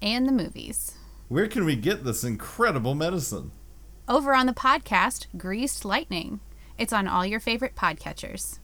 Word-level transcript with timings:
and 0.00 0.26
the 0.26 0.32
movies. 0.32 0.94
Where 1.28 1.48
can 1.48 1.64
we 1.64 1.76
get 1.76 2.04
this 2.04 2.24
incredible 2.24 2.94
medicine? 2.94 3.50
Over 4.08 4.34
on 4.34 4.46
the 4.46 4.52
podcast, 4.52 5.26
Greased 5.36 5.84
Lightning. 5.84 6.40
It's 6.78 6.92
on 6.92 7.08
all 7.08 7.26
your 7.26 7.40
favorite 7.40 7.74
podcatchers. 7.74 8.58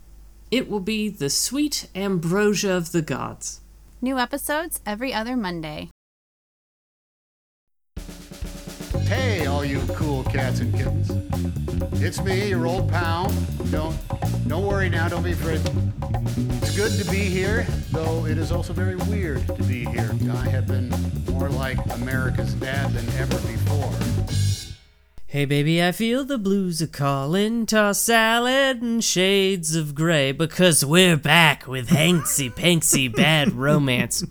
It 0.51 0.71
will 0.71 0.81
be 0.81 1.09
the 1.09 1.29
sweet 1.31 1.89
ambrosia 1.95 2.73
of 2.73 2.93
the 2.93 3.03
gods. 3.03 3.61
New 4.01 4.19
episodes 4.19 4.81
every 4.87 5.13
other 5.13 5.37
Monday. 5.37 5.91
Hey, 9.07 9.47
all 9.47 9.65
you 9.65 9.81
cool 9.95 10.14
cats 10.35 10.59
and 10.59 10.75
kittens. 10.75 11.13
It's 12.03 12.21
me, 12.21 12.49
your 12.49 12.67
old 12.67 12.91
pal. 12.91 13.33
Don't 13.71 13.97
don't 14.49 14.67
worry 14.67 14.89
now, 14.89 15.09
don't 15.09 15.23
be 15.23 15.31
afraid. 15.31 15.61
It's 16.61 16.77
good 16.77 16.91
to 17.01 17.09
be 17.09 17.21
here, 17.21 17.65
though 17.93 18.27
it 18.27 18.37
is 18.37 18.51
also 18.51 18.73
very 18.73 18.97
weird 18.97 19.47
to 19.47 19.63
be 19.63 19.85
here. 19.85 20.11
I 20.33 20.49
have 20.49 20.67
been 20.67 20.93
more 21.31 21.49
like 21.51 21.79
America's 21.95 22.53
dad 22.55 22.93
than 22.93 23.09
ever 23.21 23.39
before. 23.47 24.54
Hey 25.35 25.47
baby, 25.47 25.83
I 25.83 25.91
feel 25.91 26.25
the 26.25 26.39
blues 26.39 26.81
are 26.81 26.87
calling. 26.87 27.67
Toss 27.67 27.99
salad 27.99 28.81
and 28.81 29.03
shades 29.03 29.75
of 29.75 29.93
gray 29.93 30.31
because 30.31 30.85
we're 30.85 31.17
back 31.17 31.67
with 31.67 31.89
Hanksy 31.89 32.55
Panksy 32.55 33.13
Bad 33.13 33.53
Romance. 33.53 34.23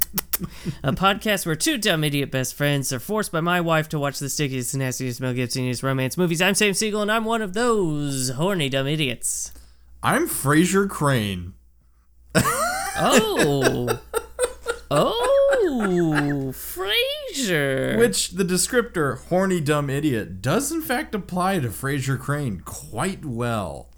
A 0.81 0.93
podcast 0.93 1.45
where 1.45 1.57
two 1.57 1.77
dumb 1.77 2.05
idiot 2.05 2.31
best 2.31 2.55
friends 2.55 2.93
are 2.93 3.01
forced 3.01 3.33
by 3.33 3.41
my 3.41 3.59
wife 3.59 3.89
to 3.89 3.99
watch 3.99 4.17
the 4.19 4.29
stickiest, 4.29 4.77
nastiest, 4.77 5.19
Mel 5.19 5.33
Gibsoniest 5.33 5.83
romance 5.83 6.17
movies. 6.17 6.41
I'm 6.41 6.55
Sam 6.55 6.73
Siegel 6.73 7.01
and 7.01 7.11
I'm 7.11 7.25
one 7.25 7.41
of 7.41 7.53
those 7.53 8.29
horny 8.29 8.69
dumb 8.69 8.88
idiots. 8.88 9.51
I'm 10.01 10.25
Frasier 10.29 10.89
Crane. 10.89 11.53
Oh. 12.95 13.99
oh, 14.89 15.32
Frasier. 16.53 17.97
Which 17.97 18.31
the 18.31 18.43
descriptor 18.43 19.19
horny 19.27 19.59
dumb 19.59 19.89
idiot 19.89 20.41
does 20.41 20.71
in 20.71 20.81
fact 20.81 21.16
apply 21.16 21.59
to 21.59 21.69
Frasier 21.69 22.19
Crane 22.19 22.61
quite 22.61 23.25
well. 23.25 23.89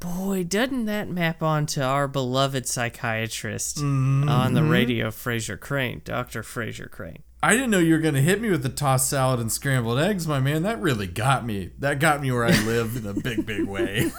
Boy, 0.00 0.44
doesn't 0.44 0.84
that 0.84 1.08
map 1.08 1.42
onto 1.42 1.80
our 1.80 2.06
beloved 2.06 2.66
psychiatrist 2.66 3.78
on 3.78 4.54
the 4.54 4.60
mm-hmm. 4.60 4.70
radio, 4.70 5.08
Frasier 5.08 5.58
Crane, 5.58 6.02
Dr. 6.04 6.42
Frasier 6.42 6.88
Crane. 6.88 7.24
I 7.42 7.52
didn't 7.54 7.70
know 7.70 7.78
you 7.78 7.94
were 7.94 8.00
gonna 8.00 8.20
hit 8.20 8.40
me 8.40 8.50
with 8.50 8.62
the 8.64 8.68
tossed 8.68 9.08
salad 9.08 9.38
and 9.38 9.50
scrambled 9.50 9.98
eggs, 9.98 10.26
my 10.26 10.40
man. 10.40 10.62
That 10.64 10.80
really 10.80 11.06
got 11.06 11.46
me. 11.46 11.70
That 11.78 12.00
got 12.00 12.20
me 12.20 12.32
where 12.32 12.44
I 12.44 12.64
live 12.64 12.96
in 12.96 13.06
a 13.06 13.14
big, 13.14 13.46
big 13.46 13.64
way. 13.64 14.10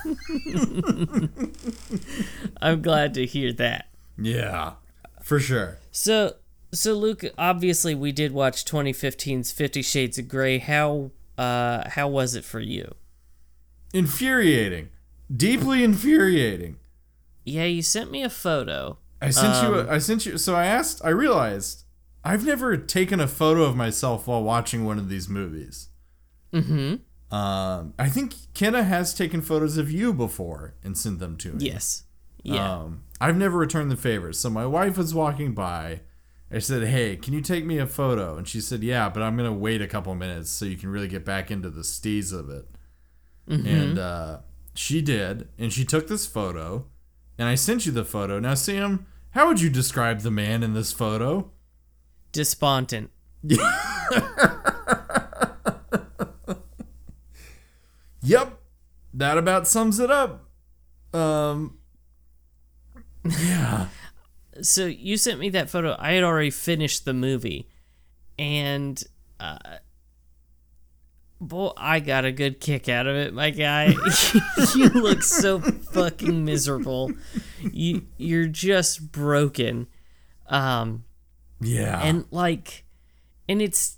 I'm 2.62 2.82
glad 2.82 3.14
to 3.16 3.26
hear 3.26 3.52
that. 3.54 3.88
Yeah, 4.17 4.73
for 5.22 5.40
sure. 5.40 5.80
So, 5.92 6.36
so 6.72 6.94
Luke, 6.94 7.23
obviously 7.38 7.95
we 7.95 8.12
did 8.12 8.31
watch 8.31 8.66
2015's 8.66 9.52
50 9.52 9.81
Shades 9.81 10.17
of 10.17 10.28
Grey. 10.28 10.59
How 10.59 11.11
uh 11.38 11.89
how 11.89 12.08
was 12.08 12.36
it 12.36 12.44
for 12.44 12.59
you? 12.59 12.95
Infuriating, 13.94 14.89
deeply 15.36 15.83
infuriating. 15.83 16.77
Yeah, 17.45 17.66
you 17.66 17.82
sent 17.82 18.11
me 18.11 18.23
a 18.23 18.30
photo. 18.30 18.98
I 19.21 19.32
sent 19.32 19.64
you. 19.64 19.80
A, 19.80 19.92
I 19.92 19.98
sent 19.98 20.26
you. 20.26 20.38
So 20.38 20.55
I 20.55 20.66
asked. 20.66 21.02
I 21.04 21.10
realized 21.10 21.83
I've 22.23 22.45
never 22.45 22.77
taken 22.77 23.20
a 23.20 23.27
photo 23.27 23.64
of 23.64 23.76
myself 23.76 24.27
while 24.27 24.44
watching 24.44 24.86
one 24.86 24.98
of 24.98 25.10
these 25.10 25.27
movies. 25.27 25.89
Mm-hmm. 26.54 27.36
Um, 27.36 27.94
I 27.99 28.10
think 28.10 28.33
Kenna 28.54 28.83
has 28.83 29.14
taken 29.14 29.42
photos 29.42 29.77
of 29.77 29.92
you 29.92 30.14
before 30.14 30.76
and 30.83 30.98
sent 30.98 31.20
them 31.20 31.38
to 31.38 31.54
me. 31.54 31.65
Yes. 31.65 32.04
Yeah. 32.44 32.82
Um, 32.82 33.04
I've 33.21 33.38
never 33.38 33.58
returned 33.58 33.92
the 33.92 33.98
favor. 33.98 34.33
So 34.33 34.49
my 34.49 34.65
wife 34.65 34.98
was 34.98 35.14
walking 35.14 35.54
by. 35.54 36.02
I 36.52 36.60
said, 36.60 36.87
"Hey, 36.87 37.15
can 37.15 37.33
you 37.33 37.42
take 37.42 37.65
me 37.65 37.77
a 37.77 37.86
photo?" 37.87 38.37
And 38.37 38.48
she 38.48 38.60
said, 38.61 38.83
"Yeah, 38.83 39.10
but 39.10 39.21
I'm 39.23 39.37
gonna 39.37 39.54
wait 39.54 39.82
a 39.82 39.87
couple 39.87 40.14
minutes 40.15 40.49
so 40.49 40.65
you 40.65 40.77
can 40.77 40.89
really 40.89 41.08
get 41.08 41.23
back 41.26 41.52
into 41.52 41.70
the 41.70 41.82
steez 41.82 42.33
of 42.33 42.49
it." 42.49 42.67
And 43.48 43.98
uh, 43.98 44.39
she 44.76 45.02
did, 45.02 45.48
and 45.58 45.73
she 45.73 45.83
took 45.83 46.08
this 46.08 46.26
photo, 46.27 46.86
and 47.38 47.48
I 47.48 47.55
sent 47.55 47.86
you 47.86 47.92
the 47.92 48.05
photo. 48.05 48.39
Now, 48.39 48.54
Sam, 48.54 49.08
how 49.32 49.48
would 49.48 49.59
you 49.61 49.70
describe 49.70 50.20
the 50.21 50.32
man 50.32 50.61
in 50.64 50.73
this 50.73 50.92
photo? 50.93 51.52
Despondent. 52.32 53.09
Yep, 58.21 58.59
that 59.14 59.38
about 59.38 59.67
sums 59.67 59.99
it 59.99 60.11
up. 60.11 60.45
Um, 61.14 61.77
yeah. 63.26 63.88
So 64.61 64.86
you 64.86 65.17
sent 65.17 65.39
me 65.39 65.49
that 65.49 65.70
photo. 65.70 65.95
I 65.99 66.14
had 66.14 66.23
already 66.23 66.49
finished 66.52 67.05
the 67.05 67.14
movie, 67.14 67.67
and 68.37 69.02
uh, 69.39 69.58
boy, 71.42 71.71
I 71.77 71.99
got 71.99 72.25
a 72.25 72.31
good 72.31 72.59
kick 72.59 72.89
out 72.89 73.08
of 73.08 73.15
it, 73.15 73.33
my 73.33 73.49
guy. 73.49 73.95
you 74.75 74.89
look 74.89 75.23
so 75.23 75.59
fucking 75.59 76.43
miserable. 76.45 77.11
You 77.71 78.05
you're 78.17 78.47
just 78.47 79.11
broken, 79.11 79.87
um, 80.47 81.03
Yeah. 81.61 82.02
and 82.03 82.26
like, 82.31 82.83
and 83.47 83.61
it's. 83.61 83.97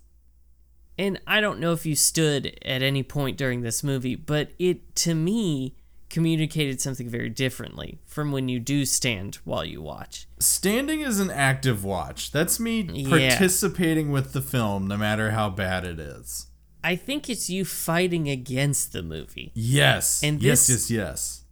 And 0.97 1.19
I 1.25 1.41
don't 1.41 1.59
know 1.59 1.71
if 1.71 1.83
you 1.85 1.95
stood 1.95 2.59
at 2.63 2.83
any 2.83 3.01
point 3.01 3.35
during 3.35 3.61
this 3.61 3.83
movie, 3.83 4.13
but 4.15 4.51
it 4.59 4.95
to 4.97 5.15
me 5.15 5.75
communicated 6.11 6.79
something 6.79 7.09
very 7.09 7.29
differently 7.29 7.97
from 8.05 8.31
when 8.31 8.47
you 8.49 8.59
do 8.59 8.85
stand 8.85 9.35
while 9.45 9.65
you 9.65 9.81
watch. 9.81 10.27
Standing 10.39 10.99
is 11.01 11.19
an 11.19 11.31
active 11.31 11.83
watch. 11.83 12.31
That's 12.31 12.59
me 12.59 12.81
Yeah. 12.81 13.09
participating 13.29 14.11
with 14.11 14.33
the 14.33 14.41
film, 14.41 14.87
no 14.87 14.97
matter 14.97 15.31
how 15.31 15.49
bad 15.49 15.85
it 15.85 15.99
is. 15.99 16.47
I 16.83 16.95
think 16.95 17.29
it's 17.29 17.49
you 17.49 17.63
fighting 17.65 18.27
against 18.29 18.91
the 18.93 19.01
movie. 19.03 19.51
Yes. 19.55 20.21
And 20.23 20.41
yes, 20.41 20.69
yes, 20.69 20.91
yes. 20.91 21.43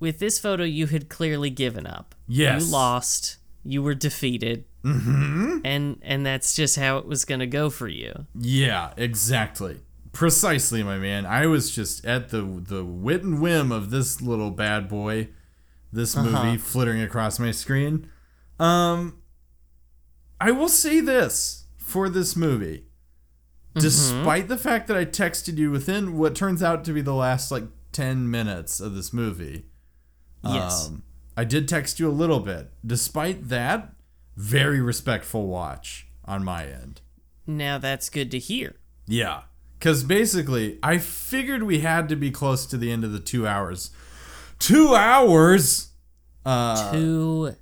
With 0.00 0.18
this 0.18 0.38
photo, 0.38 0.64
you 0.64 0.86
had 0.86 1.08
clearly 1.08 1.50
given 1.50 1.86
up. 1.86 2.14
Yes. 2.28 2.64
You 2.66 2.72
lost. 2.72 3.36
You 3.64 3.82
were 3.82 3.94
defeated. 3.94 4.64
Mm-hmm. 4.84 5.60
And 5.64 5.98
and 6.02 6.26
that's 6.26 6.54
just 6.54 6.76
how 6.76 6.98
it 6.98 7.06
was 7.06 7.24
gonna 7.24 7.46
go 7.46 7.70
for 7.70 7.88
you. 7.88 8.26
Yeah, 8.38 8.92
exactly. 8.98 9.80
Precisely, 10.14 10.82
my 10.82 10.96
man. 10.96 11.26
I 11.26 11.46
was 11.46 11.70
just 11.70 12.04
at 12.06 12.30
the 12.30 12.40
the 12.42 12.84
wit 12.84 13.22
and 13.22 13.40
whim 13.42 13.70
of 13.72 13.90
this 13.90 14.22
little 14.22 14.50
bad 14.50 14.88
boy, 14.88 15.28
this 15.92 16.16
Uh-huh. 16.16 16.44
movie 16.44 16.56
flittering 16.58 17.02
across 17.02 17.38
my 17.38 17.50
screen. 17.50 18.08
Um, 18.58 19.18
I 20.40 20.50
will 20.52 20.68
say 20.68 21.00
this 21.00 21.66
for 21.76 22.08
this 22.08 22.34
movie, 22.36 22.84
Mm-hmm. 23.74 23.80
despite 23.80 24.46
the 24.48 24.56
fact 24.56 24.86
that 24.86 24.96
I 24.96 25.04
texted 25.04 25.58
you 25.58 25.70
within 25.72 26.16
what 26.16 26.34
turns 26.36 26.62
out 26.62 26.84
to 26.84 26.92
be 26.92 27.00
the 27.02 27.12
last 27.14 27.50
like 27.50 27.64
ten 27.92 28.30
minutes 28.30 28.78
of 28.80 28.94
this 28.94 29.12
movie. 29.12 29.66
Yes. 30.44 30.86
Um, 30.86 31.02
I 31.36 31.42
did 31.44 31.66
text 31.66 31.98
you 31.98 32.08
a 32.08 32.12
little 32.12 32.38
bit. 32.38 32.70
Despite 32.86 33.48
that, 33.48 33.94
very 34.36 34.80
respectful 34.80 35.48
watch 35.48 36.06
on 36.24 36.44
my 36.44 36.66
end. 36.66 37.00
now 37.48 37.78
that's 37.78 38.08
good 38.08 38.30
to 38.30 38.38
hear. 38.38 38.76
Yeah. 39.06 39.42
Because 39.84 40.02
basically, 40.02 40.78
I 40.82 40.96
figured 40.96 41.64
we 41.64 41.80
had 41.80 42.08
to 42.08 42.16
be 42.16 42.30
close 42.30 42.64
to 42.64 42.78
the 42.78 42.90
end 42.90 43.04
of 43.04 43.12
the 43.12 43.20
two 43.20 43.46
hours. 43.46 43.90
Two 44.58 44.94
hours! 44.94 45.88
Uh, 46.42 46.90
Two 46.90 47.54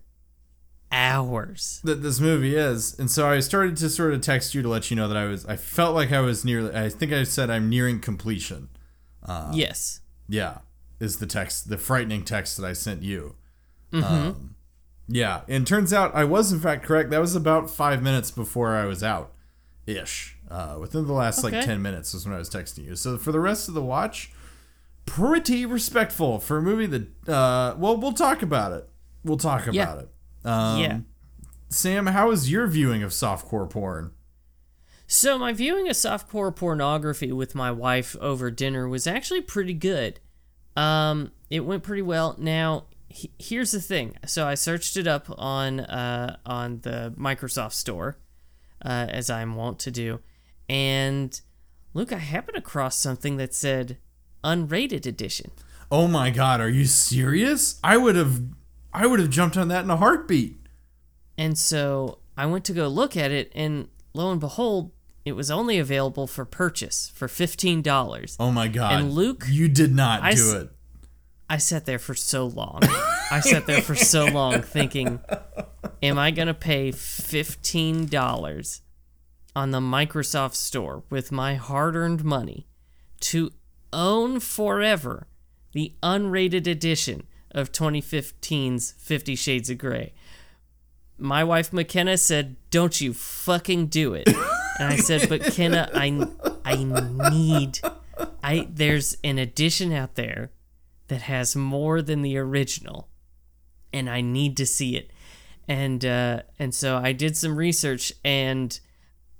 hours. 0.93 1.81
that 1.83 2.05
this 2.05 2.21
movie 2.21 2.55
is. 2.55 2.97
And 2.97 3.11
so 3.11 3.29
I 3.29 3.41
started 3.41 3.77
to 3.79 3.91
sort 3.91 4.15
of 4.15 4.21
text 4.21 4.55
you 4.55 4.63
to 4.63 4.69
let 4.69 4.89
you 4.89 4.97
know 4.97 5.09
that 5.09 5.17
I 5.17 5.25
was, 5.25 5.45
I 5.47 5.57
felt 5.57 5.97
like 5.97 6.13
I 6.13 6.21
was 6.21 6.45
nearly, 6.45 6.73
I 6.73 6.91
think 6.91 7.13
I 7.13 7.25
said 7.25 7.51
I'm 7.51 7.69
nearing 7.69 7.99
completion. 7.99 8.69
yes. 9.53 10.01
Yeah. 10.29 10.59
Is 11.01 11.19
the 11.19 11.27
text, 11.27 11.71
the 11.71 11.77
frightening 11.77 12.23
text 12.25 12.57
that 12.57 12.65
I 12.65 12.73
sent 12.73 13.03
you. 13.03 13.35
Um, 13.93 14.55
yeah. 15.09 15.41
And 15.49 15.67
turns 15.67 15.93
out 15.93 16.15
I 16.15 16.23
was 16.23 16.53
in 16.53 16.61
fact 16.61 16.85
correct. 16.85 17.11
That 17.11 17.21
was 17.21 17.35
about 17.35 17.69
five 17.69 18.01
minutes 18.01 18.31
before 18.31 18.77
I 18.77 18.85
was 18.85 19.03
out 19.03 19.33
ish. 19.89 20.37
Uh, 20.53 20.77
within 20.79 21.07
the 21.07 21.13
last 21.15 21.43
like 21.43 21.53
10 21.55 21.81
minutes 21.81 22.13
was 22.13 22.27
when 22.27 22.35
I 22.35 22.39
was 22.39 22.51
texting 22.51 22.85
you. 22.85 22.95
So 22.95 23.17
for 23.17 23.33
the 23.33 23.41
rest 23.41 23.69
of 23.69 23.75
the 23.75 23.81
watch, 23.83 24.31
pretty 25.07 25.65
respectful 25.65 26.39
for 26.39 26.59
a 26.59 26.63
movie 26.63 26.85
that, 26.87 27.29
uh, 27.29 27.75
well, 27.79 27.97
we'll 27.97 28.13
talk 28.13 28.43
about 28.43 28.73
it. 28.73 28.87
We'll 29.25 29.39
talk 29.39 29.63
about 29.63 29.75
Yeah. 29.75 29.95
it. 30.01 30.09
Um, 30.45 30.79
yeah. 30.81 30.99
Sam, 31.71 32.07
how 32.09 32.31
is 32.31 32.51
your 32.51 32.67
viewing 32.67 33.03
of 33.03 33.13
softcore 33.13 33.69
porn? 33.71 34.13
So 35.07 35.39
my 35.39 35.53
viewing 35.55 35.89
of 35.89 35.97
softcore 35.97 36.55
pornography 36.55 37.33
with 37.33 37.55
my 37.55 37.71
wife 37.71 38.15
over 38.21 38.51
dinner 38.51 38.87
was 38.89 39.07
actually 39.07 39.41
pretty 39.41 39.75
good. 39.75 40.21
Um, 40.77 41.33
it 41.51 41.61
went 41.61 41.83
pretty 41.83 42.03
well. 42.03 42.35
Now, 42.39 42.85
he- 43.09 43.33
here's 43.39 43.73
the 43.73 43.81
thing. 43.81 44.17
So 44.27 44.47
I 44.47 44.55
searched 44.55 44.97
it 44.97 45.07
up 45.07 45.27
on 45.39 45.81
uh, 45.81 46.37
on 46.47 46.81
the 46.81 47.15
Microsoft 47.19 47.73
Store, 47.73 48.19
uh, 48.85 49.07
as 49.09 49.29
I'm 49.31 49.55
wont 49.55 49.79
to 49.81 49.91
do, 49.91 50.21
and 50.73 51.39
Luke, 51.93 52.15
I 52.15 52.17
happened 52.17 52.57
across 52.57 52.97
something 52.97 53.37
that 53.37 53.53
said 53.53 53.99
unrated 54.43 55.05
edition. 55.05 55.51
Oh 55.91 56.09
my 56.09 56.31
god, 56.31 56.63
are 56.63 56.71
you 56.71 56.87
serious? 56.87 57.79
I 57.85 57.99
would 57.99 58.17
have 58.17 58.41
I 58.91 59.07
would 59.07 59.21
have 59.21 59.29
jumped 59.29 59.59
on 59.59 59.69
that 59.69 59.85
in 59.85 59.91
a 59.91 59.99
heartbeat. 59.99 60.57
And 61.37 61.59
so 61.59 62.21
I 62.39 62.47
went 62.47 62.65
to 62.65 62.73
go 62.73 62.89
look 62.89 63.19
at 63.19 63.31
it, 63.31 63.53
and 63.55 63.89
lo 64.15 64.31
and 64.31 64.41
behold, 64.41 64.93
it 65.27 65.33
was 65.33 65.51
only 65.51 65.79
available 65.79 66.27
for 66.27 66.47
purchase 66.47 67.13
for 67.15 67.29
fifteen 67.29 67.83
dollars. 67.83 68.39
Oh 68.41 68.51
my 68.51 68.69
god. 68.69 68.95
And 68.95 69.13
Luke, 69.13 69.45
you 69.51 69.69
did 69.69 69.95
not 69.95 70.23
I 70.23 70.33
do 70.33 70.57
it. 70.57 70.71
I 71.51 71.59
sat 71.59 71.85
there 71.85 71.99
for 71.99 72.15
so 72.15 72.47
long. 72.47 72.81
I 73.31 73.41
sat 73.41 73.67
there 73.67 73.83
for 73.83 73.95
so 73.95 74.25
long 74.25 74.63
thinking, 74.63 75.21
am 76.03 76.19
I 76.19 76.31
going 76.31 76.49
to 76.49 76.55
pay 76.55 76.93
$15 76.93 78.81
on 79.55 79.71
the 79.71 79.81
Microsoft 79.81 80.55
Store 80.55 81.03
with 81.11 81.33
my 81.33 81.55
hard 81.55 81.97
earned 81.97 82.25
money 82.25 82.67
to 83.21 83.53
own 83.93 84.41
forever 84.41 85.27
the 85.73 85.95
unrated 86.03 86.67
edition 86.67 87.27
of 87.51 87.73
2015's 87.73 88.93
Fifty 88.93 89.35
Shades 89.35 89.71
of 89.71 89.79
Grey? 89.79 90.13
My 91.19 91.45
wife 91.45 91.73
McKenna 91.73 92.19
said, 92.19 92.57
Don't 92.71 93.01
you 93.01 93.13
fucking 93.13 93.87
do 93.87 94.15
it. 94.15 94.29
And 94.79 94.89
I 94.89 94.97
said, 94.97 95.29
But 95.29 95.43
Kenna, 95.43 95.91
I, 95.95 96.27
I 96.65 96.83
need. 97.31 97.81
I 98.43 98.69
there's 98.71 99.17
an 99.23 99.39
edition 99.39 99.93
out 99.93 100.15
there 100.15 100.51
that 101.09 101.23
has 101.23 101.55
more 101.55 102.01
than 102.03 102.23
the 102.23 102.39
original 102.39 103.09
and 103.93 104.09
I 104.09 104.21
need 104.21 104.57
to 104.57 104.67
see 104.67 104.97
it. 104.97 105.11
And 105.69 106.05
uh 106.05 106.43
and 106.59 106.75
so 106.75 106.97
I 106.97 107.13
did 107.13 107.37
some 107.37 107.57
research 107.57 108.13
and 108.25 108.79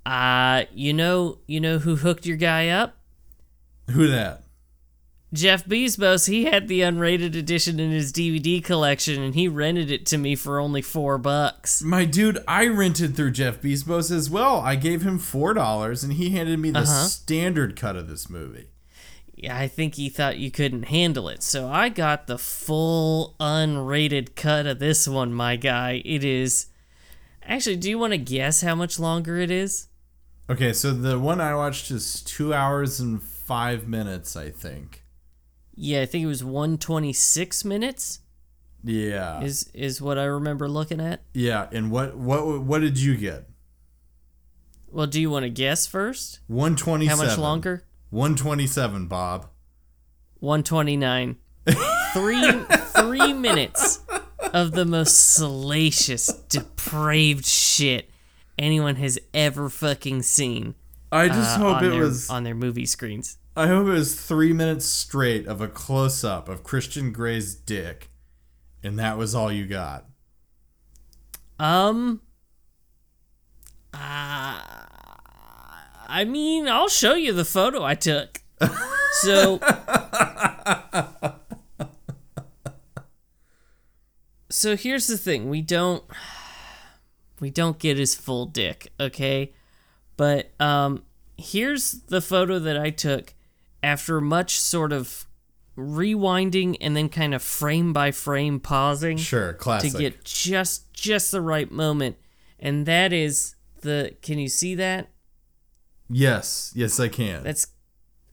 uh 0.05 0.63
you 0.73 0.93
know 0.93 1.37
you 1.47 1.59
know 1.59 1.77
who 1.79 1.95
hooked 1.97 2.25
your 2.25 2.37
guy 2.37 2.67
up? 2.69 2.97
Who 3.91 4.07
that? 4.07 4.41
Jeff 5.33 5.65
Bezos, 5.65 6.27
he 6.29 6.45
had 6.45 6.67
the 6.67 6.81
unrated 6.81 7.35
edition 7.35 7.79
in 7.79 7.89
his 7.89 8.13
DVD 8.13 8.63
collection 8.63 9.19
and 9.23 9.33
he 9.33 9.47
rented 9.47 9.89
it 9.89 10.05
to 10.05 10.17
me 10.19 10.35
for 10.35 10.59
only 10.59 10.81
4 10.83 11.17
bucks. 11.17 11.81
My 11.81 12.05
dude, 12.05 12.37
I 12.47 12.67
rented 12.67 13.15
through 13.15 13.31
Jeff 13.31 13.59
Bezos 13.59 14.11
as 14.11 14.29
well. 14.29 14.59
I 14.59 14.75
gave 14.75 15.01
him 15.01 15.17
four 15.17 15.55
dollars 15.55 16.03
and 16.03 16.13
he 16.13 16.29
handed 16.29 16.59
me 16.59 16.69
the 16.69 16.79
Uh-huh. 16.79 17.05
standard 17.05 17.75
cut 17.75 17.95
of 17.95 18.07
this 18.07 18.29
movie. 18.29 18.67
Yeah, 19.35 19.57
I 19.57 19.67
think 19.67 19.95
he 19.95 20.07
thought 20.07 20.37
you 20.37 20.51
couldn't 20.51 20.83
handle 20.83 21.27
it. 21.29 21.41
So 21.41 21.67
I 21.67 21.89
got 21.89 22.27
the 22.27 22.37
full 22.37 23.35
unrated 23.39 24.35
cut 24.35 24.67
of 24.67 24.77
this 24.77 25.07
one, 25.07 25.33
my 25.33 25.55
guy. 25.55 26.01
It 26.05 26.23
is 26.23 26.67
Actually, 27.45 27.75
do 27.77 27.89
you 27.89 27.97
want 27.97 28.13
to 28.13 28.17
guess 28.17 28.61
how 28.61 28.75
much 28.75 28.99
longer 28.99 29.37
it 29.37 29.49
is? 29.51 29.87
Okay, 30.49 30.73
so 30.73 30.91
the 30.91 31.17
one 31.17 31.39
I 31.39 31.55
watched 31.55 31.89
is 31.89 32.21
two 32.21 32.53
hours 32.53 32.99
and 32.99 33.21
five 33.21 33.87
minutes, 33.87 34.35
I 34.35 34.49
think. 34.49 35.03
Yeah, 35.75 36.01
I 36.01 36.05
think 36.05 36.23
it 36.23 36.27
was 36.27 36.43
126 36.43 37.65
minutes. 37.65 38.19
Yeah. 38.83 39.41
is 39.41 39.69
is 39.73 40.01
what 40.01 40.17
I 40.17 40.25
remember 40.25 40.67
looking 40.67 40.99
at. 40.99 41.21
yeah, 41.33 41.69
and 41.71 41.89
what 41.89 42.17
what 42.17 42.61
what 42.61 42.81
did 42.81 42.99
you 42.99 43.15
get? 43.15 43.47
Well, 44.91 45.07
do 45.07 45.21
you 45.21 45.29
want 45.29 45.43
to 45.43 45.49
guess 45.49 45.87
first? 45.87 46.41
One 46.47 46.75
twenty 46.75 47.05
How 47.05 47.15
much 47.15 47.37
longer? 47.37 47.85
One 48.09 48.35
twenty 48.35 48.67
seven, 48.67 49.07
Bob. 49.07 49.47
129. 50.39 51.37
3 52.13 52.51
3 52.67 53.33
minutes 53.33 54.01
of 54.53 54.73
the 54.73 54.83
most 54.83 55.35
salacious, 55.35 56.27
depraved 56.49 57.45
shit 57.45 58.09
anyone 58.57 58.95
has 58.97 59.19
ever 59.33 59.69
fucking 59.69 60.23
seen. 60.23 60.75
I 61.11 61.27
just 61.27 61.59
uh, 61.59 61.73
hope 61.73 61.83
it 61.83 61.89
their, 61.89 62.01
was 62.01 62.29
on 62.29 62.43
their 62.43 62.55
movie 62.55 62.85
screens. 62.85 63.37
I 63.55 63.67
hope 63.67 63.87
it 63.87 63.91
was 63.91 64.19
three 64.19 64.51
minutes 64.51 64.85
straight 64.85 65.47
of 65.47 65.61
a 65.61 65.67
close 65.67 66.23
up 66.23 66.49
of 66.49 66.63
Christian 66.63 67.11
Grey's 67.11 67.53
dick. 67.53 68.09
And 68.81 68.97
that 68.99 69.17
was 69.17 69.35
all 69.35 69.51
you 69.51 69.65
got. 69.65 70.05
Um 71.59 72.21
uh, 73.93 74.57
I 76.07 76.25
mean, 76.27 76.67
I'll 76.67 76.89
show 76.89 77.13
you 77.13 77.31
the 77.31 77.45
photo 77.45 77.83
I 77.83 77.93
took. 77.93 78.41
So 79.21 79.59
So 84.49 84.75
here's 84.75 85.07
the 85.07 85.17
thing, 85.17 85.49
we 85.49 85.61
don't 85.61 86.03
we 87.43 87.49
don't 87.51 87.77
get 87.77 87.97
his 87.97 88.15
full 88.15 88.45
dick, 88.47 88.91
okay? 88.99 89.53
But 90.17 90.51
um 90.59 91.03
here's 91.37 91.91
the 92.07 92.21
photo 92.21 92.57
that 92.59 92.77
I 92.77 92.89
took 92.89 93.33
after 93.83 94.21
much 94.21 94.59
sort 94.59 94.93
of 94.93 95.25
rewinding 95.77 96.77
and 96.79 96.95
then 96.95 97.09
kind 97.09 97.33
of 97.33 97.41
frame 97.41 97.91
by 97.93 98.11
frame 98.11 98.59
pausing 98.59 99.17
Sure, 99.17 99.53
classic. 99.53 99.91
to 99.91 99.97
get 99.97 100.23
just 100.23 100.93
just 100.93 101.31
the 101.31 101.41
right 101.41 101.71
moment 101.71 102.15
and 102.59 102.85
that 102.85 103.11
is 103.11 103.55
the 103.81 104.15
can 104.21 104.37
you 104.39 104.47
see 104.47 104.75
that 104.75 105.09
yes, 106.09 106.71
yes, 106.75 106.99
I 106.99 107.07
can. 107.07 107.43
that's 107.43 107.67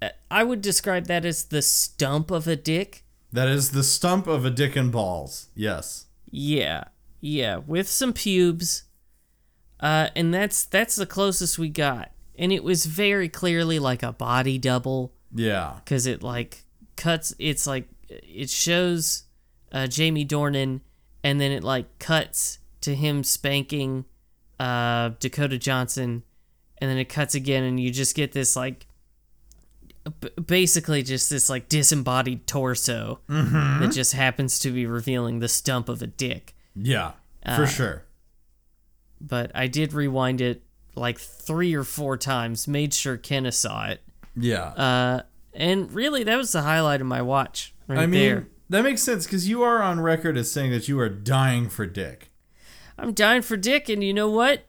uh, 0.03 0.11
i 0.31 0.45
would 0.45 0.61
describe 0.61 1.07
that 1.07 1.25
as 1.25 1.45
the 1.47 1.63
stump 1.63 2.31
of 2.31 2.47
a 2.47 2.57
dick 2.57 3.05
that 3.33 3.49
is 3.49 3.71
the 3.71 3.83
stump 3.85 4.27
of 4.27 4.45
a 4.45 4.51
dick 4.51 4.77
and 4.77 4.93
balls. 4.93 5.49
Yes. 5.55 6.07
yeah 6.31 6.85
yeah 7.23 7.57
with 7.57 7.89
some 7.89 8.13
pubes 8.13 8.85
uh 9.81 10.09
and 10.15 10.33
that's 10.33 10.65
that's 10.65 10.97
the 10.97 11.07
closest 11.07 11.59
we 11.59 11.69
got 11.69 12.11
and 12.39 12.53
it 12.53 12.63
was 12.65 12.87
very 12.87 13.29
clearly 13.29 13.79
like 13.79 14.03
a 14.03 14.13
body 14.13 14.59
double 14.59 15.13
Yeah. 15.35 15.81
because 15.85 16.07
it 16.07 16.23
like 16.23 16.65
cuts 16.97 17.35
it's 17.39 17.67
like 17.67 17.89
it 18.09 18.51
shows 18.51 19.25
uh, 19.73 19.87
jamie 19.87 20.27
dornan 20.27 20.81
and 21.25 21.41
then 21.41 21.51
it 21.53 21.63
like 21.65 21.99
cuts 21.99 22.59
to 22.83 22.95
him 22.95 23.23
spanking 23.25 24.05
uh, 24.59 25.11
dakota 25.21 25.57
johnson 25.59 26.23
and 26.79 26.91
then 26.91 26.99
it 26.99 27.09
cuts 27.09 27.35
again 27.35 27.63
and 27.65 27.79
you 27.81 27.91
just 27.91 28.15
get 28.17 28.33
this 28.33 28.57
like 28.57 28.87
b- 30.21 30.29
basically 30.45 31.03
just 31.03 31.31
this 31.31 31.49
like 31.49 31.69
disembodied 31.69 32.47
torso 32.47 33.21
that 33.29 33.91
just 33.93 34.13
happens 34.13 34.59
to 34.59 34.71
be 34.71 34.87
revealing 34.87 35.39
the 35.39 35.49
stump 35.49 35.89
of 35.89 36.03
a 36.03 36.07
dick 36.07 36.55
Yeah. 36.75 37.13
Uh, 37.45 37.57
For 37.57 37.67
sure. 37.67 38.05
But 39.21 39.51
i 39.55 39.67
did 39.67 39.93
rewind 39.93 40.41
it 40.41 40.63
like 40.95 41.19
three 41.19 41.75
or 41.75 41.85
four 41.85 42.17
times 42.17 42.67
made 42.69 42.93
sure 42.95 43.17
kenna 43.17 43.53
saw 43.53 43.87
it 43.87 44.01
Yeah. 44.37 44.65
uh, 44.69 45.23
and 45.53 45.93
really, 45.93 46.23
that 46.25 46.37
was 46.37 46.53
the 46.53 46.63
highlight 46.63 47.01
of 47.01 47.07
my 47.09 47.21
watch 47.23 47.75
right 47.89 47.99
I 47.99 48.07
mean, 48.07 48.21
there. 48.21 48.47
that 48.69 48.83
makes 48.85 49.03
sense 49.03 49.25
because 49.27 49.49
you 49.49 49.63
are 49.63 49.83
on 49.83 50.01
record 50.01 50.37
as 50.37 50.51
saying 50.51 50.71
that 50.71 50.87
you 50.89 50.99
are 51.01 51.09
dying 51.09 51.69
for 51.69 51.87
dick. 51.87 52.31
I'm 52.99 53.15
dying 53.15 53.41
for 53.43 53.57
Dick, 53.57 53.89
and 53.89 54.05
you 54.05 54.13
know 54.13 54.29
what? 54.31 54.67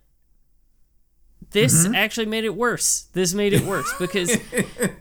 This 1.52 1.84
Mm-hmm. 1.86 1.96
actually 1.96 2.26
made 2.28 2.46
it 2.46 2.56
worse. 2.56 3.08
This 3.14 3.34
made 3.34 3.52
it 3.54 3.64
worse 3.64 3.92
because 4.00 4.38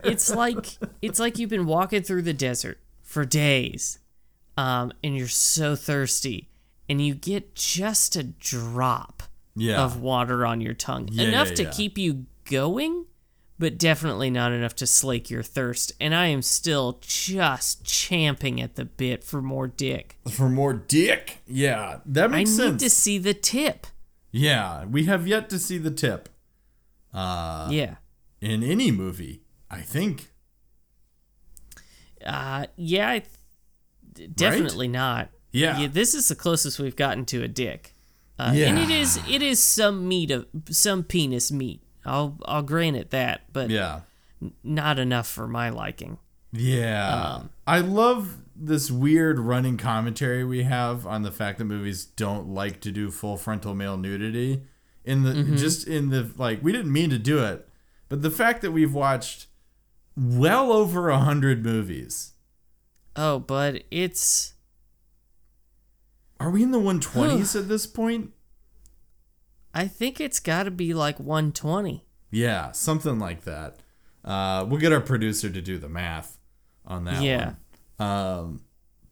it's 0.03 0.29
like 0.35 0.65
it's 1.01 1.17
like 1.19 1.39
you've 1.39 1.49
been 1.49 1.65
walking 1.65 2.01
through 2.03 2.23
the 2.23 2.33
desert 2.33 2.77
for 3.01 3.23
days, 3.23 3.99
um, 4.57 4.91
and 5.03 5.15
you're 5.15 5.27
so 5.29 5.75
thirsty, 5.75 6.49
and 6.89 6.99
you 7.05 7.15
get 7.15 7.55
just 7.55 8.15
a 8.17 8.23
drop 8.23 9.23
Yeah. 9.55 9.83
of 9.83 9.99
water 10.01 10.45
on 10.45 10.61
your 10.61 10.73
tongue, 10.73 11.09
Yeah, 11.11 11.27
enough 11.27 11.49
yeah, 11.49 11.55
to 11.55 11.63
yeah. 11.63 11.71
keep 11.71 11.97
you 11.97 12.25
going, 12.45 13.05
but 13.59 13.77
definitely 13.77 14.29
not 14.29 14.51
enough 14.53 14.75
to 14.77 14.87
slake 14.87 15.29
your 15.29 15.43
thirst. 15.43 15.91
And 15.99 16.15
I 16.15 16.27
am 16.27 16.41
still 16.41 16.97
just 17.01 17.83
champing 17.83 18.61
at 18.61 18.75
the 18.75 18.85
bit 18.85 19.23
for 19.23 19.41
more 19.41 19.67
dick. 19.67 20.17
for 20.31 20.49
more 20.49 20.73
dick. 20.73 21.39
Yeah. 21.47 21.99
That 22.05 22.31
makes 22.31 22.33
I 22.33 22.37
makes 22.37 22.49
need 22.51 22.63
sense. 22.79 22.83
to 22.83 22.89
see 22.89 23.17
the 23.17 23.33
tip. 23.33 23.87
yeah. 24.31 24.85
We 24.85 25.05
have 25.05 25.27
yet 25.27 25.49
to 25.49 25.59
see 25.59 25.77
the 25.77 25.91
tip 25.91 26.29
uh, 27.13 27.67
yeah. 27.71 27.95
in 28.39 28.63
any 28.63 28.89
movie, 28.91 29.41
I 29.69 29.81
think. 29.81 30.31
Uh, 32.25 32.67
yeah, 32.75 33.09
I 33.09 33.23
th- 34.15 34.29
definitely 34.35 34.87
not. 34.87 35.29
Yeah. 35.51 35.87
this 35.91 36.13
is 36.13 36.27
the 36.29 36.35
closest 36.35 36.79
we've 36.79 36.95
gotten 36.95 37.25
to 37.25 37.43
a 37.43 37.47
dick. 37.47 37.93
Uh, 38.49 38.51
Yeah. 38.53 38.67
and 38.69 38.79
it 38.79 38.89
is 38.89 39.19
it 39.29 39.41
is 39.41 39.61
some 39.61 40.07
meat 40.07 40.31
of 40.31 40.45
some 40.69 41.03
penis 41.03 41.51
meat. 41.51 41.81
I'll 42.05 42.37
I'll 42.45 42.63
grant 42.63 42.95
it 42.95 43.11
that, 43.11 43.41
but 43.53 43.69
Yeah. 43.69 44.01
not 44.63 44.97
enough 44.99 45.27
for 45.27 45.47
my 45.47 45.69
liking. 45.69 46.17
Yeah. 46.51 47.35
Um, 47.35 47.49
I 47.67 47.79
love 47.79 48.39
this 48.55 48.91
weird 48.91 49.39
running 49.39 49.77
commentary 49.77 50.43
we 50.43 50.63
have 50.63 51.05
on 51.07 51.21
the 51.23 51.31
fact 51.31 51.57
that 51.59 51.65
movies 51.65 52.05
don't 52.05 52.49
like 52.49 52.79
to 52.81 52.91
do 52.91 53.09
full 53.11 53.37
frontal 53.37 53.73
male 53.73 53.97
nudity 53.97 54.63
in 55.03 55.23
the 55.23 55.33
just 55.57 55.87
in 55.87 56.09
the 56.09 56.29
like 56.37 56.61
we 56.63 56.71
didn't 56.71 56.91
mean 56.93 57.09
to 57.09 57.17
do 57.17 57.43
it 57.43 57.67
but 58.07 58.21
the 58.21 58.29
fact 58.29 58.61
that 58.61 58.71
we've 58.71 58.93
watched 58.93 59.47
well 60.15 60.71
over 60.71 61.09
a 61.09 61.17
hundred 61.19 61.63
movies 61.63 62.33
Oh, 63.15 63.39
but 63.39 63.83
it's 63.91 64.53
are 66.41 66.49
we 66.49 66.63
in 66.63 66.71
the 66.71 66.79
120s 66.79 67.55
at 67.59 67.67
this 67.67 67.85
point 67.87 68.31
I 69.73 69.87
think 69.87 70.19
it's 70.19 70.39
got 70.39 70.63
to 70.63 70.71
be 70.71 70.93
like 70.93 71.19
120. 71.19 72.05
yeah 72.31 72.71
something 72.71 73.19
like 73.19 73.43
that 73.45 73.77
uh 74.25 74.65
we'll 74.67 74.79
get 74.79 74.91
our 74.91 75.01
producer 75.01 75.49
to 75.49 75.61
do 75.61 75.77
the 75.77 75.89
math 75.89 76.37
on 76.85 77.03
that 77.05 77.21
Yeah. 77.21 77.53
one. 77.97 78.07
um 78.09 78.61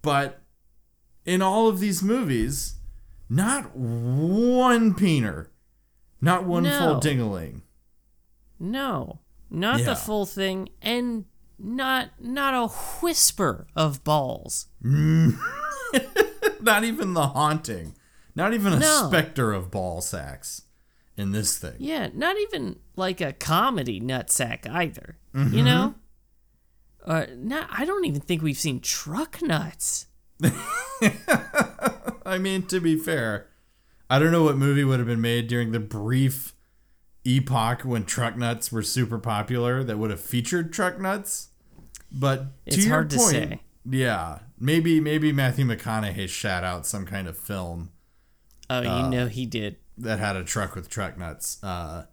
but 0.02 0.42
in 1.26 1.42
all 1.42 1.68
of 1.68 1.80
these 1.80 2.02
movies 2.04 2.76
not 3.30 3.76
one 3.76 4.94
peener 4.96 5.48
not 6.22 6.46
one 6.46 6.64
full 6.66 6.96
No. 6.96 7.00
dingling 7.00 7.62
No, 8.60 9.20
not 9.50 9.80
Yeah. 9.80 9.86
the 9.86 9.96
full 9.96 10.26
thing, 10.26 10.68
and 10.82 11.24
not 11.58 12.10
not 12.20 12.54
a 12.54 12.68
whisper 13.02 13.68
of 13.76 14.04
balls. 14.04 14.68
not 16.70 16.84
even 16.84 17.14
the 17.14 17.28
haunting, 17.30 17.96
not 18.36 18.54
even 18.54 18.74
a 18.74 18.80
No. 18.80 19.08
specter 19.08 19.52
of 19.52 19.72
ball 19.72 20.02
sacks 20.02 20.64
in 21.18 21.32
this 21.32 21.58
thing. 21.58 21.76
Yeah, 21.80 22.10
not 22.14 22.38
even 22.38 22.78
like 22.96 23.20
a 23.22 23.34
comedy 23.34 24.00
nutsack 24.00 24.70
either. 24.70 25.18
Mm-hmm. 25.36 25.58
You 25.58 25.64
know? 25.64 25.96
Or 27.08 27.28
not 27.36 27.68
I 27.72 27.86
don't 27.86 28.06
even 28.06 28.22
think 28.22 28.42
we've 28.42 28.58
seen 28.58 28.80
truck 28.82 29.42
nuts. 29.42 30.06
I 32.26 32.38
mean, 32.40 32.64
to 32.68 32.80
be 32.80 32.96
fair, 32.98 33.48
I 34.10 34.20
don't 34.20 34.32
know 34.32 34.44
what 34.44 34.58
movie 34.58 34.84
would 34.84 35.00
have 35.00 35.08
been 35.08 35.22
made 35.22 35.48
during 35.48 35.72
the 35.72 35.80
brief 35.80 36.54
epoch 37.26 37.82
when 37.84 38.06
truck 38.06 38.38
nuts 38.38 38.72
were 38.72 38.82
super 38.84 39.18
popular 39.20 39.84
that 39.84 39.98
would 39.98 40.10
have 40.12 40.22
featured 40.22 40.72
truck 40.74 41.00
nuts. 41.00 41.50
But 42.12 42.38
to 42.40 42.50
It's 42.66 42.78
your 42.86 42.90
hard 42.90 43.10
to 43.12 43.18
point, 43.18 43.30
say. 43.32 43.62
yeah, 43.90 44.40
maybe 44.60 45.00
maybe 45.00 45.32
Matthew 45.32 45.66
McConaughey 45.66 46.28
shat 46.30 46.64
out 46.64 46.86
some 46.86 47.06
kind 47.06 47.28
of 47.28 47.38
film 47.38 47.92
Oh, 48.70 48.78
Uh, 48.78 49.04
you 49.04 49.10
know 49.10 49.28
he 49.28 49.46
did. 49.46 49.78
that 49.98 50.20
had 50.20 50.36
a 50.36 50.44
truck 50.44 50.76
with 50.76 50.90
truck 50.90 51.18
nuts. 51.18 51.62
Uh, 51.64 52.06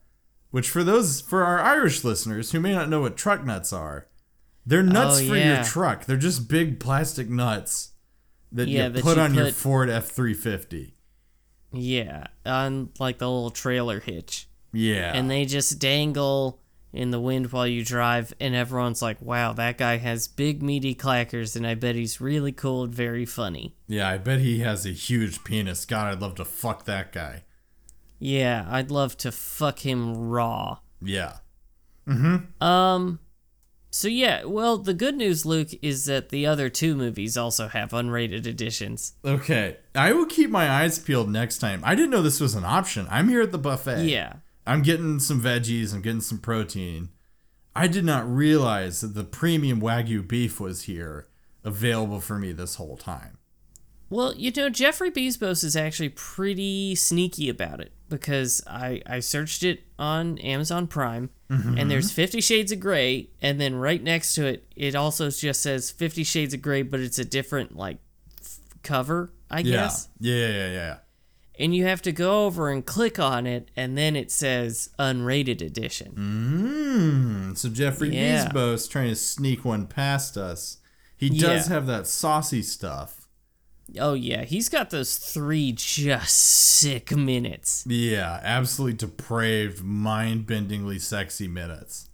which 0.51 0.71
for 0.71 0.83
those 0.83 1.21
for 1.21 1.45
our 1.45 1.61
Irish 1.61 2.03
listeners 2.05 2.53
who 2.53 2.61
may 2.61 2.73
not 2.73 2.89
know 2.89 3.01
what 3.03 3.17
truck 3.17 3.45
nuts 3.45 3.73
are, 3.73 4.07
they're 4.65 4.83
nuts 4.83 5.21
Oh, 5.21 5.29
for 5.29 5.37
yeah. 5.37 5.57
your 5.57 5.65
truck. 5.65 6.07
They're 6.07 6.17
just 6.17 6.49
big 6.49 6.81
plastic 6.81 7.29
nuts 7.29 7.91
that 8.53 8.69
Yeah, 8.69 8.87
you 8.87 8.93
that 8.93 9.03
put 9.03 9.17
you 9.17 9.23
on 9.23 9.35
your 9.35 9.51
Ford 9.53 9.91
F 9.91 10.07
three 10.09 10.35
fifty. 10.35 10.95
Yeah, 11.73 12.29
on 12.47 12.91
like 12.99 13.19
the 13.19 13.29
little 13.31 13.51
trailer 13.51 14.01
hitch. 14.01 14.49
Yeah, 14.73 15.13
and 15.15 15.31
they 15.31 15.45
just 15.45 15.79
dangle 15.79 16.61
in 16.97 17.11
the 17.11 17.21
wind 17.21 17.53
while 17.53 17.67
you 17.67 17.85
drive 17.85 18.33
and 18.41 18.55
everyone's 18.55 19.03
like 19.03 19.21
wow 19.21 19.53
that 19.53 19.77
guy 19.79 19.97
has 19.99 20.27
big 20.29 20.63
meaty 20.63 20.95
clackers 20.95 21.55
and 21.57 21.67
i 21.67 21.75
bet 21.75 21.95
he's 21.95 22.21
really 22.21 22.53
cool 22.53 22.85
and 22.85 22.95
very 22.95 23.25
funny 23.27 23.75
yeah. 23.89 24.09
I 24.11 24.19
bet 24.19 24.41
he 24.41 24.59
has 24.61 24.85
a 24.85 24.91
huge 24.91 25.45
penis. 25.45 25.85
God, 25.85 26.13
I'd 26.13 26.21
love 26.21 26.35
to 26.37 26.45
fuck 26.45 26.85
that 26.87 27.13
guy. 27.13 27.45
yeah 28.19 28.67
i'd 28.71 28.91
love 28.91 29.17
to 29.19 29.31
fuck 29.33 29.81
him 29.87 30.29
raw 30.29 30.79
Yeah. 31.03 31.37
Mm 32.09 32.21
hmm. 32.61 32.65
Um 32.65 33.19
so 33.91 34.09
yeah 34.09 34.45
well 34.45 34.77
the 34.79 34.93
good 34.95 35.15
news 35.17 35.47
luke 35.47 35.71
is 35.83 36.05
that 36.07 36.29
the 36.31 36.45
other 36.47 36.69
two 36.69 36.95
movies 36.95 37.37
also 37.37 37.69
have 37.69 37.91
unrated 37.91 38.47
editions 38.47 39.15
Okay, 39.25 39.77
I 39.95 40.13
will 40.13 40.27
keep 40.27 40.51
my 40.51 40.69
eyes 40.69 40.99
peeled 40.99 41.31
next 41.31 41.59
time. 41.59 41.81
I 41.85 41.95
didn't 41.95 42.11
know 42.11 42.23
this 42.23 42.41
was 42.41 42.55
an 42.55 42.65
option. 42.65 43.07
I'm 43.11 43.29
here 43.29 43.41
at 43.43 43.53
the 43.53 43.59
buffet. 43.59 44.05
yeah 44.05 44.35
I'm 44.67 44.83
getting 44.83 45.21
some 45.21 45.41
veggies, 45.41 45.95
I'm 45.95 46.03
getting 46.03 46.21
some 46.21 46.39
protein. 46.39 47.11
I 47.75 47.87
did 47.87 48.05
not 48.05 48.29
realize 48.29 49.03
that 49.03 49.15
the 49.15 49.25
premium 49.25 49.81
Wagyu 49.81 50.27
beef 50.27 50.59
was 50.59 50.83
here 50.85 51.29
available 51.63 52.21
for 52.21 52.39
me 52.39 52.53
this 52.53 52.77
whole 52.77 52.97
time. 52.97 53.39
Well, 54.09 54.35
you 54.37 54.53
know, 54.57 54.71
Jeffrey 54.71 55.11
Bezos 55.11 55.65
is 55.65 55.77
actually 55.77 56.11
pretty 56.11 56.95
sneaky 56.95 57.49
about 57.49 57.81
it 57.81 57.93
because 58.09 58.63
I, 58.67 59.03
I 59.05 59.21
searched 59.21 59.63
it 59.65 59.83
on 59.99 60.39
Amazon 60.39 60.87
Prime 60.87 61.31
and 61.49 61.63
mm-hmm. 61.63 61.89
there's 61.89 62.11
Fifty 62.11 62.41
Shades 62.41 62.73
of 62.73 62.81
Grey, 62.81 63.31
and 63.41 63.61
then 63.61 63.77
right 63.77 64.03
next 64.03 64.35
to 64.35 64.47
it, 64.47 64.67
it 64.75 64.95
also 64.95 65.31
just 65.31 65.61
says 65.61 65.91
Fifty 65.91 66.25
Shades 66.25 66.55
of 66.55 66.63
Grey, 66.63 66.83
but 66.83 67.01
it's 67.01 67.19
a 67.19 67.25
different, 67.25 67.77
like, 67.77 67.99
f- 68.41 68.59
cover, 68.83 69.33
I 69.51 69.63
guess. 69.63 70.09
Yeah. 70.19 70.35
Yeah, 70.35 70.49
yeah, 70.49 70.73
yeah. 70.73 70.97
And 71.59 71.75
you 71.75 71.87
have 71.87 72.03
to 72.03 72.13
go 72.13 72.45
over 72.45 72.71
and 72.71 72.85
click 72.85 73.19
on 73.19 73.47
it, 73.47 73.71
and 73.75 73.97
then 73.97 74.15
it 74.15 74.31
says 74.31 74.91
unrated 74.99 75.63
edition. 75.63 76.13
Mmm. 76.13 77.57
So 77.59 77.69
Jeffrey 77.69 78.15
Yeah. 78.15 78.49
Bezos 78.51 78.89
trying 78.91 79.09
to 79.09 79.17
sneak 79.17 79.65
one 79.65 79.87
past 79.87 80.37
us. 80.37 80.79
He 81.17 81.31
does 81.31 81.69
Yeah. 81.69 81.75
have 81.75 81.87
that 81.87 82.07
saucy 82.07 82.63
stuff. 82.63 83.27
Oh, 83.99 84.15
yeah, 84.15 84.45
he's 84.45 84.69
got 84.69 84.91
those 84.91 85.17
three 85.17 85.73
just 85.73 86.35
sick 86.37 87.17
minutes. 87.17 87.85
Yeah, 87.87 88.41
absolutely 88.43 88.99
depraved, 88.99 89.83
mind-bendingly 89.85 91.01
sexy 91.01 91.47
minutes. 91.49 92.11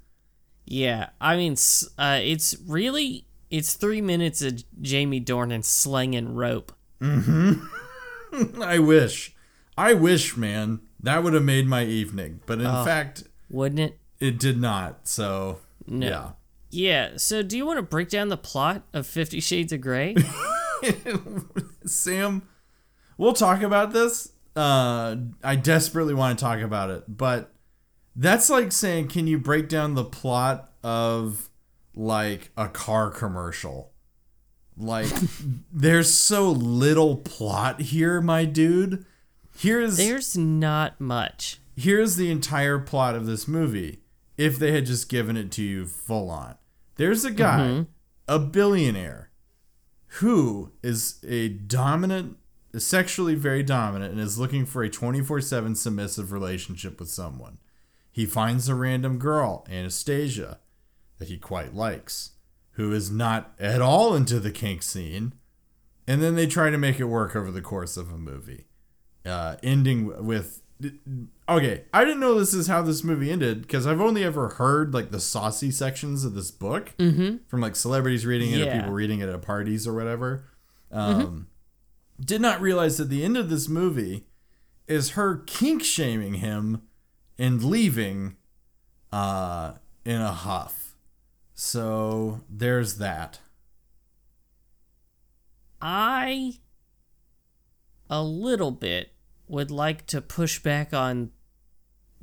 Yeah, 0.66 1.08
I 1.20 1.36
mean, 1.36 1.56
uh, 1.98 2.20
it's 2.22 2.54
really 2.68 3.26
it's 3.50 3.74
three 3.74 4.00
minutes 4.00 4.40
of 4.42 4.62
Jamie 4.80 5.20
Dornan 5.20 5.64
slinging 5.64 6.34
rope. 6.34 6.72
Mm-hmm. 7.00 8.62
I 8.62 8.78
wish. 8.78 9.31
I 9.76 9.94
wish, 9.94 10.36
man. 10.36 10.80
That 11.00 11.22
would 11.24 11.32
have 11.34 11.42
made 11.44 11.66
my 11.66 11.84
evening. 11.84 12.40
But 12.46 12.60
in 12.60 12.66
Oh. 12.66 12.84
fact, 12.84 13.24
Wouldn't 13.50 13.80
it? 13.80 13.98
it 14.20 14.38
did 14.38 14.60
not. 14.60 15.08
So, 15.08 15.58
No. 15.86 16.06
yeah. 16.06 16.30
Yeah. 16.70 17.10
So, 17.16 17.42
do 17.42 17.56
you 17.56 17.66
want 17.66 17.78
to 17.78 17.82
break 17.82 18.08
down 18.08 18.28
the 18.28 18.36
plot 18.36 18.82
of 18.92 19.06
Fifty 19.06 19.40
Shades 19.40 19.72
of 19.72 19.80
Grey? 19.80 20.14
Sam, 21.86 22.42
we'll 23.18 23.32
talk 23.32 23.62
about 23.62 23.92
this. 23.92 24.32
Uh, 24.54 25.16
I 25.42 25.56
desperately 25.56 26.14
want 26.14 26.38
to 26.38 26.44
talk 26.44 26.60
about 26.60 26.90
it, 26.90 27.04
but 27.08 27.52
that's 28.14 28.50
like 28.50 28.70
saying, 28.72 29.08
can 29.08 29.26
you 29.26 29.38
break 29.38 29.68
down 29.68 29.94
the 29.94 30.04
plot 30.04 30.72
of 30.82 31.48
like 31.94 32.50
a 32.56 32.68
car 32.68 33.10
commercial? 33.10 33.92
Like, 34.76 35.10
there's 35.72 36.12
so 36.12 36.50
little 36.50 37.16
plot 37.16 37.80
here, 37.80 38.20
my 38.20 38.44
dude. 38.44 39.04
Here's 39.62 39.96
There's 39.96 40.36
not 40.36 41.00
much. 41.00 41.60
here's 41.76 42.16
the 42.16 42.32
entire 42.32 42.80
plot 42.80 43.14
of 43.14 43.26
this 43.26 43.46
movie 43.46 44.00
if 44.36 44.58
they 44.58 44.72
had 44.72 44.86
just 44.86 45.08
given 45.08 45.36
it 45.36 45.52
to 45.52 45.62
you 45.62 45.86
full 45.86 46.30
on. 46.30 46.56
There's 46.96 47.24
a 47.24 47.30
guy, 47.30 47.60
mm-hmm. 47.60 47.82
a 48.26 48.40
billionaire, 48.40 49.30
who 50.18 50.72
is 50.82 51.20
a 51.24 51.48
dominant, 51.48 52.38
sexually 52.76 53.36
very 53.36 53.62
dominant, 53.62 54.10
and 54.10 54.20
is 54.20 54.36
looking 54.36 54.66
for 54.66 54.82
a 54.82 54.90
24 54.90 55.40
7 55.40 55.76
submissive 55.76 56.32
relationship 56.32 56.98
with 56.98 57.08
someone. 57.08 57.58
He 58.10 58.26
finds 58.26 58.68
a 58.68 58.74
random 58.74 59.20
girl, 59.20 59.64
Anastasia, 59.70 60.58
that 61.18 61.28
he 61.28 61.38
quite 61.38 61.72
likes, 61.72 62.32
who 62.72 62.92
is 62.92 63.12
not 63.12 63.54
at 63.60 63.80
all 63.80 64.16
into 64.16 64.40
the 64.40 64.50
kink 64.50 64.82
scene, 64.82 65.34
and 66.04 66.20
then 66.20 66.34
they 66.34 66.48
try 66.48 66.68
to 66.68 66.78
make 66.78 66.98
it 66.98 67.04
work 67.04 67.36
over 67.36 67.52
the 67.52 67.62
course 67.62 67.96
of 67.96 68.10
a 68.10 68.18
movie 68.18 68.66
uh, 69.26 69.56
ending 69.62 70.26
with 70.26 70.60
okay 71.48 71.84
i 71.94 72.04
didn't 72.04 72.18
know 72.18 72.36
this 72.36 72.52
is 72.52 72.66
how 72.66 72.82
this 72.82 73.04
movie 73.04 73.30
ended 73.30 73.62
because 73.62 73.86
i've 73.86 74.00
only 74.00 74.24
ever 74.24 74.48
heard 74.48 74.92
like 74.92 75.12
the 75.12 75.20
saucy 75.20 75.70
sections 75.70 76.24
of 76.24 76.34
this 76.34 76.50
book 76.50 76.92
from 77.46 77.60
like 77.60 77.76
celebrities 77.76 78.26
reading 78.26 78.50
it 78.50 78.60
or 78.62 78.64
people 78.80 78.92
reading 78.92 79.20
it 79.20 79.28
at 79.28 79.42
parties 79.42 79.86
or 79.86 79.94
whatever. 79.94 80.44
Um, 80.90 81.46
did 82.20 82.40
not 82.40 82.60
realize 82.60 82.98
that 82.98 83.08
the 83.10 83.24
end 83.24 83.36
of 83.36 83.48
this 83.48 83.68
movie 83.68 84.26
is 84.86 85.10
her 85.10 85.36
kink 85.46 85.82
shaming 85.84 86.34
him 86.34 86.82
and 87.38 87.62
leaving 87.64 88.36
uh, 89.12 89.74
in 90.04 90.20
a 90.20 90.32
huff. 90.32 90.94
So 91.54 92.42
there's 92.50 92.98
that. 92.98 93.38
I, 95.80 96.54
a 98.10 98.22
little 98.22 98.70
bit, 98.70 99.11
would 99.52 99.70
like 99.70 100.06
to 100.06 100.22
push 100.22 100.58
back 100.58 100.94
on 100.94 101.30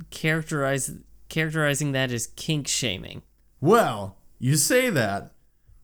characterize 0.10 0.92
characterizing 1.30 1.92
that 1.92 2.12
as 2.12 2.26
kink 2.26 2.68
shaming. 2.68 3.22
Well, 3.62 4.18
you 4.40 4.56
say 4.56 4.90
that, 4.90 5.34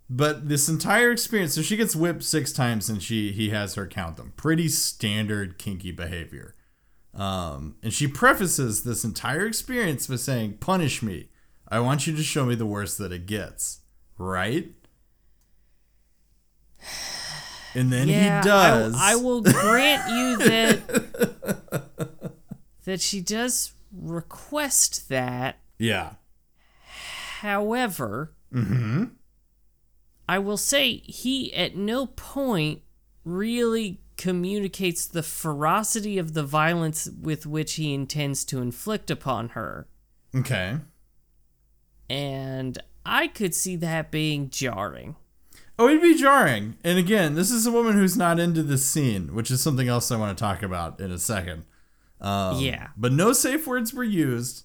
but 0.10 0.50
this 0.50 0.68
entire 0.68 1.12
experience, 1.12 1.54
so 1.54 1.62
she 1.62 1.78
gets 1.78 1.96
whipped 1.96 2.24
six 2.24 2.52
times 2.52 2.90
and 2.90 3.02
she 3.02 3.32
he 3.32 3.52
has 3.52 3.76
her 3.76 3.86
count 3.86 4.18
them. 4.18 4.34
Pretty 4.36 4.68
standard 4.68 5.60
kinky 5.60 5.92
behavior. 5.92 6.56
Um, 7.14 7.76
and 7.84 7.94
she 7.94 8.08
prefaces 8.08 8.84
this 8.84 9.04
entire 9.04 9.46
experience 9.46 10.08
by 10.08 10.16
saying, 10.16 10.58
"Punish 10.58 11.04
me. 11.04 11.30
I 11.68 11.80
want 11.80 12.08
you 12.08 12.16
to 12.16 12.24
show 12.24 12.46
me 12.46 12.56
the 12.56 12.66
worst 12.66 12.98
that 12.98 13.12
it 13.12 13.28
gets." 13.28 13.82
Right? 14.18 14.74
And 17.76 17.92
then 17.92 18.08
yeah, 18.08 18.42
he 18.42 18.48
does. 18.48 18.96
I, 18.98 19.14
I 19.14 19.16
will 19.16 19.42
grant 19.42 20.10
you 20.10 20.38
that 20.38 22.32
that 22.86 23.02
she 23.02 23.22
does 23.22 23.74
request 23.92 25.10
that. 25.10 25.60
Yeah. 25.78 26.14
However, 27.40 28.34
mm-hmm. 28.54 29.06
I 30.28 30.40
will 30.40 30.58
say 30.58 30.98
he 31.06 31.54
at 31.54 31.76
no 31.76 32.08
point 32.08 32.82
really 33.24 34.00
communicates 34.18 35.06
the 35.06 35.24
ferocity 35.24 36.18
of 36.18 36.34
the 36.34 36.44
violence 36.44 37.10
with 37.22 37.46
which 37.46 37.74
he 37.74 37.94
intends 37.94 38.46
to 38.46 38.62
inflict 38.62 39.12
upon 39.12 39.50
her. 39.50 39.88
Okay. 40.34 40.78
And 42.10 42.78
I 43.06 43.28
could 43.28 43.54
see 43.54 43.76
that 43.78 44.12
being 44.12 44.50
jarring. 44.50 45.16
Oh, 45.78 45.90
it'd 45.90 46.02
be 46.02 46.16
jarring. 46.16 46.78
And 46.84 46.98
again, 46.98 47.36
this 47.36 47.52
is 47.52 47.66
a 47.68 47.72
woman 47.72 47.94
who's 47.94 48.16
not 48.16 48.40
into 48.40 48.64
this 48.64 48.86
scene, 48.86 49.36
which 49.36 49.52
is 49.52 49.62
something 49.62 49.88
else 49.90 50.10
I 50.12 50.18
want 50.18 50.38
to 50.38 50.42
talk 50.42 50.64
about 50.64 51.00
in 51.02 51.12
a 51.12 51.18
second. 51.20 51.66
Um, 52.22 52.60
Yeah. 52.60 52.90
But 52.96 53.12
no 53.12 53.34
safe 53.34 53.68
words 53.68 53.94
were 53.94 54.04
used. 54.04 54.64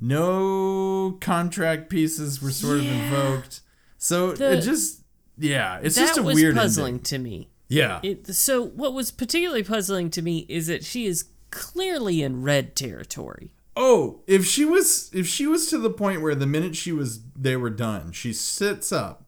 No 0.00 1.12
contract 1.20 1.88
pieces 1.88 2.42
were 2.42 2.50
sort 2.50 2.78
of 2.78 2.86
invoked. 2.86 3.60
So 3.96 4.32
The- 4.32 4.58
it 4.58 4.60
just, 4.62 5.02
yeah, 5.38 5.78
it's 5.82 5.94
just 5.96 6.18
a 6.18 6.22
was 6.22 6.34
weird 6.34 6.56
puzzling 6.56 6.94
ending. 6.94 7.02
to 7.04 7.18
me. 7.18 7.48
Yeah. 7.68 8.00
It, 8.02 8.26
so 8.34 8.62
what 8.64 8.92
was 8.92 9.10
particularly 9.10 9.62
puzzling 9.62 10.10
to 10.10 10.22
me 10.22 10.46
is 10.48 10.66
that 10.66 10.84
she 10.84 11.06
is 11.06 11.26
clearly 11.50 12.22
in 12.22 12.42
red 12.42 12.76
territory. 12.76 13.52
Oh, 13.76 14.20
if 14.26 14.44
she 14.46 14.64
was 14.64 15.10
if 15.12 15.26
she 15.26 15.46
was 15.46 15.68
to 15.70 15.78
the 15.78 15.90
point 15.90 16.22
where 16.22 16.34
the 16.34 16.46
minute 16.46 16.76
she 16.76 16.92
was 16.92 17.20
they 17.34 17.56
were 17.56 17.70
done, 17.70 18.12
she 18.12 18.32
sits 18.32 18.92
up 18.92 19.23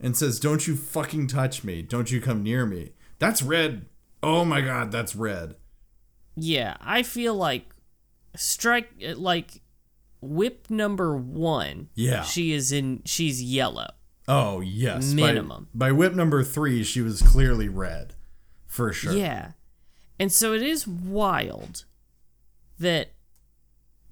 and 0.00 0.16
says, 0.16 0.38
"Don't 0.40 0.66
you 0.66 0.76
fucking 0.76 1.26
touch 1.26 1.64
me. 1.64 1.82
Don't 1.82 2.10
you 2.10 2.20
come 2.20 2.42
near 2.42 2.66
me." 2.66 2.92
That's 3.18 3.42
red. 3.42 3.86
Oh 4.22 4.44
my 4.44 4.60
god, 4.60 4.92
that's 4.92 5.16
red. 5.16 5.56
Yeah, 6.36 6.76
I 6.80 7.02
feel 7.02 7.34
like 7.34 7.66
strike 8.36 8.90
like 9.16 9.60
whip 10.20 10.66
number 10.70 11.16
1. 11.16 11.88
Yeah. 11.94 12.22
She 12.22 12.52
is 12.52 12.72
in 12.72 13.02
she's 13.04 13.42
yellow. 13.42 13.90
Oh, 14.26 14.60
yes. 14.60 15.14
By- 15.14 15.28
Minimum. 15.28 15.68
By, 15.74 15.90
whip 15.90 16.12
number 16.12 16.44
3, 16.44 16.84
she 16.84 17.00
was 17.00 17.22
clearly 17.22 17.68
red. 17.68 18.14
For 18.66 18.92
sure. 18.92 19.14
Yeah. 19.14 19.52
And 20.18 20.30
so 20.30 20.52
it 20.52 20.62
is 20.62 20.86
wild 20.86 21.84
that 22.78 23.12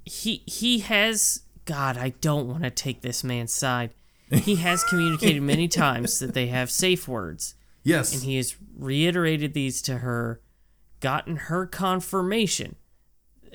he 0.04 0.42
he 0.46 0.78
has 0.78 1.42
God, 1.64 1.98
I 1.98 2.10
don't 2.20 2.48
want 2.48 2.62
to 2.62 2.70
take 2.70 3.02
this 3.02 3.22
man's 3.22 3.52
side. 3.52 3.90
He 4.30 4.56
has 4.56 4.82
communicated 4.84 5.42
many 5.42 5.68
times 5.84 6.18
that 6.18 6.34
they 6.34 6.48
have 6.48 6.70
safe 6.70 7.06
words. 7.08 7.54
Yes. 7.84 8.12
and 8.12 8.22
he 8.24 8.36
has 8.36 8.56
reiterated 8.76 9.54
these 9.54 9.80
to 9.82 9.98
her, 9.98 10.40
gotten 11.00 11.36
her 11.36 11.66
confirmation, 11.66 12.74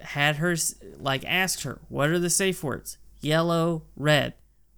had 0.02 0.38
her 0.38 0.56
like 0.98 1.26
asked 1.26 1.64
her, 1.64 1.82
"What 1.90 2.10
are 2.10 2.20
the 2.20 2.30
safe 2.30 2.64
words?" 2.64 2.98
Yellow, 3.20 3.84
red, 3.98 4.36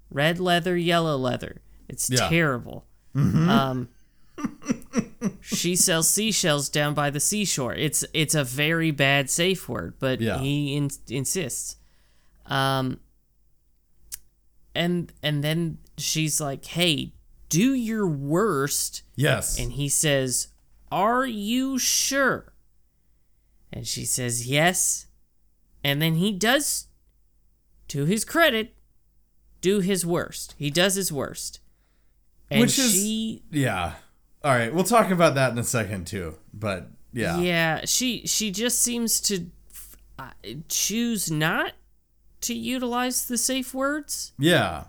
red 0.09 0.39
leather, 0.39 0.75
yellow 0.75 1.15
leather. 1.17 1.61
It's 1.87 2.09
Yeah. 2.09 2.27
terrible. 2.29 2.85
Um, 3.15 3.89
she 5.41 5.75
sells 5.75 6.09
seashells 6.09 6.67
down 6.69 6.95
by 6.95 7.11
the 7.11 7.19
seashore. 7.19 7.75
It's 7.75 8.03
it's 8.11 8.33
a 8.33 8.43
very 8.43 8.89
bad 8.89 9.29
safe 9.29 9.69
word, 9.69 9.93
but 9.99 10.19
Yeah. 10.19 10.39
he 10.39 10.75
in, 10.75 10.89
insists. 11.09 11.75
Um, 12.47 12.99
and 14.75 15.13
and 15.21 15.43
then 15.43 15.77
she's 15.97 16.39
like, 16.41 16.65
"Hey, 16.65 17.13
do 17.49 17.73
your 17.73 18.07
worst." 18.07 19.03
yes. 19.15 19.59
And 19.59 19.73
he 19.73 19.87
says, 19.89 20.47
Are 20.91 21.25
you 21.25 21.77
sure? 21.79 22.53
And 23.71 23.87
she 23.87 24.05
says, 24.05 24.47
Yes. 24.47 25.07
And 25.83 26.01
then 26.01 26.15
he 26.15 26.31
does, 26.31 26.87
to 27.89 28.05
his 28.05 28.23
credit, 28.23 28.75
do 29.61 29.79
his 29.81 30.05
worst. 30.05 30.55
He 30.57 30.69
does 30.69 30.95
his 30.95 31.11
worst. 31.11 31.59
And 32.49 32.61
Which 32.61 32.79
is- 32.79 32.93
she, 32.93 33.43
yeah. 33.51 33.93
All 34.43 34.51
right, 34.51 34.73
we'll 34.73 34.83
talk 34.83 35.09
about 35.09 35.35
that 35.35 35.51
in 35.51 35.57
a 35.57 35.63
second 35.63 36.05
too. 36.05 36.35
But 36.53 36.89
yeah. 37.13 37.39
yeah, 37.39 37.81
she 37.85 38.27
she 38.27 38.51
just 38.51 38.81
seems 38.81 39.21
to 39.21 39.47
uh, 40.19 40.31
choose 40.67 41.31
not 41.31 41.73
to 42.41 42.53
utilize 42.53 43.27
the 43.27 43.37
safe 43.37 43.73
words. 43.73 44.33
Yeah. 44.37 44.85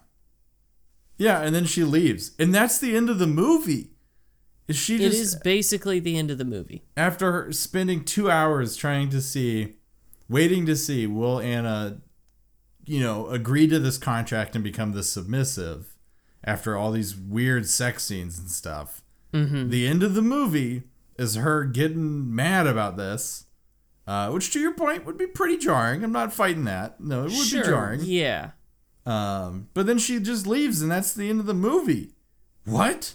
Yeah, 1.17 1.41
and 1.43 1.55
then 1.55 1.65
she 1.65 1.85
leaves. 1.85 2.33
And 2.39 2.55
that's 2.55 2.79
the 2.79 2.97
end 2.97 3.09
of 3.09 3.19
the 3.19 3.27
movie. 3.27 3.91
Is 4.67 4.77
she 4.77 4.97
It 4.97 5.11
just 5.11 5.21
is 5.21 5.37
basically 5.37 6.01
the 6.01 6.17
end 6.19 6.31
of 6.31 6.39
the 6.39 6.45
movie. 6.45 6.85
after 6.97 7.53
spending 7.53 8.05
two 8.05 8.31
hours 8.31 8.77
trying 8.77 9.11
to 9.11 9.21
see, 9.21 9.75
waiting 10.29 10.65
to 10.67 10.75
see, 10.75 11.07
will 11.07 11.39
Anna, 11.41 11.99
you 12.87 13.01
know, 13.01 13.29
agree 13.29 13.67
to 13.67 13.79
this 13.79 13.99
contract 13.99 14.55
and 14.55 14.65
become 14.65 14.93
the 14.93 15.03
submissive 15.03 15.97
after 16.43 16.77
all 16.77 16.93
these 16.93 17.15
weird 17.15 17.67
sex 17.69 18.05
scenes 18.05 18.39
and 18.39 18.51
stuff? 18.51 19.03
Mm-hmm. 19.35 19.69
The 19.69 19.87
end 19.87 20.03
of 20.03 20.15
the 20.15 20.23
movie 20.23 20.85
is 21.19 21.35
her 21.37 21.65
getting 21.65 22.35
mad 22.35 22.67
about 22.67 22.97
this, 22.97 23.45
uh, 24.07 24.31
which, 24.31 24.51
to 24.53 24.61
your 24.61 24.75
point, 24.75 25.05
would 25.05 25.19
be 25.19 25.27
pretty 25.27 25.59
jarring. 25.59 26.03
I'm 26.03 26.13
not 26.13 26.33
fighting 26.33 26.65
that. 26.65 27.01
No, 27.01 27.21
it 27.21 27.33
would 27.33 27.33
sure, 27.33 27.63
be 27.63 27.69
jarring. 27.69 28.01
yeah. 28.03 28.51
Um, 29.07 29.69
but 29.75 29.87
then 29.87 29.99
she 29.99 30.19
just 30.19 30.47
leaves, 30.47 30.81
and 30.81 30.91
that's 30.91 31.13
the 31.13 31.29
end 31.29 31.41
of 31.41 31.47
the 31.47 31.55
movie. 31.55 32.13
What? 32.65 33.15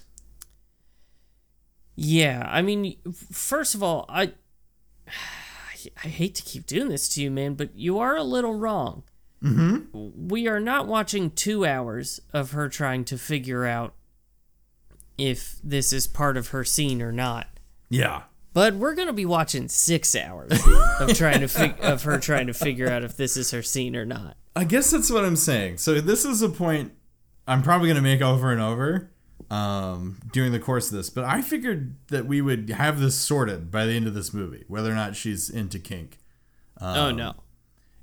Yeah, 1.95 2.47
I 2.49 2.61
mean, 2.61 2.95
first 3.31 3.75
of 3.75 3.83
all, 3.83 4.05
I 4.07 4.33
I 6.03 6.07
hate 6.07 6.35
to 6.35 6.43
keep 6.43 6.65
doing 6.65 6.89
this 6.89 7.07
to 7.09 7.21
you, 7.21 7.31
man, 7.31 7.55
but 7.55 7.75
you 7.75 7.99
are 7.99 8.15
a 8.15 8.23
little 8.23 8.53
wrong. 8.53 9.03
Mm-hmm. 9.43 10.27
We 10.27 10.47
are 10.47 10.59
not 10.59 10.87
watching 10.87 11.31
two 11.31 11.65
hours 11.65 12.19
of 12.33 12.51
her 12.51 12.67
trying 12.67 13.05
to 13.05 13.17
figure 13.17 13.65
out 13.65 13.93
if 15.17 15.59
this 15.63 15.93
is 15.93 16.07
part 16.07 16.37
of 16.37 16.49
her 16.49 16.63
scene 16.63 17.01
or 17.01 17.11
not. 17.11 17.47
Yeah. 17.89 18.23
But 18.53 18.75
we're 18.75 18.95
gonna 18.95 19.13
be 19.13 19.25
watching 19.25 19.67
six 19.67 20.15
hours 20.15 20.51
of 20.99 21.13
trying 21.13 21.41
to 21.41 21.47
fig- 21.47 21.79
of 21.81 22.03
her 22.03 22.17
trying 22.17 22.47
to 22.47 22.53
figure 22.53 22.89
out 22.89 23.03
if 23.03 23.15
this 23.15 23.37
is 23.37 23.51
her 23.51 23.61
scene 23.61 23.95
or 23.95 24.05
not. 24.05 24.35
I 24.59 24.65
guess 24.65 24.91
that's 24.91 25.09
what 25.09 25.23
I'm 25.23 25.37
saying. 25.37 25.77
So 25.77 26.01
this 26.01 26.25
is 26.25 26.41
a 26.41 26.49
point 26.49 26.91
I'm 27.47 27.63
probably 27.63 27.87
going 27.87 27.95
to 27.95 28.01
make 28.01 28.21
over 28.21 28.51
and 28.51 28.59
over 28.59 29.09
um, 29.49 30.17
during 30.33 30.51
the 30.51 30.59
course 30.59 30.91
of 30.91 30.97
this. 30.97 31.09
But 31.09 31.23
I 31.23 31.41
figured 31.41 31.95
that 32.09 32.25
we 32.25 32.41
would 32.41 32.69
have 32.69 32.99
this 32.99 33.15
sorted 33.15 33.71
by 33.71 33.85
the 33.85 33.93
end 33.93 34.05
of 34.05 34.13
this 34.13 34.33
movie, 34.33 34.65
whether 34.67 34.91
or 34.91 34.95
not 34.95 35.15
she's 35.15 35.49
into 35.49 35.79
kink. 35.79 36.17
oh 36.81 37.09
no. 37.11 37.35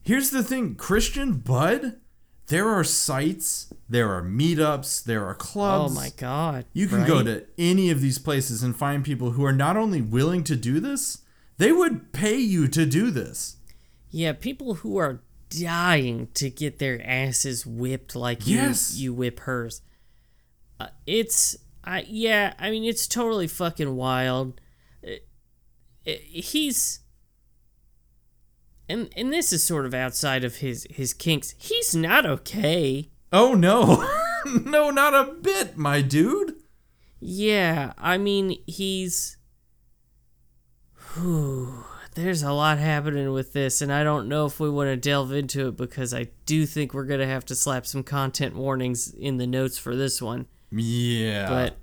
Here's 0.03 0.31
the 0.31 0.43
thing, 0.43 0.77
Christian 0.77 1.35
Bud. 1.35 2.01
There 2.47 2.71
are 2.71 2.85
sites, 2.85 3.75
there 3.87 4.11
are 4.15 4.23
meetups, 4.23 5.05
there 5.05 5.27
are 5.27 5.35
clubs. 5.35 5.93
Oh 5.93 5.95
my 5.95 6.11
god. 6.17 6.65
You 6.73 6.87
can 6.87 7.05
go 7.05 7.23
to 7.23 7.45
any 7.59 7.91
of 7.91 8.01
these 8.01 8.19
places 8.19 8.63
and 8.63 8.75
find 8.75 9.05
people 9.05 9.33
who 9.33 9.45
are 9.45 9.53
not 9.53 9.77
only 9.77 10.01
willing 10.01 10.43
to 10.45 10.57
do 10.57 10.81
this, 10.81 11.19
they 11.59 11.71
would 11.71 12.15
pay 12.15 12.37
you 12.37 12.67
to 12.69 12.87
do 12.87 13.11
this. 13.11 13.57
Yeah, 14.11 14.33
people 14.33 14.75
who 14.77 14.97
are 14.97 15.21
dying 15.49 16.29
to 16.35 16.51
get 16.51 16.79
their 16.79 17.01
asses 17.05 17.65
whipped 17.67 18.15
like 18.17 18.47
you 18.47 18.57
Yes. 18.57 18.97
you 18.97 19.13
whip 19.15 19.41
hers. 19.41 19.83
Uh, 20.79 20.89
it's 21.07 21.57
I 21.85 22.05
yeah, 22.09 22.55
I 22.59 22.71
mean 22.71 22.85
it's 22.85 23.07
totally 23.07 23.47
fucking 23.47 23.95
wild. 23.97 24.61
Uh, 25.07 25.13
uh, 26.07 26.13
he's 26.27 27.01
and 28.89 29.09
and 29.17 29.33
this 29.33 29.53
is 29.53 29.65
sort 29.65 29.87
of 29.87 29.95
outside 29.95 30.45
of 30.45 30.57
his 30.57 30.87
his 30.91 31.15
kinks. 31.15 31.55
He's 31.59 31.95
not 31.95 32.27
okay. 32.27 33.11
Oh 33.33 33.55
no. 33.55 34.07
no, 34.65 34.91
not 34.91 35.15
a 35.15 35.33
bit, 35.33 35.77
my 35.77 36.03
dude. 36.03 36.55
Yeah, 37.19 37.93
I 37.99 38.19
mean 38.19 38.59
he's 38.67 39.37
Whew, 41.15 41.85
there's 42.17 42.43
a 42.43 42.53
lot 42.53 42.79
happening 42.79 43.33
with 43.33 43.53
this, 43.53 43.81
and 43.81 43.93
I 43.93 44.03
don't 44.03 44.29
know 44.29 44.47
if 44.47 44.59
we 44.59 44.69
want 44.69 44.89
to 44.89 44.97
delve 44.97 45.33
into 45.33 45.69
it 45.69 45.77
because 45.77 46.13
I 46.13 46.29
do 46.45 46.67
think 46.67 46.93
we're 46.93 47.05
gonna 47.05 47.27
have 47.27 47.45
to 47.47 47.55
slap 47.55 47.87
some 47.87 48.03
content 48.03 48.57
warnings 48.57 49.13
in 49.15 49.37
the 49.37 49.47
notes 49.47 49.79
for 49.79 49.95
this 49.95 50.21
one. 50.21 50.47
Yeah. 50.71 51.49
But 51.49 51.77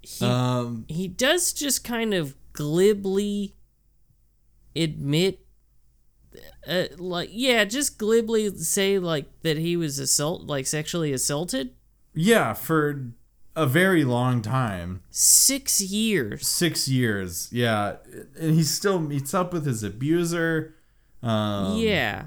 he 0.00 0.24
um 0.24 0.86
he 0.88 1.06
does 1.06 1.52
just 1.52 1.84
kind 1.84 2.14
of 2.14 2.34
glibly 2.54 3.54
admit 4.74 5.44
uh, 6.66 6.84
like 6.96 7.28
yeah 7.32 7.64
just 7.64 7.98
glibly 7.98 8.48
say 8.56 8.98
like 8.98 9.26
that 9.42 9.58
he 9.58 9.76
was 9.76 9.98
assault 9.98 10.44
like 10.44 10.66
sexually 10.66 11.12
assaulted 11.12 11.74
yeah, 12.14 12.54
for 12.54 13.12
a 13.56 13.66
very 13.66 14.04
long 14.04 14.42
time. 14.42 15.02
six 15.10 15.80
years 15.80 16.46
6 16.46 16.88
years. 16.88 17.48
Yeah. 17.52 17.96
And 18.38 18.54
he 18.54 18.62
still 18.62 18.98
meets 19.00 19.34
up 19.34 19.52
with 19.52 19.66
his 19.66 19.82
abuser. 19.82 20.74
Um 21.22 21.76
yeah 21.78 22.26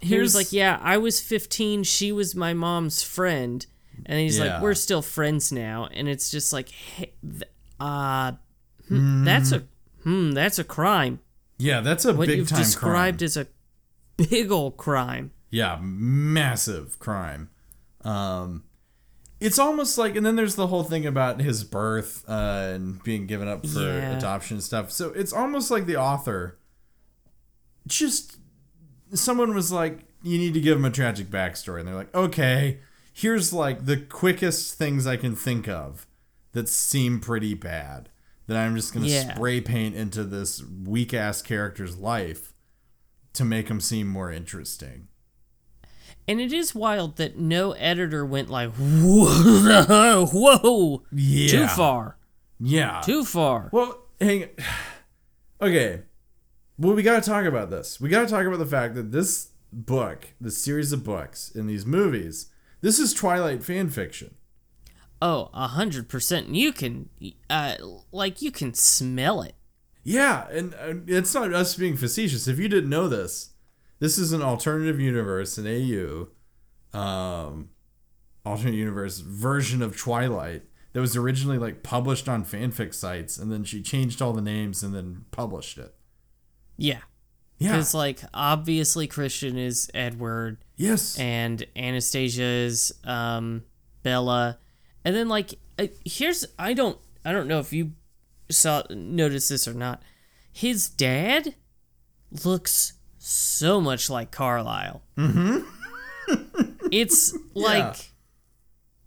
he 0.00 0.08
here's- 0.08 0.22
was 0.28 0.34
like 0.34 0.52
yeah 0.52 0.78
i 0.82 0.96
was 0.96 1.20
15 1.20 1.82
she 1.84 2.10
was 2.12 2.34
my 2.34 2.52
mom's 2.54 3.02
friend 3.02 3.66
and 4.06 4.18
he's 4.18 4.38
Yeah. 4.38 4.44
like 4.54 4.62
we're 4.62 4.74
still 4.74 5.02
friends 5.02 5.52
now 5.52 5.88
and 5.92 6.08
it's 6.08 6.30
just 6.30 6.52
like 6.52 6.68
hey, 6.70 7.12
th- 7.22 7.50
Uh, 7.80 8.32
hmm, 8.88 9.24
that's 9.24 9.52
a 9.52 9.64
hmm, 10.04 10.30
that's 10.32 10.58
a 10.58 10.64
crime. 10.64 11.20
Yeah, 11.58 11.80
that's 11.80 12.04
a 12.04 12.12
What 12.14 12.28
big 12.28 12.38
you've 12.38 12.48
time 12.48 12.58
described 12.60 13.18
crime. 13.18 13.24
as 13.26 13.36
a 13.36 13.46
big 14.16 14.50
old 14.50 14.76
crime. 14.76 15.30
Yeah, 15.50 15.78
massive 15.82 16.98
crime. 16.98 17.50
Um, 18.02 18.64
it's 19.44 19.58
almost 19.58 19.98
like, 19.98 20.16
and 20.16 20.24
then 20.24 20.36
there's 20.36 20.54
the 20.54 20.68
whole 20.68 20.84
thing 20.84 21.04
about 21.06 21.40
his 21.40 21.64
birth 21.64 22.24
uh, 22.28 22.72
and 22.74 23.02
being 23.04 23.26
given 23.26 23.46
up 23.46 23.66
for 23.66 23.80
Yeah. 23.80 24.16
adoption 24.16 24.56
and 24.56 24.64
stuff. 24.64 24.90
So 24.90 25.10
it's 25.10 25.32
almost 25.32 25.70
like 25.70 25.84
the 25.86 25.96
author 25.96 26.58
just 27.86 28.38
someone 29.12 29.54
was 29.54 29.70
like, 29.70 30.00
you 30.22 30.38
need 30.38 30.54
to 30.54 30.60
give 30.60 30.78
him 30.78 30.84
a 30.84 30.90
tragic 30.90 31.26
backstory, 31.28 31.80
and 31.80 31.88
they're 31.88 31.94
like, 31.94 32.14
okay, 32.14 32.78
here's 33.12 33.52
like 33.52 33.84
the 33.84 33.98
quickest 33.98 34.74
things 34.78 35.06
I 35.06 35.16
can 35.16 35.36
think 35.36 35.68
of 35.68 36.06
that 36.52 36.68
seem 36.68 37.20
pretty 37.20 37.54
bad. 37.54 38.08
That 38.46 38.56
I'm 38.56 38.76
just 38.76 38.92
gonna 38.92 39.06
Yeah. 39.06 39.34
spray 39.34 39.60
paint 39.60 39.94
into 39.94 40.24
this 40.24 40.62
weak 40.62 41.12
ass 41.14 41.42
character's 41.42 41.96
life 41.96 42.52
to 43.34 43.44
make 43.44 43.68
him 43.68 43.80
seem 43.80 44.06
more 44.08 44.30
interesting. 44.30 45.08
And 46.26 46.40
it 46.40 46.52
is 46.52 46.74
wild 46.74 47.16
that 47.16 47.38
no 47.38 47.72
editor 47.72 48.24
went 48.24 48.48
like, 48.50 48.70
whoa, 48.72 50.26
whoa, 50.32 51.02
Yeah. 51.12 51.48
too 51.48 51.66
far, 51.68 52.16
Yeah. 52.58 53.00
too 53.04 53.24
far. 53.24 53.68
Well, 53.72 53.98
hang. 54.20 54.48
Okay. 55.60 56.02
Well, 56.78 56.94
we 56.94 57.02
got 57.02 57.22
to 57.22 57.28
talk 57.30 57.44
about 57.44 57.70
this. 57.70 58.00
We 58.00 58.08
got 58.08 58.22
to 58.22 58.26
talk 58.28 58.46
about 58.46 58.58
the 58.58 58.66
fact 58.66 58.94
that 58.94 59.12
this 59.12 59.50
book, 59.72 60.28
this 60.40 60.58
series 60.62 60.92
of 60.92 61.04
books, 61.04 61.50
in 61.54 61.66
these 61.66 61.86
movies, 61.86 62.46
this 62.80 62.98
is 62.98 63.12
Twilight 63.14 63.62
fan 63.62 63.90
fiction. 63.90 64.34
Oh, 65.22 65.50
a 65.54 65.68
hundred 65.68 66.08
percent. 66.08 66.48
You 66.54 66.72
can, 66.72 67.08
uh, 67.48 67.76
like 68.12 68.42
you 68.42 68.50
can 68.50 68.74
smell 68.74 69.40
it. 69.42 69.54
Yeah, 70.02 70.46
and 70.50 70.74
uh, 70.74 70.94
it's 71.06 71.32
not 71.32 71.54
us 71.54 71.76
being 71.76 71.96
facetious. 71.96 72.46
If 72.48 72.58
you 72.58 72.68
didn't 72.68 72.90
know 72.90 73.08
this, 73.08 73.50
this 74.04 74.18
is 74.18 74.32
an 74.34 74.42
alternative 74.42 75.00
universe, 75.00 75.56
an 75.56 75.66
AU, 75.66 76.28
um, 76.98 77.70
alternate 78.44 78.74
universe 78.74 79.20
version 79.20 79.80
of 79.80 79.96
Twilight 79.96 80.62
that 80.92 81.00
was 81.00 81.16
originally 81.16 81.56
like 81.56 81.82
published 81.82 82.28
on 82.28 82.44
fanfic 82.44 82.92
sites, 82.92 83.38
and 83.38 83.50
then 83.50 83.64
she 83.64 83.80
changed 83.82 84.20
all 84.20 84.34
the 84.34 84.42
names 84.42 84.82
and 84.82 84.94
then 84.94 85.24
published 85.30 85.78
it. 85.78 85.94
Yeah, 86.76 87.00
Yeah. 87.58 87.72
because 87.72 87.94
like 87.94 88.20
obviously 88.34 89.06
Christian 89.06 89.56
is 89.56 89.90
Edward 89.94 90.58
Yes. 90.76 91.18
and 91.18 91.66
Anastasia 91.74 92.42
is 92.42 92.92
um, 93.04 93.62
Bella, 94.02 94.58
and 95.02 95.16
then 95.16 95.28
like 95.30 95.54
here's 96.04 96.44
I 96.58 96.74
don't 96.74 96.98
I 97.24 97.32
don't 97.32 97.48
know 97.48 97.58
if 97.58 97.72
you 97.72 97.92
saw 98.50 98.82
noticed 98.90 99.48
this 99.48 99.66
or 99.66 99.72
not. 99.72 100.02
His 100.52 100.90
dad 100.90 101.54
looks 102.44 102.92
so 103.26 103.80
much 103.80 104.10
like 104.10 104.30
Carlisle. 104.30 105.02
Mm-hmm. 105.16 105.60
it's 106.92 107.36
like 107.54 108.10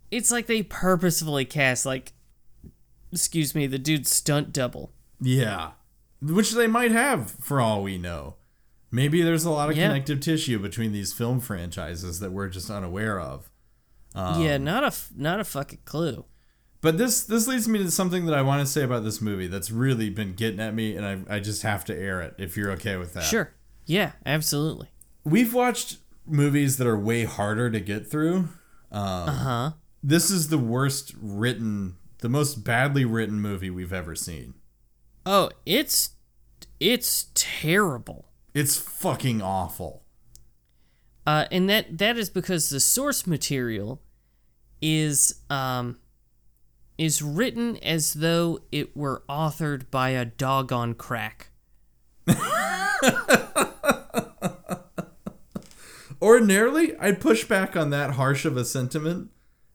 it's 0.10 0.32
like 0.32 0.47
they 0.47 0.63
purposefully 0.63 1.45
cast 1.45 1.86
like 1.86 2.13
excuse 3.12 3.53
me 3.53 3.67
the 3.67 3.77
dude's 3.80 4.12
stunt 4.12 4.51
double. 4.51 4.91
Yeah. 5.21 5.71
Which 6.19 6.51
they 6.53 6.65
might 6.65 6.91
have, 6.91 7.30
for 7.32 7.62
all 7.62 7.84
we 7.84 7.97
know. 7.99 8.36
Maybe 8.89 9.21
there's 9.21 9.45
a 9.45 9.51
lot 9.51 9.69
of 9.69 9.77
Yeah. 9.77 9.88
connective 9.88 10.19
tissue 10.19 10.58
between 10.58 10.91
these 10.93 11.13
film 11.13 11.39
franchises 11.39 12.19
that 12.19 12.32
we're 12.32 12.47
just 12.49 12.71
unaware 12.71 13.19
of. 13.19 13.51
Um, 14.15 14.41
yeah, 14.41 14.58
not 14.58 14.84
a 14.84 14.88
f- 14.88 15.12
not 15.15 15.39
a 15.39 15.43
fucking 15.43 15.80
clue. 15.86 16.25
But 16.82 16.97
this 16.97 17.23
this 17.23 17.47
leads 17.47 17.67
me 17.67 17.80
to 17.80 17.91
something 17.91 18.25
that 18.25 18.34
I 18.34 18.41
want 18.41 18.62
to 18.62 18.65
say 18.71 18.82
about 18.84 19.03
this 19.03 19.21
movie 19.21 19.47
that's 19.47 19.69
really 19.69 20.10
been 20.10 20.34
getting 20.34 20.60
at 20.60 20.73
me, 20.73 20.95
and 20.95 21.06
I, 21.30 21.36
I 21.36 21.39
just 21.39 21.62
have 21.62 21.86
to 21.86 21.95
air 21.95 22.21
it 22.21 22.34
if 22.39 22.58
you're 22.58 22.71
okay 22.71 22.97
with 22.97 23.13
that. 23.13 23.23
Sure. 23.23 23.51
Yeah, 23.88 24.12
absolutely. 24.26 24.89
We've 25.23 25.54
watched 25.54 25.97
movies 26.26 26.78
that 26.78 26.86
are 26.86 26.97
way 26.97 27.23
harder 27.23 27.71
to 27.71 27.80
get 27.80 28.06
through. 28.12 28.50
Um, 28.91 29.30
Uh 29.30 29.32
huh. 29.32 29.71
This 30.04 30.30
is 30.30 30.50
the 30.50 30.58
worst 30.60 31.13
written, 31.19 31.95
the 32.19 32.30
most 32.30 32.63
badly 32.63 33.04
written 33.06 33.41
movie 33.41 33.69
we've 33.71 33.91
ever 33.93 34.13
seen. 34.15 34.54
Oh, 35.26 35.50
it's 35.65 36.12
it's 36.80 37.28
terrible. 37.34 38.30
It's 38.54 38.78
fucking 38.78 39.41
awful. 39.41 40.04
Uh, 41.26 41.45
and 41.52 41.69
that 41.69 41.97
that 41.97 42.17
is 42.17 42.30
because 42.30 42.69
the 42.69 42.80
source 42.80 43.26
material 43.28 44.02
is 44.82 45.41
um 45.50 45.97
is 46.97 47.21
written 47.21 47.78
as 47.78 48.13
though 48.13 48.60
it 48.71 48.95
were 48.95 49.23
authored 49.28 49.89
by 49.91 50.10
a 50.12 50.23
dog 50.26 50.71
on 50.71 50.93
crack. 50.93 51.50
Ordinarily, 56.21 56.97
I'd 56.97 57.21
push 57.21 57.45
back 57.45 57.75
on 57.75 57.89
that 57.91 58.12
harsh 58.12 58.45
of 58.45 58.58
a 58.58 58.65
sentiment. 58.65 59.30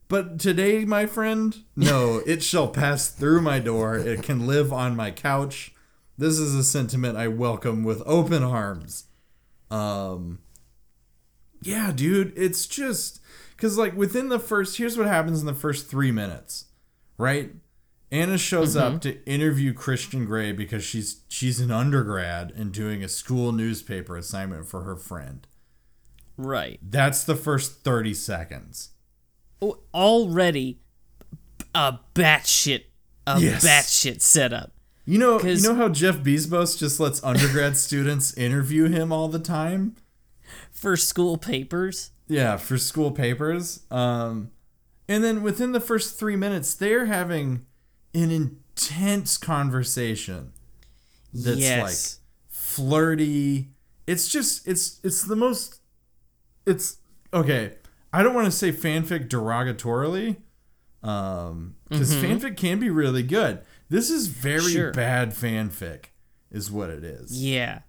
But 0.09 0.39
today, 0.39 0.85
my 0.85 1.07
friend, 1.07 1.57
no, 1.75 2.21
it 2.27 2.43
shall 2.43 2.69
pass 2.69 3.09
through 3.09 3.41
my 3.41 3.59
door. 3.59 3.97
It 3.97 4.23
can 4.23 4.47
live 4.47 4.73
on 4.73 4.97
my 4.97 5.11
couch. 5.11 5.75
This 6.19 6.39
is 6.39 6.55
a 6.55 6.65
sentiment 6.65 7.17
I 7.17 7.29
welcome 7.29 7.85
with 7.85 8.03
open 8.05 8.43
arms. 8.43 9.05
Um, 9.71 10.41
yeah, 11.63 11.93
dude, 11.93 12.35
it's 12.37 12.67
just 12.67 13.21
because, 13.57 13.79
like, 13.79 13.97
within 13.97 14.29
the 14.29 14.39
first, 14.39 14.77
here's 14.77 14.99
what 14.99 15.07
happens 15.07 15.41
in 15.41 15.47
the 15.47 15.55
first 15.55 15.89
three 15.89 16.13
minutes, 16.13 16.67
right? 17.17 17.53
Anna 18.11 18.37
shows 18.37 18.77
up 18.77 19.01
to 19.01 19.25
interview 19.27 19.73
Christian 19.73 20.27
Grey 20.27 20.53
because 20.53 20.85
she's 20.85 21.23
she's 21.29 21.61
an 21.61 21.71
undergrad 21.71 22.53
and 22.55 22.71
doing 22.71 23.03
a 23.03 23.09
school 23.09 23.53
newspaper 23.53 24.19
assignment 24.19 24.69
for 24.69 24.83
her 24.83 24.97
friend. 24.97 25.47
Right. 26.37 26.79
That's 26.83 27.25
the 27.25 27.37
first 27.37 27.83
30 27.85 28.15
seconds. 28.15 28.91
O- 29.61 29.81
Already 29.95 30.81
a 31.75 31.99
batshit 32.15 32.85
a 33.27 33.41
Yes. 33.41 33.65
batshit 33.65 34.21
setup. 34.21 34.73
You 35.05 35.19
know, 35.19 35.41
you 35.41 35.61
know 35.63 35.75
how 35.75 35.89
Jeff 35.89 36.19
Bezos 36.19 36.79
just 36.79 37.01
lets 37.01 37.23
undergrad 37.25 37.77
students 37.89 38.35
interview 38.35 38.89
him 38.89 39.13
all 39.13 39.29
the 39.29 39.39
time? 39.39 39.97
For 40.71 40.97
school 40.97 41.37
papers. 41.37 42.11
Yeah, 42.29 42.57
for 42.57 42.79
school 42.79 43.11
papers. 43.11 43.81
Um, 43.91 44.51
and 45.09 45.23
then 45.25 45.43
within 45.43 45.73
the 45.73 45.81
first 45.81 46.19
three 46.19 46.37
minutes, 46.37 46.75
they're 46.75 47.07
having 47.07 47.67
an 48.15 48.31
intense 48.31 49.37
conversation 49.37 50.53
that's 51.35 51.59
yes. 51.59 51.83
like 51.83 52.21
flirty. 52.49 53.71
It's 54.07 54.29
just 54.29 54.67
it's 54.69 55.01
it's 55.03 55.23
the 55.25 55.37
most 55.37 55.81
it's 56.67 56.99
okay. 57.33 57.75
I 58.13 58.23
don't 58.23 58.35
want 58.35 58.45
to 58.47 58.51
say 58.53 58.73
fanfic 58.73 59.29
derogatorily, 59.29 60.37
um, 61.03 61.77
because 61.89 62.15
fanfic 62.15 62.57
can 62.57 62.79
be 62.79 62.91
really 62.91 63.23
good. 63.23 63.61
This 63.89 64.11
is 64.11 64.27
very 64.29 64.61
Mm-hmm. 64.63 64.73
Sure. 64.73 64.93
bad 64.93 65.31
fanfic, 65.31 66.07
is 66.51 66.71
what 66.71 66.91
it 66.91 67.05
is. 67.05 67.43
Yeah. 67.43 67.81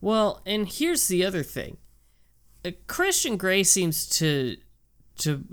Well, 0.00 0.42
and 0.46 0.68
here's 0.68 1.08
the 1.08 1.24
other 1.24 1.42
thing. 1.42 1.76
Uh, 2.64 2.72
Christian 2.86 3.36
Grey 3.36 3.62
seems 3.62 4.06
to 4.18 4.56
to 5.18 5.44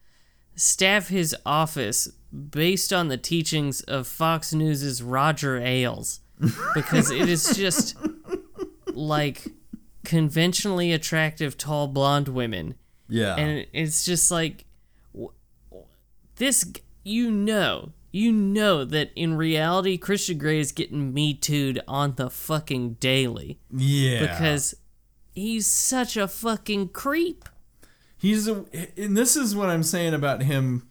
staff 0.56 1.08
his 1.08 1.34
office 1.46 2.08
based 2.50 2.92
on 2.92 3.08
the 3.08 3.16
teachings 3.16 3.80
of 3.82 4.06
Fox 4.06 4.52
News's 4.52 5.02
Roger 5.02 5.56
Ailes 5.58 6.20
because 6.74 7.10
it 7.10 7.28
is 7.28 7.54
just 7.56 7.96
like 8.92 9.44
conventionally 10.04 10.92
attractive 10.92 11.56
tall 11.56 11.88
blonde 11.88 12.28
women. 12.28 12.74
Yeah, 13.08 13.36
and 13.36 13.66
it's 13.72 14.04
just 14.04 14.30
like 14.30 14.64
this 16.36 16.64
you 17.04 17.30
know 17.30 17.92
you 18.10 18.32
know 18.32 18.84
that 18.84 19.10
in 19.14 19.36
reality 19.36 19.96
christian 19.96 20.38
grey 20.38 20.58
is 20.58 20.72
getting 20.72 21.12
me 21.12 21.34
too'd 21.34 21.80
on 21.86 22.14
the 22.16 22.30
fucking 22.30 22.94
daily. 22.94 23.58
Yeah, 23.70 24.20
because 24.20 24.74
he's 25.34 25.66
such 25.66 26.16
a 26.16 26.28
fucking 26.28 26.88
creep. 26.88 27.48
He's 28.16 28.48
a, 28.48 28.64
and 28.96 29.16
this 29.16 29.36
is 29.36 29.54
what 29.54 29.68
I'm 29.68 29.82
saying 29.82 30.14
about 30.14 30.42
him 30.42 30.88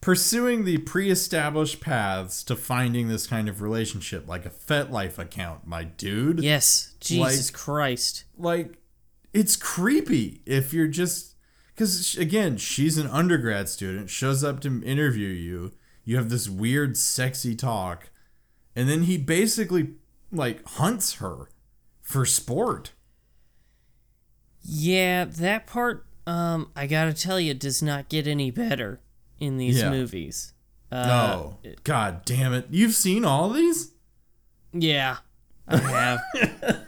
pursuing 0.00 0.64
the 0.64 0.78
pre-established 0.78 1.80
paths 1.80 2.42
to 2.44 2.56
finding 2.56 3.08
this 3.08 3.26
kind 3.26 3.48
of 3.48 3.60
relationship, 3.60 4.26
like 4.26 4.46
a 4.46 4.50
FetLife 4.50 5.18
account, 5.18 5.66
my 5.66 5.84
dude. 5.84 6.42
yes 6.42 6.94
jesus 7.00 7.50
christ 7.50 8.24
Like, 8.38 8.78
it's 9.32 9.56
creepy 9.56 10.42
if 10.46 10.72
you're 10.72 10.86
just 10.88 11.34
because 11.74 12.16
again, 12.16 12.56
she's 12.58 12.98
an 12.98 13.06
undergrad 13.06 13.68
student, 13.68 14.10
shows 14.10 14.44
up 14.44 14.60
to 14.60 14.82
interview 14.84 15.28
you. 15.28 15.72
You 16.04 16.16
have 16.16 16.28
this 16.28 16.48
weird, 16.48 16.96
sexy 16.96 17.54
talk, 17.54 18.10
and 18.76 18.88
then 18.88 19.02
he 19.04 19.16
basically 19.16 19.94
like 20.32 20.66
hunts 20.66 21.14
her 21.14 21.48
for 22.02 22.26
sport. 22.26 22.92
yeah 24.62 25.24
that 25.24 25.66
part 25.66 26.06
um 26.26 26.70
i 26.76 26.86
gotta 26.86 27.12
tell 27.14 27.40
you 27.40 27.54
does 27.54 27.82
not 27.82 28.08
get 28.08 28.26
any 28.26 28.50
better 28.50 29.00
in 29.40 29.56
these 29.56 29.80
Yeah. 29.80 29.90
movies 29.90 30.52
no. 30.92 31.58
God 31.84 32.24
damn 32.24 32.52
it. 32.52 32.66
You've 32.70 32.94
seen 32.94 33.24
all 33.24 33.50
these? 33.50 33.92
Yeah, 34.72 35.18
I 35.68 35.76
have. 35.76 36.20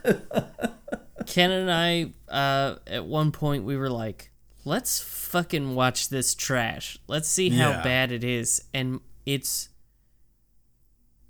Ken 1.27 1.51
and 1.53 1.71
I, 1.71 2.12
uh, 2.29 2.77
at 2.88 3.05
one 3.07 3.31
point, 3.31 3.62
we 3.65 3.77
were 3.77 3.88
like, 3.91 4.33
let's 4.65 4.99
fucking 5.01 5.77
watch 5.77 6.09
this 6.09 6.35
trash. 6.35 6.99
Let's 7.07 7.29
see 7.29 7.51
how 7.51 7.71
Yeah. 7.71 7.83
bad 7.85 8.11
it 8.11 8.25
is. 8.25 8.62
And 8.75 8.99
it's. 9.25 9.69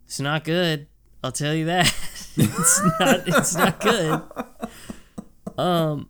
It's 0.07 0.19
not 0.21 0.45
good. 0.45 0.87
I'll 1.23 1.31
tell 1.33 1.55
you 1.55 1.67
that. 1.67 1.87
it's 2.37 2.83
not. 2.99 3.29
It's 3.29 3.55
not 3.55 3.81
good. 3.81 4.23
Um, 5.59 6.09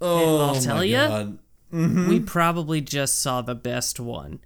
Oh, 0.00 0.38
I'll 0.46 0.60
tell 0.60 0.84
my 0.84 1.36
God. 1.76 2.08
we 2.08 2.20
probably 2.20 2.80
just 2.80 3.20
saw 3.20 3.42
the 3.42 3.54
best 3.54 4.00
one. 4.00 4.40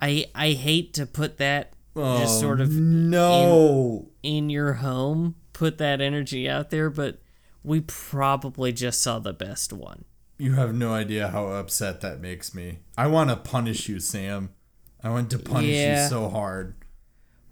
I 0.00 0.26
I 0.34 0.50
hate 0.52 0.94
to 0.94 1.06
put 1.06 1.38
that 1.38 1.72
just 1.96 2.38
Oh, 2.38 2.40
sort 2.40 2.60
of 2.60 2.70
No. 2.72 4.08
in 4.22 4.48
your 4.50 4.74
home, 4.74 5.34
put 5.52 5.78
that 5.78 6.00
energy 6.00 6.48
out 6.48 6.70
there, 6.70 6.88
but 6.90 7.20
we 7.62 7.80
probably 7.82 8.72
just 8.72 9.00
saw 9.02 9.18
the 9.18 9.32
best 9.34 9.72
one. 9.72 10.04
You 10.38 10.54
have 10.54 10.74
no 10.74 10.92
idea 10.94 11.28
how 11.28 11.46
upset 11.48 12.00
that 12.00 12.20
makes 12.20 12.54
me. 12.54 12.78
I 12.98 13.06
want 13.06 13.30
to 13.30 13.36
punish 13.36 13.88
you, 13.88 14.00
Sam. 14.00 14.50
I 15.04 15.10
want 15.10 15.30
to 15.30 15.38
punish 15.38 15.76
Yeah. 15.76 16.04
you 16.04 16.08
so 16.08 16.28
hard. 16.30 16.74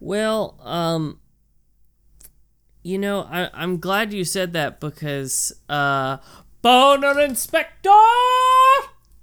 Well, 0.01 0.59
um 0.63 1.21
you 2.83 2.99
know, 2.99 3.23
I 3.31 3.51
I'm 3.53 3.79
glad 3.79 4.13
you 4.13 4.25
said 4.25 4.53
that 4.55 4.81
because 4.81 5.53
uh 5.69 6.17
Boner 6.63 7.21
Inspector! 7.21 7.91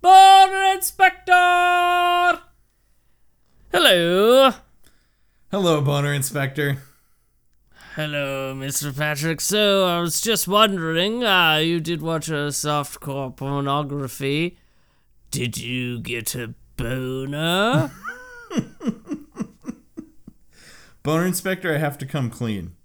Boner 0.02 0.74
Inspector! 0.76 1.32
Hello. 3.72 4.52
Hello, 5.52 5.82
Boner 5.82 6.14
Inspector. 6.14 6.78
Hello, 7.96 8.54
Mr. 8.56 8.96
Patrick. 8.96 9.42
So, 9.42 9.88
I 9.88 10.00
was 10.00 10.22
just 10.22 10.48
wondering, 10.48 11.24
uh, 11.24 11.56
you 11.58 11.80
did 11.80 12.02
watch 12.02 12.30
a 12.30 12.50
softcore 12.50 13.36
pornography. 13.36 14.60
Did 15.32 15.58
you 15.58 16.00
get 16.00 16.36
a 16.36 16.54
boner? 16.76 17.92
Boner 21.04 21.26
Inspector, 21.26 21.74
I 21.74 21.78
have 21.78 21.98
to 21.98 22.06
come 22.06 22.30
clean. 22.30 22.76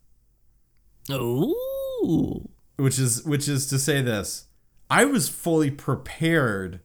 Ooh. 1.11 2.48
Which 2.77 2.98
is 2.98 3.22
which 3.25 3.48
is 3.48 3.66
to 3.66 3.79
say 3.79 4.01
this. 4.01 4.46
I 4.88 5.05
was 5.05 5.29
fully 5.29 5.70
prepared 5.70 6.81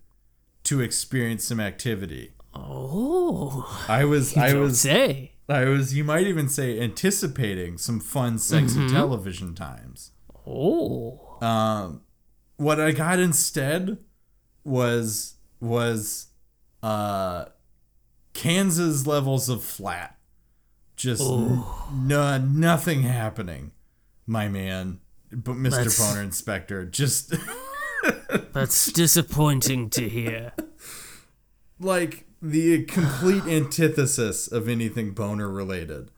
to 0.68 0.82
experience 0.82 1.46
some 1.46 1.60
activity. 1.60 2.34
Oh. 2.54 3.86
I 3.88 4.04
was 4.06 4.36
I 4.36 4.54
was 4.54 4.82
say. 4.82 5.34
I 5.50 5.66
was 5.66 5.96
you 5.96 6.04
might 6.04 6.28
even 6.28 6.50
say 6.50 6.80
anticipating 6.80 7.78
some 7.78 8.00
fun 8.00 8.38
sexy 8.38 8.88
television 8.90 9.56
times. 9.56 10.12
Oh. 10.46 11.38
Um, 11.42 12.02
what 12.58 12.80
I 12.80 12.92
got 12.92 13.20
instead 13.20 13.98
was 14.64 15.36
was 15.62 16.28
uh 16.84 17.46
Kansas 18.34 19.08
levels 19.08 19.50
of 19.50 19.64
flat. 19.64 20.18
Just 20.96 21.22
n- 21.22 21.64
no 21.94 22.38
nothing 22.40 23.04
happening, 23.04 23.72
my 24.26 24.48
man. 24.50 25.00
But 25.32 25.56
Mr. 25.56 25.72
That's- 25.72 26.00
Boner 26.00 26.24
Inspector, 26.24 26.86
just 26.86 27.34
That's 28.54 28.92
disappointing 28.92 29.90
to 29.92 30.08
hear. 30.10 30.54
like 31.80 32.26
the 32.42 32.84
complete 32.86 33.44
antithesis 33.46 34.48
of 34.52 34.68
anything 34.68 35.12
boner 35.12 35.50
related. 35.50 36.12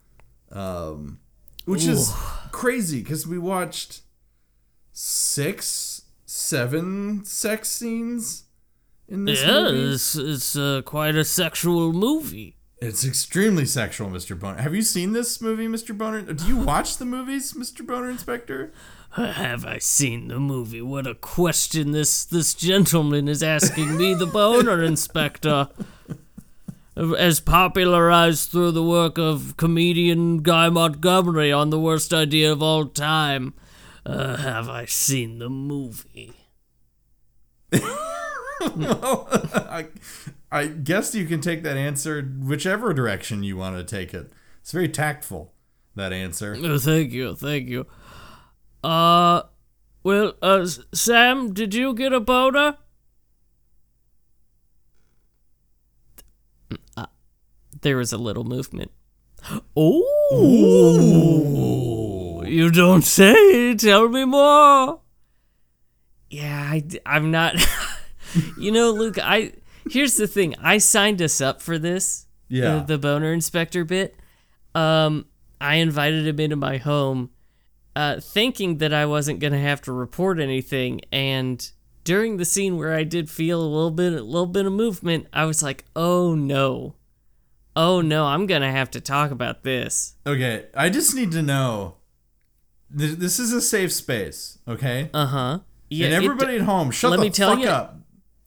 Um, 0.52 1.20
which 1.66 1.86
is 1.86 2.12
crazy 2.52 3.02
because 3.02 3.28
we 3.28 3.38
watched 3.38 4.02
six, 4.92 6.04
seven 6.26 7.24
sex 7.26 7.70
scenes 7.70 8.44
in 9.08 9.26
this 9.26 9.42
Yeah, 9.44 9.64
movie. 9.64 9.94
it's, 9.94 10.16
it's 10.16 10.56
uh, 10.56 10.82
quite 10.86 11.16
a 11.16 11.24
sexual 11.24 11.94
movie. 11.94 12.56
It's 12.82 13.06
extremely 13.06 13.66
sexual, 13.66 14.10
Mr. 14.10 14.40
Boner. 14.40 14.62
Have 14.62 14.74
you 14.74 14.82
seen 14.82 15.12
this 15.12 15.42
movie, 15.42 15.68
Mr. 15.68 15.96
Boner? 15.98 16.22
Do 16.22 16.46
you 16.48 16.56
watch 16.58 16.98
the 16.98 17.06
movies, 17.06 17.54
Mr. 17.54 17.86
Boner 17.86 18.10
Inspector? 18.10 18.72
Have 19.12 19.66
I 19.66 19.80
seen 19.80 20.28
the 20.28 20.40
movie? 20.40 20.82
What 20.82 21.08
a 21.08 21.16
question 21.16 21.92
this 21.92 22.24
this 22.24 22.54
gentleman 22.54 23.28
is 23.28 23.42
asking 23.42 23.98
me, 23.98 24.14
the 24.14 24.28
boner 24.28 24.84
inspector. 24.92 25.70
As 26.96 27.40
popularized 27.40 28.52
through 28.52 28.72
the 28.72 28.84
work 28.84 29.18
of 29.18 29.56
comedian 29.58 30.40
Guy 30.44 30.70
Montgomery 30.70 31.52
on 31.52 31.70
The 31.70 31.80
Worst 31.80 32.14
Idea 32.14 32.52
of 32.52 32.62
All 32.62 32.86
Time. 32.88 33.54
Uh, 34.06 34.36
have 34.38 34.68
I 34.68 34.86
seen 34.86 35.40
the 35.40 35.50
movie? 35.50 36.34
well, 37.72 39.28
I, 39.54 39.88
I 40.52 40.68
guess 40.68 41.16
you 41.16 41.26
can 41.26 41.40
take 41.42 41.64
that 41.64 41.78
answer 41.78 42.22
whichever 42.22 42.94
direction 42.94 43.44
you 43.44 43.56
want 43.56 43.78
to 43.78 43.84
take 43.84 44.14
it. 44.14 44.32
It's 44.62 44.72
very 44.72 44.90
tactful, 44.90 45.54
that 45.96 46.12
answer. 46.12 46.58
Oh, 46.60 46.78
thank 46.80 47.12
you, 47.12 47.36
thank 47.36 47.70
you. 47.70 47.88
Uh, 48.84 49.44
well, 50.04 50.34
uh, 50.42 50.66
Sam, 50.94 51.54
did 51.54 51.74
you 51.74 51.94
get 51.94 52.14
a 52.14 52.20
boner? 52.20 52.78
Uh, 56.96 57.08
there 57.82 57.98
was 57.98 58.14
a 58.14 58.18
little 58.18 58.44
movement. 58.44 58.92
Oh, 60.32 62.44
you 62.46 62.70
don't 62.70 63.04
say. 63.04 63.74
Tell 63.76 64.08
me 64.08 64.26
more. 64.26 65.02
Yeah, 66.30 66.70
I, 66.72 66.84
am 67.06 67.32
not. 67.32 67.56
you 68.58 68.72
know, 68.72 68.92
Luke. 68.92 69.18
I 69.18 69.54
here's 69.90 70.16
the 70.16 70.28
thing. 70.28 70.56
I 70.62 70.78
signed 70.78 71.22
us 71.22 71.42
up 71.42 71.62
for 71.62 71.80
this. 71.80 72.28
Yeah. 72.48 72.80
the, 72.80 72.94
the 72.94 72.98
boner 72.98 73.34
inspector 73.34 73.84
bit. 73.86 74.16
Um, 74.76 75.26
I 75.62 75.76
invited 75.76 76.28
him 76.28 76.40
into 76.40 76.56
my 76.56 76.78
home, 76.78 77.32
uh, 78.00 78.20
thinking 78.22 78.78
that 78.80 78.94
I 78.94 79.06
wasn't 79.06 79.40
gonna 79.40 79.60
have 79.60 79.82
to 79.84 79.92
report 79.92 80.40
anything. 80.40 81.02
And 81.12 81.58
during 82.04 82.38
the 82.38 82.46
scene 82.46 82.78
where 82.78 82.94
I 82.94 83.04
did 83.04 83.30
feel 83.30 83.62
a 83.62 83.70
little 83.76 83.92
bit, 83.92 84.14
a 84.14 84.24
little 84.24 84.48
bit 84.58 84.66
of 84.66 84.74
movement, 84.74 85.28
I 85.34 85.46
was 85.46 85.62
like, 85.62 85.86
"Oh 85.96 86.34
no, 86.36 86.96
oh 87.76 88.02
no, 88.02 88.26
I'm 88.26 88.46
gonna 88.48 88.72
have 88.72 88.90
to 88.92 89.02
talk 89.02 89.32
about 89.32 89.64
this." 89.64 90.16
Okay, 90.26 90.66
I 90.76 90.90
just 90.90 91.14
need 91.16 91.32
to 91.34 91.42
know. 91.42 91.96
Th- 92.98 93.18
This 93.18 93.38
is 93.40 93.54
a 93.54 93.62
safe 93.62 93.92
space, 93.94 94.58
okay? 94.68 95.10
Uh 95.14 95.26
huh. 95.28 95.60
Yeah. 95.90 96.06
and 96.08 96.16
everybody 96.16 96.56
at 96.56 96.62
home, 96.62 96.92
shut 96.92 97.12
let 97.12 97.18
the 97.18 97.24
me 97.24 97.30
tell 97.30 97.52
fuck 97.52 97.60
you- 97.60 97.68
up. 97.70 97.98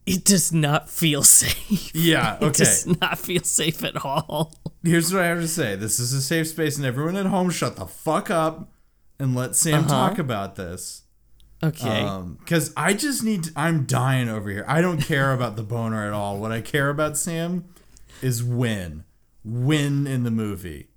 it 0.06 0.24
does 0.24 0.52
not 0.52 0.88
feel 0.90 1.22
safe. 1.22 1.90
Yeah, 1.94 2.34
okay. 2.40 2.46
It 2.48 2.54
does 2.58 2.86
not 3.00 3.18
feel 3.18 3.42
safe 3.44 3.84
at 3.84 3.96
all. 4.04 4.54
Here's 4.82 5.12
what 5.12 5.22
I 5.22 5.26
have 5.26 5.40
to 5.40 5.48
say. 5.48 5.76
This 5.76 6.00
is 6.00 6.12
a 6.12 6.20
safe 6.22 6.48
space, 6.48 6.76
and 6.76 6.84
everyone 6.86 7.16
at 7.16 7.26
home, 7.26 7.50
shut 7.50 7.76
the 7.76 7.86
fuck 7.86 8.30
up 8.30 8.72
and 9.18 9.34
let 9.34 9.54
Sam 9.56 9.80
Uh-huh. 9.84 9.88
talk 9.88 10.18
about 10.18 10.56
this. 10.56 11.02
Okay. 11.64 12.02
Um, 12.02 12.38
because 12.40 12.72
I 12.76 12.92
just 12.92 13.22
need. 13.22 13.44
To, 13.44 13.52
I'm 13.54 13.84
dying 13.86 14.28
over 14.28 14.50
here. 14.50 14.64
I 14.66 14.80
don't 14.80 15.00
care 15.00 15.32
about 15.32 15.54
the 15.56 15.62
boner 15.62 16.06
at 16.06 16.12
all. 16.12 16.38
What 16.38 16.50
I 16.50 16.60
care 16.60 16.88
about, 16.90 17.16
Sam, 17.16 17.66
is 18.20 18.42
win, 18.42 19.04
win 19.44 20.06
in 20.08 20.24
the 20.24 20.30
movie. 20.32 20.88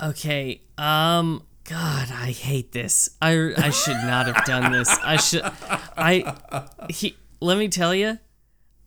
Okay. 0.00 0.60
Um. 0.78 1.42
God, 1.68 2.12
I 2.12 2.30
hate 2.30 2.70
this. 2.70 3.10
I 3.20 3.52
I 3.56 3.70
should 3.70 3.96
not 3.96 4.26
have 4.26 4.44
done 4.44 4.70
this. 4.70 4.88
I 5.02 5.16
should. 5.16 5.42
I. 5.96 6.36
He. 6.88 7.16
Let 7.40 7.58
me 7.58 7.66
tell 7.68 7.92
you. 7.94 8.20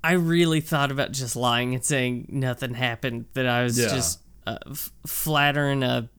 I 0.01 0.13
really 0.13 0.61
thought 0.61 0.91
about 0.91 1.11
just 1.11 1.35
lying 1.35 1.75
and 1.75 1.83
saying 1.83 2.27
nothing 2.29 2.75
happened. 2.75 3.25
That 3.33 3.45
I 3.47 3.63
was 3.63 3.77
Yeah. 3.77 3.89
just 3.89 4.19
uh, 4.47 4.57
f- 4.71 4.93
flattering 5.05 5.83
a. 5.83 6.09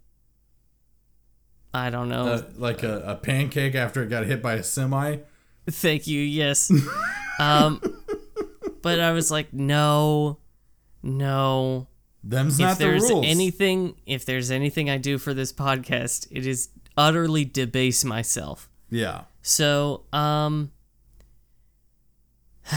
I 1.72 1.90
don't 1.90 2.09
know. 2.09 2.26
Uh, 2.26 2.42
like 2.56 2.83
a, 2.83 3.00
a 3.06 3.14
pancake 3.16 3.74
after 3.74 4.02
it 4.02 4.09
got 4.09 4.24
hit 4.26 4.42
by 4.42 4.54
a 4.54 4.62
semi. 4.62 5.18
Thank 5.68 6.06
you. 6.06 6.20
Yes. 6.20 6.70
um. 7.38 7.80
But 8.83 8.98
I 8.98 9.12
was 9.12 9.30
like, 9.30 9.52
no, 9.52 10.38
no. 11.02 11.87
Them's 12.24 12.59
if 12.59 12.64
not 12.66 12.78
the 12.78 12.85
there's 12.85 13.11
rules. 13.11 13.26
anything 13.26 13.94
if 14.06 14.24
there's 14.24 14.50
anything 14.50 14.88
I 14.90 14.96
do 14.98 15.16
for 15.18 15.33
this 15.35 15.52
podcast, 15.52 16.26
it 16.30 16.46
is 16.46 16.70
utterly 16.96 17.44
debase 17.44 18.04
myself. 18.04 18.68
yeah. 18.90 19.22
So, 19.42 20.02
um 20.12 20.70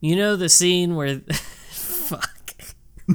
You 0.00 0.14
know 0.16 0.36
the 0.36 0.48
scene 0.48 0.94
where 0.94 1.18
fuck. 1.70 2.54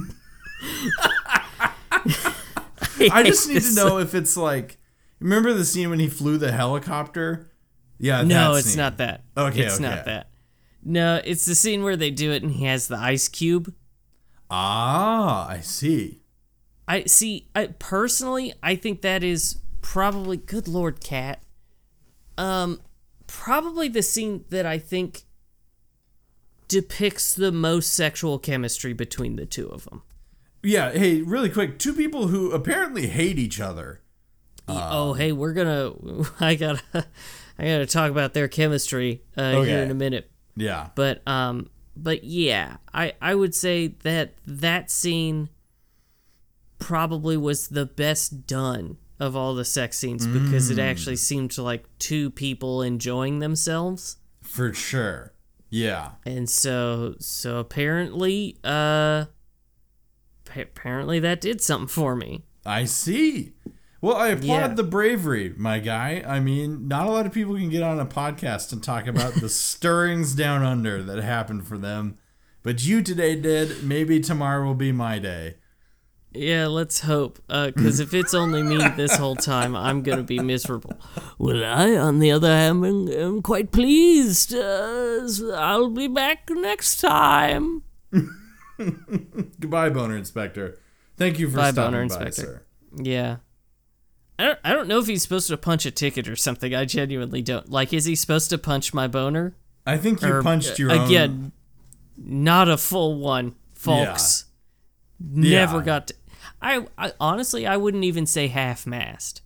I 3.11 3.23
just 3.23 3.47
need 3.49 3.61
to 3.61 3.73
know 3.75 3.97
if 3.99 4.13
it's 4.15 4.37
like. 4.37 4.77
Remember 5.19 5.53
the 5.53 5.63
scene 5.63 5.89
when 5.89 5.99
he 5.99 6.09
flew 6.09 6.37
the 6.37 6.51
helicopter? 6.51 7.49
Yeah. 7.97 8.23
No, 8.23 8.55
it's 8.55 8.69
scene. 8.69 8.77
not 8.77 8.97
that. 8.97 9.23
Okay, 9.37 9.61
It's 9.61 9.75
okay. 9.75 9.83
not 9.83 10.05
that. 10.05 10.29
No, 10.83 11.21
it's 11.23 11.45
the 11.45 11.55
scene 11.55 11.81
where 11.83 11.95
they 11.95 12.11
do 12.11 12.31
it 12.33 12.43
and 12.43 12.51
he 12.51 12.65
has 12.65 12.89
the 12.89 12.97
ice 12.97 13.29
cube. 13.29 13.73
Ah, 14.51 15.47
I 15.47 15.61
see. 15.61 16.19
I 16.89 17.05
see. 17.05 17.47
I 17.55 17.67
personally, 17.67 18.53
I 18.61 18.75
think 18.75 19.01
that 19.01 19.23
is 19.23 19.59
probably 19.81 20.35
good 20.35 20.67
lord, 20.67 20.99
cat. 21.01 21.41
Um, 22.37 22.81
probably 23.27 23.87
the 23.87 24.01
scene 24.03 24.43
that 24.49 24.65
I 24.65 24.77
think 24.77 25.21
depicts 26.67 27.33
the 27.33 27.51
most 27.51 27.93
sexual 27.93 28.39
chemistry 28.39 28.91
between 28.91 29.37
the 29.37 29.45
two 29.45 29.69
of 29.69 29.85
them. 29.85 30.01
Yeah, 30.63 30.91
hey, 30.91 31.21
really 31.21 31.49
quick, 31.49 31.77
two 31.77 31.93
people 31.93 32.27
who 32.27 32.51
apparently 32.51 33.07
hate 33.07 33.37
each 33.37 33.59
other. 33.59 34.01
oh, 34.67 35.13
hey, 35.13 35.31
we're 35.33 35.53
gonna. 35.53 35.91
I 36.39 36.55
gotta. 36.55 36.81
I 37.59 37.65
gotta 37.65 37.85
talk 37.85 38.09
about 38.09 38.33
their 38.33 38.47
chemistry 38.47 39.21
uh, 39.37 39.41
Okay. 39.41 39.69
here 39.69 39.83
in 39.83 39.91
a 39.91 39.95
minute. 39.95 40.31
Yeah. 40.55 40.89
But 40.95 41.21
um, 41.27 41.69
but 41.95 42.23
yeah, 42.23 42.77
I 42.93 43.13
I 43.21 43.35
would 43.35 43.53
say 43.53 43.87
that 44.03 44.33
that 44.47 44.89
scene 44.89 45.49
probably 46.79 47.37
was 47.37 47.67
the 47.69 47.85
best 47.85 48.47
done 48.47 48.97
of 49.19 49.35
all 49.35 49.53
the 49.53 49.63
sex 49.65 49.97
scenes 49.97 50.25
because 50.27 50.69
it 50.69 50.79
actually 50.79 51.15
seemed 51.15 51.51
to 51.51 51.61
like 51.63 51.85
two 51.99 52.29
people 52.31 52.81
enjoying 52.81 53.39
themselves. 53.39 54.17
For 54.41 54.73
sure. 54.73 55.33
Yeah. 55.69 56.11
And 56.25 56.49
so 56.49 57.15
so 57.19 57.57
apparently 57.57 58.57
uh 58.63 59.25
apparently 60.55 61.19
that 61.19 61.41
did 61.41 61.61
something 61.61 61.87
for 61.87 62.15
me. 62.15 62.43
I 62.65 62.85
see. 62.85 63.53
Well, 64.01 64.17
I 64.17 64.29
applaud 64.29 64.47
Yeah. 64.47 64.67
the 64.69 64.83
bravery, 64.83 65.53
my 65.57 65.79
guy. 65.79 66.23
I 66.27 66.39
mean, 66.41 66.87
not 66.87 67.07
a 67.07 67.09
lot 67.11 67.25
of 67.25 67.31
people 67.31 67.55
can 67.55 67.69
get 67.69 67.83
on 67.83 67.99
a 67.99 68.05
podcast 68.05 68.73
and 68.73 68.83
talk 68.83 69.07
about 69.07 69.35
the 69.35 69.47
stirrings 69.49 70.33
down 70.35 70.61
under 70.63 71.01
that 71.03 71.23
happened 71.23 71.65
for 71.67 71.77
them. 71.77 72.17
But 72.63 72.83
you 72.85 73.01
today 73.01 73.35
did. 73.35 73.83
Maybe 73.83 74.19
tomorrow 74.19 74.65
will 74.65 74.75
be 74.75 74.91
my 74.91 75.19
day. 75.19 75.55
Yeah, 76.33 76.67
let's 76.67 77.01
hope. 77.01 77.39
Because 77.47 77.99
if 77.99 78.13
it's 78.13 78.33
only 78.33 78.63
me 78.63 78.77
this 78.97 79.15
whole 79.17 79.35
time, 79.35 79.75
I'm 79.75 80.01
going 80.01 80.17
to 80.17 80.23
be 80.23 80.39
miserable. 80.39 80.93
Well, 81.37 81.63
I, 81.63 81.95
on 81.95 82.19
the 82.19 82.31
other 82.31 82.47
hand, 82.47 82.83
am, 82.85 83.07
am 83.09 83.41
quite 83.41 83.71
pleased. 83.71 84.53
Uh, 84.53 85.27
I'll 85.55 85.89
be 85.89 86.07
back 86.07 86.49
next 86.49 86.99
time. 86.99 87.83
Goodbye, 89.59 89.89
Boner 89.89 90.17
Inspector. 90.17 90.79
Thank 91.17 91.39
you 91.39 91.49
for 91.49 91.57
Bye, 91.57 91.71
stopping 91.71 91.91
Boner 91.91 91.97
by, 91.99 92.03
Inspector. 92.25 92.41
sir. 92.41 92.63
Yeah. 93.03 93.37
I 94.39 94.45
don't, 94.45 94.59
I 94.63 94.73
don't 94.73 94.87
know 94.87 94.99
if 94.99 95.07
he's 95.07 95.21
supposed 95.21 95.47
to 95.49 95.57
punch 95.57 95.85
a 95.85 95.91
ticket 95.91 96.27
or 96.27 96.35
something. 96.35 96.73
I 96.73 96.85
genuinely 96.85 97.41
don't. 97.41 97.69
Like, 97.69 97.93
is 97.93 98.05
he 98.05 98.15
supposed 98.15 98.49
to 98.49 98.57
punch 98.57 98.93
my 98.93 99.07
boner? 99.07 99.55
I 99.85 99.97
think 99.97 100.21
you 100.21 100.29
Or, 100.33 100.41
punched 100.43 100.79
your 100.79 100.91
uh, 100.91 100.97
own. 100.97 101.05
Again, 101.07 101.51
not 102.17 102.67
a 102.69 102.77
full 102.77 103.19
one, 103.19 103.55
folks. 103.75 104.45
Yeah. 105.19 105.59
Never 105.59 105.81
got 105.81 106.07
to. 106.07 106.15
I, 106.61 106.87
I 106.97 107.11
honestly, 107.19 107.67
I 107.67 107.77
wouldn't 107.77 108.03
even 108.05 108.25
say 108.25 108.47
half 108.47 108.87
mast. 108.87 109.41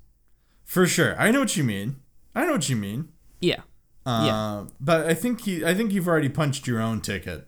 For 0.63 0.85
sure. 0.87 1.19
I 1.19 1.31
know 1.31 1.41
what 1.41 1.57
you 1.57 1.63
mean. 1.63 1.97
I 2.35 2.45
know 2.45 2.53
what 2.53 2.69
you 2.69 2.75
mean. 2.75 3.09
Yeah. 3.41 3.61
Uh, 4.05 4.23
Yeah. 4.25 4.65
But 4.79 5.07
I 5.07 5.13
think 5.13 5.41
he, 5.41 5.65
I 5.65 5.73
think 5.73 5.91
you've 5.91 6.07
already 6.07 6.29
punched 6.29 6.67
your 6.67 6.79
own 6.79 7.01
ticket, 7.01 7.47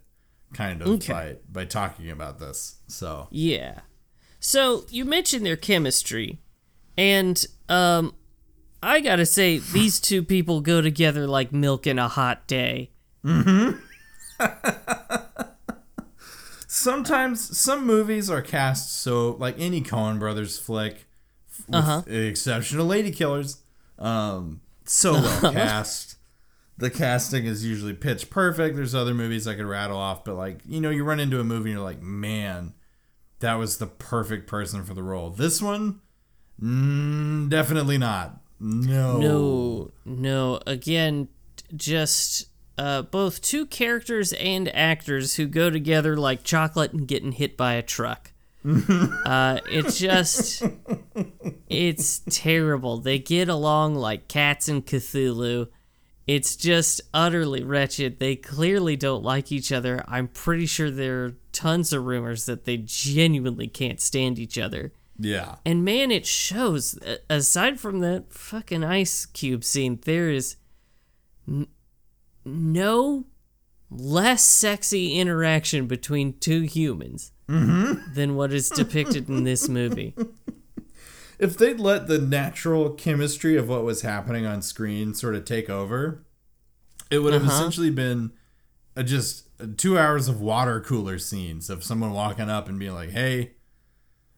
kind 0.54 0.82
of 0.82 0.88
Okay. 0.88 1.14
by 1.14 1.36
by 1.52 1.66
talking 1.66 2.10
about 2.10 2.40
this. 2.40 2.78
So 2.88 3.28
Yeah. 3.32 3.82
So 4.40 4.86
you 4.90 5.04
mentioned 5.06 5.46
their 5.46 5.58
chemistry, 5.58 6.40
and 6.98 7.46
um, 7.68 8.16
I 8.82 9.00
gotta 9.02 9.26
say 9.26 9.58
these 9.60 10.00
two 10.00 10.24
people 10.24 10.62
go 10.62 10.82
together 10.82 11.28
like 11.28 11.52
milk 11.52 11.86
in 11.86 12.00
a 12.00 12.08
hot 12.08 12.48
day. 12.48 12.92
sometimes 16.68 17.58
some 17.58 17.86
movies 17.86 18.30
are 18.30 18.42
cast 18.42 18.96
so 19.02 19.32
like 19.40 19.56
any 19.60 19.82
Coen 19.82 20.20
Brothers 20.20 20.58
flick, 20.58 21.06
with 21.68 21.76
Uh-huh. 21.76 22.02
the 22.06 22.28
exception 22.28 22.80
of 22.80 22.88
Ladykillers, 22.88 23.58
um, 23.98 24.62
so 24.86 25.14
well 25.14 25.54
cast. 25.54 26.16
The 26.80 26.90
casting 26.90 27.46
is 27.46 27.66
usually 27.66 27.94
pitch 27.94 28.30
perfect. 28.30 28.76
There's 28.76 28.96
other 28.96 29.14
movies 29.14 29.48
I 29.48 29.56
could 29.56 29.66
rattle 29.66 29.98
off, 29.98 30.24
but 30.24 30.36
like 30.36 30.62
you 30.66 30.80
know, 30.80 30.90
you 30.90 31.04
run 31.04 31.20
into 31.20 31.40
a 31.40 31.44
movie 31.44 31.72
and 31.72 31.78
you're 31.78 31.86
like, 31.86 32.02
man, 32.02 32.74
that 33.40 33.56
was 33.56 33.78
the 33.78 33.88
perfect 33.88 34.48
person 34.48 34.84
for 34.86 34.94
the 34.94 35.04
role. 35.04 35.30
This 35.30 35.62
one, 35.62 36.00
mm, 36.62 37.50
definitely 37.50 37.98
not. 37.98 38.42
No. 38.60 39.18
No, 39.18 39.92
no. 40.06 40.60
Again, 40.66 41.28
just 41.76 42.50
uh, 42.78 43.02
both 43.04 43.42
two 43.42 43.66
characters 43.66 44.34
and 44.34 44.74
actors 44.74 45.36
who 45.36 45.48
go 45.48 45.70
together 45.70 46.18
like 46.18 46.44
chocolate 46.44 46.94
and 46.94 47.08
getting 47.08 47.34
hit 47.34 47.58
by 47.58 47.74
a 47.74 47.82
truck. 47.82 48.32
uh, 49.26 49.60
it's 49.72 49.98
just, 50.00 50.64
it's 51.70 52.22
terrible. 52.30 52.98
They 52.98 53.20
get 53.20 53.48
along 53.48 53.96
like 53.96 54.28
cats 54.28 54.68
and 54.68 54.86
Cthulhu. 54.86 55.68
It's 56.30 56.56
just 56.56 57.02
utterly 57.12 57.64
wretched. 57.64 58.20
They 58.20 58.36
clearly 58.36 58.96
don't 58.96 59.24
like 59.24 59.52
each 59.52 59.72
other. 59.72 60.04
I'm 60.08 60.28
pretty 60.28 60.68
sure 60.68 60.92
there 60.92 61.26
are 61.26 61.34
tons 61.54 61.92
of 61.92 62.06
rumors 62.06 62.46
that 62.46 62.66
they 62.66 62.78
genuinely 62.78 63.68
can't 63.68 64.00
stand 64.00 64.38
each 64.38 64.56
other. 64.56 64.94
Yeah. 65.18 65.56
And 65.66 65.84
man, 65.84 66.12
it 66.12 66.28
shows. 66.28 67.00
Aside 67.32 67.80
from 67.80 68.02
that 68.02 68.32
fucking 68.32 68.84
ice 68.84 69.26
cube 69.26 69.64
scene, 69.64 70.02
there 70.06 70.30
is 70.30 70.58
n- 71.48 71.66
no 72.46 73.26
less 73.90 74.44
sexy 74.44 75.16
interaction 75.16 75.88
between 75.88 76.38
two 76.38 76.62
humans 76.62 77.32
mm-hmm. 77.50 78.14
than 78.14 78.36
what 78.36 78.54
is 78.54 78.70
depicted 78.70 79.30
in 79.30 79.46
this 79.46 79.68
movie. 79.68 80.14
if 81.40 81.58
they'd 81.58 81.80
let 81.80 82.08
the 82.08 82.20
natural 82.20 82.92
chemistry 82.92 83.56
of 83.58 83.68
what 83.70 83.84
was 83.84 84.02
happening 84.02 84.46
on 84.46 84.62
screen 84.62 85.14
sort 85.14 85.36
of 85.36 85.46
take 85.46 85.70
over, 85.70 86.24
it 87.10 87.20
would 87.20 87.34
have 87.34 87.44
Uh-huh. 87.44 87.54
essentially 87.54 87.90
been 87.90 88.32
a, 88.96 89.04
just 89.04 89.46
two 89.78 89.98
hours 89.98 90.28
of 90.28 90.42
water 90.42 90.80
cooler 90.82 91.18
scenes 91.18 91.70
of 91.70 91.84
someone 91.84 92.12
walking 92.12 92.50
up 92.50 92.68
and 92.70 92.78
being 92.78 92.94
like, 92.94 93.10
"Hey," 93.12 93.52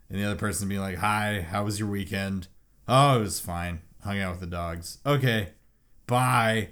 and 0.10 0.20
the 0.20 0.24
other 0.24 0.36
person 0.36 0.68
being 0.70 0.82
like, 0.82 0.98
"Hi, 0.98 1.42
how 1.42 1.64
was 1.66 1.80
your 1.80 1.90
weekend?" 1.90 2.48
"Oh, 2.88 3.18
it 3.18 3.22
was 3.22 3.40
fine. 3.40 3.82
Hung 4.04 4.20
out 4.20 4.32
with 4.32 4.40
the 4.42 4.48
dogs." 4.48 5.00
"Okay, 5.06 5.50
bye." 6.08 6.70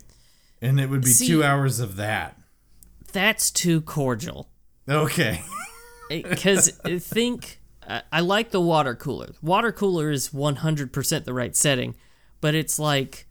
And 0.62 0.80
it 0.80 0.90
would 0.90 1.02
be 1.02 1.12
See- 1.12 1.28
two 1.28 1.44
hours 1.44 1.80
of 1.80 1.96
that. 1.96 2.38
That's 3.14 3.50
too 3.50 3.82
cordial. 3.82 4.50
Okay. 4.88 5.42
Because 6.10 6.70
think, 7.00 7.60
I, 7.88 8.02
I 8.12 8.20
like 8.22 8.52
the 8.52 8.62
water 8.62 8.96
cooler. 8.96 9.30
Water 9.42 9.72
cooler 9.72 10.12
is 10.12 10.30
100% 10.30 11.24
the 11.24 11.34
right 11.34 11.56
setting, 11.56 11.96
but 12.42 12.56
it's 12.56 12.80
like 12.80 13.28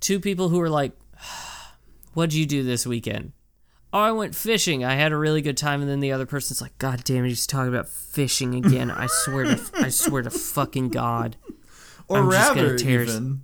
two 0.00 0.20
people 0.20 0.48
who 0.48 0.60
are 0.60 0.70
like, 0.70 0.92
What'd 2.14 2.34
you 2.34 2.44
do 2.44 2.62
this 2.62 2.86
weekend? 2.86 3.32
Oh, 3.94 4.00
I 4.00 4.12
went 4.12 4.34
fishing. 4.34 4.84
I 4.84 4.94
had 4.94 5.12
a 5.12 5.16
really 5.16 5.40
good 5.40 5.56
time. 5.56 5.80
And 5.80 5.90
then 5.90 6.00
the 6.00 6.12
other 6.12 6.26
person's 6.26 6.60
like, 6.60 6.76
God 6.78 7.04
damn 7.04 7.24
it, 7.24 7.28
he's 7.28 7.46
talking 7.46 7.68
about 7.68 7.88
fishing 7.88 8.54
again. 8.54 8.90
I 8.90 9.06
swear 9.06 9.44
to, 9.44 9.60
I 9.74 9.88
swear 9.88 10.22
to 10.22 10.30
fucking 10.30 10.90
God. 10.90 11.36
Or 12.08 12.18
I'm 12.18 12.28
rather, 12.28 12.76
tear- 12.76 13.02
even 13.02 13.42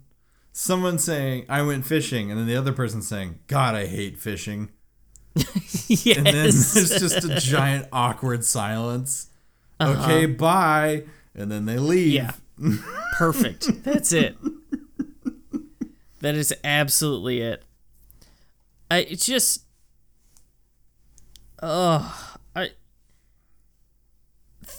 someone 0.59 0.98
saying, 0.98 1.46
"I 1.48 1.62
went 1.62 1.87
fishing," 1.87 2.31
and 2.31 2.38
then 2.38 2.46
the 2.46 2.57
other 2.57 2.72
person 2.72 3.01
saying, 3.01 3.38
"God, 3.46 3.74
I 3.74 3.87
hate 3.87 4.18
fishing." 4.18 4.70
yes. 5.35 6.07
And 6.16 6.27
then 6.27 6.35
there's 6.35 6.98
just 6.98 7.24
a 7.24 7.37
giant 7.40 7.87
awkward 7.92 8.44
silence. 8.44 9.28
Okay, 9.81 10.27
bye. 10.27 11.05
And 11.35 11.51
then 11.53 11.67
they 11.67 11.79
leave. 11.79 12.21
Uh-huh. 12.21 12.33
Yeah. 12.61 12.77
Perfect. 13.19 13.85
That's 13.85 14.12
it. 14.12 14.37
That 16.21 16.35
is 16.35 16.53
absolutely 16.64 17.41
it. 17.41 17.62
I 18.91 18.99
it's 18.99 19.27
just 19.27 19.62
Oh, 21.62 22.37
I 22.57 22.71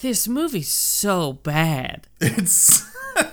This 0.01 0.27
movie's 0.27 0.71
so 0.71 1.33
bad. 1.33 2.07
It's 2.19 2.85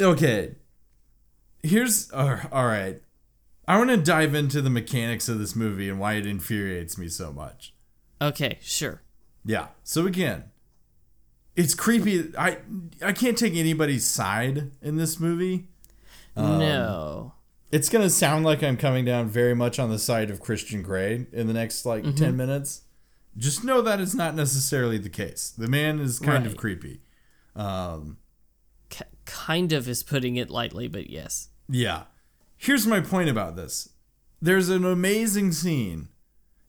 Okay. 0.00 0.54
Here's 1.62 2.12
uh, 2.12 2.40
all 2.52 2.66
right. 2.66 3.00
I 3.68 3.78
want 3.78 3.90
to 3.90 3.96
dive 3.96 4.34
into 4.34 4.62
the 4.62 4.70
mechanics 4.70 5.28
of 5.28 5.38
this 5.38 5.56
movie 5.56 5.88
and 5.88 5.98
why 5.98 6.14
it 6.14 6.26
infuriates 6.26 6.96
me 6.96 7.08
so 7.08 7.32
much. 7.32 7.74
Okay, 8.22 8.58
sure. 8.62 9.02
Yeah. 9.44 9.68
So 9.82 10.06
again, 10.06 10.44
it's 11.56 11.74
creepy. 11.74 12.32
I 12.38 12.58
I 13.02 13.12
can't 13.12 13.36
take 13.36 13.54
anybody's 13.54 14.06
side 14.06 14.70
in 14.82 14.96
this 14.96 15.18
movie. 15.18 15.68
Um, 16.36 16.58
no. 16.58 17.32
It's 17.72 17.88
gonna 17.88 18.10
sound 18.10 18.44
like 18.44 18.62
I'm 18.62 18.76
coming 18.76 19.04
down 19.04 19.28
very 19.28 19.54
much 19.54 19.78
on 19.78 19.90
the 19.90 19.98
side 19.98 20.30
of 20.30 20.40
Christian 20.40 20.82
Grey 20.82 21.26
in 21.32 21.46
the 21.46 21.52
next 21.54 21.84
like 21.84 22.04
Mm-hmm. 22.04 22.16
ten 22.16 22.36
minutes. 22.36 22.82
Just 23.36 23.64
know 23.64 23.82
that 23.82 24.00
is 24.00 24.14
not 24.14 24.34
necessarily 24.34 24.96
the 24.98 25.10
case. 25.10 25.50
The 25.50 25.68
man 25.68 25.98
is 25.98 26.18
kind 26.18 26.46
of 26.46 26.56
creepy. 26.56 27.02
Um, 27.54 28.16
kind 29.26 29.72
of 29.72 29.88
is 29.88 30.02
putting 30.02 30.36
it 30.36 30.48
lightly, 30.50 30.88
but 30.88 31.10
yes. 31.10 31.48
yeah. 31.68 32.04
Here's 32.56 32.86
my 32.86 33.00
point 33.00 33.28
about 33.28 33.56
this. 33.56 33.90
There's 34.40 34.68
an 34.68 34.84
amazing 34.84 35.52
scene 35.52 36.08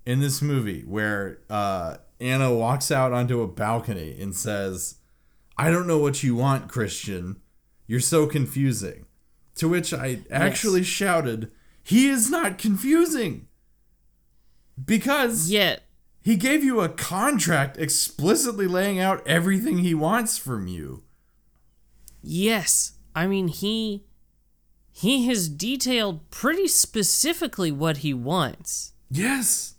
in 0.06 0.20
this 0.20 0.42
movie 0.42 0.82
where 0.82 1.40
uh, 1.50 1.98
Anna 2.20 2.54
walks 2.54 2.92
out 2.92 3.14
onto 3.14 3.42
a 3.42 3.48
balcony 3.48 4.20
and 4.20 4.36
says, 4.36 4.96
I 5.58 5.70
don't 5.72 5.88
know 5.88 5.98
what 5.98 6.24
you 6.24 6.36
want, 6.36 6.70
Christian. 6.70 7.42
You're 7.88 8.00
so 8.00 8.28
confusing. 8.28 9.06
To 9.56 9.68
which 9.68 9.94
I 9.94 10.20
actually 10.30 10.84
shouted, 10.84 11.52
He 11.84 12.08
is 12.10 12.30
not 12.30 12.58
confusing. 12.58 13.48
Because 14.84 15.50
Yet, 15.50 15.82
he 16.22 16.36
gave 16.36 16.64
you 16.64 16.82
a 16.82 16.90
contract 16.90 17.78
explicitly 17.78 18.68
laying 18.68 19.00
out 19.00 19.26
everything 19.26 19.80
he 19.80 19.94
wants 19.96 20.38
from 20.38 20.68
you. 20.68 21.04
yes, 22.22 22.94
I 23.16 23.26
mean 23.26 23.48
he 23.48 24.04
he 25.00 25.28
has 25.28 25.48
detailed 25.48 26.30
pretty 26.32 26.68
specifically 26.68 27.72
what 27.72 27.98
he 27.98 28.14
wants. 28.14 28.94
Yes. 29.12 29.76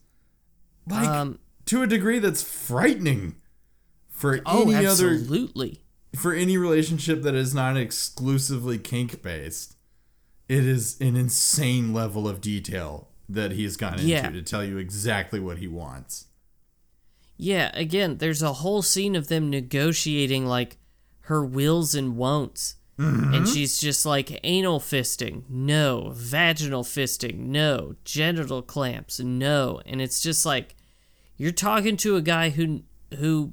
Like 0.87 1.09
Um, 1.09 1.39
to 1.67 1.83
a 1.83 1.87
degree 1.87 2.19
that's 2.21 2.43
frightening 2.43 3.35
for 4.09 4.41
Oh, 4.47 4.63
any 4.71 4.87
other 4.87 5.11
absolutely. 5.11 5.83
for 6.15 6.33
any 6.35 6.57
relationship 6.57 7.23
that 7.23 7.35
is 7.35 7.53
not 7.53 7.77
exclusively 7.77 8.79
kink 8.79 9.21
based. 9.23 9.77
It 10.49 10.65
is 10.65 10.97
an 11.01 11.17
insane 11.17 11.93
level 11.93 12.27
of 12.29 12.41
detail 12.41 13.09
that 13.29 13.53
he's 13.53 13.77
gone 13.77 13.99
into 13.99 14.31
to 14.31 14.43
tell 14.43 14.65
you 14.65 14.79
exactly 14.79 15.41
what 15.41 15.59
he 15.59 15.67
wants. 15.69 16.27
Yeah, 17.37 17.71
again, 17.75 18.19
there's 18.19 18.41
a 18.43 18.55
whole 18.55 18.83
scene 18.83 19.15
of 19.15 19.29
them 19.29 19.51
negotiating 19.51 20.47
like 20.47 20.79
her 21.23 21.45
wills 21.45 21.95
and 21.95 22.17
won'ts. 22.17 22.77
And 23.01 23.47
she's 23.47 23.79
just 23.79 24.05
like 24.05 24.41
anal 24.43 24.81
fisting, 24.81 25.45
no, 25.49 26.11
vaginal 26.17 26.83
fisting, 26.83 27.37
no, 27.47 27.95
genital 28.05 28.61
clamps, 28.61 29.21
no. 29.21 29.81
And 29.87 30.03
it's 30.03 30.21
just 30.21 30.45
like 30.45 30.75
you're 31.37 31.53
talking 31.53 31.97
to 31.99 32.17
a 32.17 32.21
guy 32.23 32.51
who 32.51 32.83
who 33.19 33.53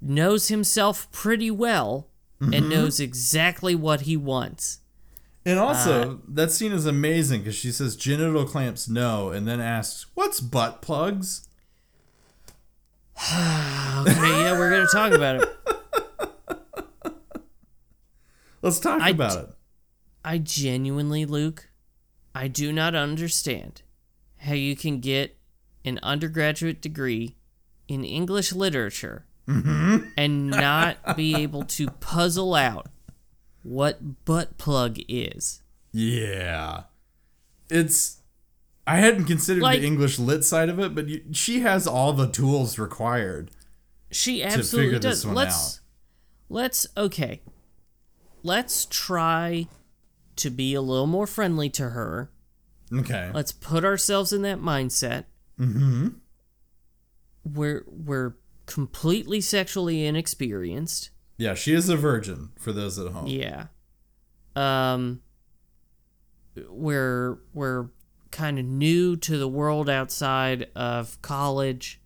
knows 0.00 0.48
himself 0.48 1.10
pretty 1.12 1.50
well 1.52 2.08
and 2.40 2.68
knows 2.68 2.98
exactly 3.00 3.74
what 3.76 4.02
he 4.02 4.16
wants. 4.16 4.80
And 5.44 5.58
also, 5.60 6.10
Uh, 6.10 6.16
that 6.26 6.50
scene 6.50 6.72
is 6.72 6.84
amazing 6.84 7.42
because 7.42 7.54
she 7.54 7.70
says 7.70 7.94
genital 7.94 8.44
clamps 8.44 8.88
no, 8.88 9.30
and 9.30 9.46
then 9.46 9.60
asks, 9.60 10.06
"What's 10.14 10.40
butt 10.40 10.82
plugs?" 10.82 11.48
Okay, 13.16 14.40
yeah, 14.40 14.52
we're 14.58 14.70
gonna 14.70 14.86
talk 14.92 15.12
about 15.12 15.36
it. 15.42 15.48
Let's 18.66 18.80
talk 18.80 19.00
I 19.00 19.10
about 19.10 19.44
it. 19.44 19.48
I 20.24 20.38
genuinely, 20.38 21.24
Luke, 21.24 21.68
I 22.34 22.48
do 22.48 22.72
not 22.72 22.96
understand 22.96 23.82
how 24.38 24.54
you 24.54 24.74
can 24.74 24.98
get 24.98 25.38
an 25.84 26.00
undergraduate 26.02 26.82
degree 26.82 27.36
in 27.86 28.04
English 28.04 28.52
literature 28.52 29.24
mm-hmm. 29.46 30.08
and 30.16 30.50
not 30.50 31.16
be 31.16 31.36
able 31.36 31.62
to 31.62 31.86
puzzle 32.00 32.56
out 32.56 32.88
what 33.62 34.24
butt 34.24 34.58
plug 34.58 34.98
is. 35.06 35.62
Yeah, 35.92 36.82
it's. 37.70 38.20
I 38.84 38.96
hadn't 38.96 39.26
considered 39.26 39.62
Like- 39.62 39.80
the 39.80 39.86
English 39.86 40.18
lit 40.18 40.42
side 40.42 40.70
of 40.70 40.80
it, 40.80 40.92
but 40.92 41.06
you, 41.06 41.22
she 41.30 41.60
has 41.60 41.86
all 41.86 42.12
the 42.12 42.26
tools 42.26 42.80
required. 42.80 43.52
She 44.10 44.42
absolutely 44.42 44.98
does. 44.98 45.24
let's 45.24 45.76
out. 45.76 45.80
let's 46.48 46.86
okay. 46.96 47.42
Let's 48.46 48.86
try 48.86 49.66
to 50.36 50.50
be 50.50 50.74
a 50.74 50.80
little 50.80 51.08
more 51.08 51.26
friendly 51.26 51.68
to 51.70 51.90
her. 51.90 52.30
Okay. 52.92 53.32
Let's 53.34 53.50
put 53.50 53.84
ourselves 53.84 54.32
in 54.32 54.42
that 54.42 54.60
mindset. 54.60 55.24
Mm-hmm. 55.58 56.10
We're 57.44 57.84
we're 57.88 58.34
completely 58.66 59.40
sexually 59.40 60.06
inexperienced. 60.06 61.10
Yeah, 61.38 61.54
she 61.54 61.74
is 61.74 61.88
a 61.88 61.96
virgin 61.96 62.50
for 62.56 62.72
those 62.72 63.00
at 63.00 63.10
home. 63.10 63.26
Yeah. 63.26 63.66
Um 64.54 65.22
we're 66.68 67.40
we're 67.52 67.88
kind 68.30 68.60
of 68.60 68.64
new 68.64 69.16
to 69.16 69.38
the 69.38 69.48
world 69.48 69.90
outside 69.90 70.68
of 70.76 71.20
college. 71.20 72.00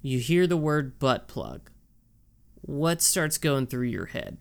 You 0.00 0.20
hear 0.20 0.46
the 0.46 0.56
word 0.56 1.00
butt 1.00 1.26
plug. 1.26 1.70
What 2.66 3.02
starts 3.02 3.36
going 3.36 3.66
through 3.66 3.88
your 3.88 4.06
head? 4.06 4.38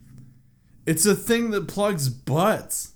It's 0.86 1.05
a 1.05 1.13
thing 1.13 1.51
that 1.51 1.67
plugs 1.67 2.07
butts. 2.07 2.93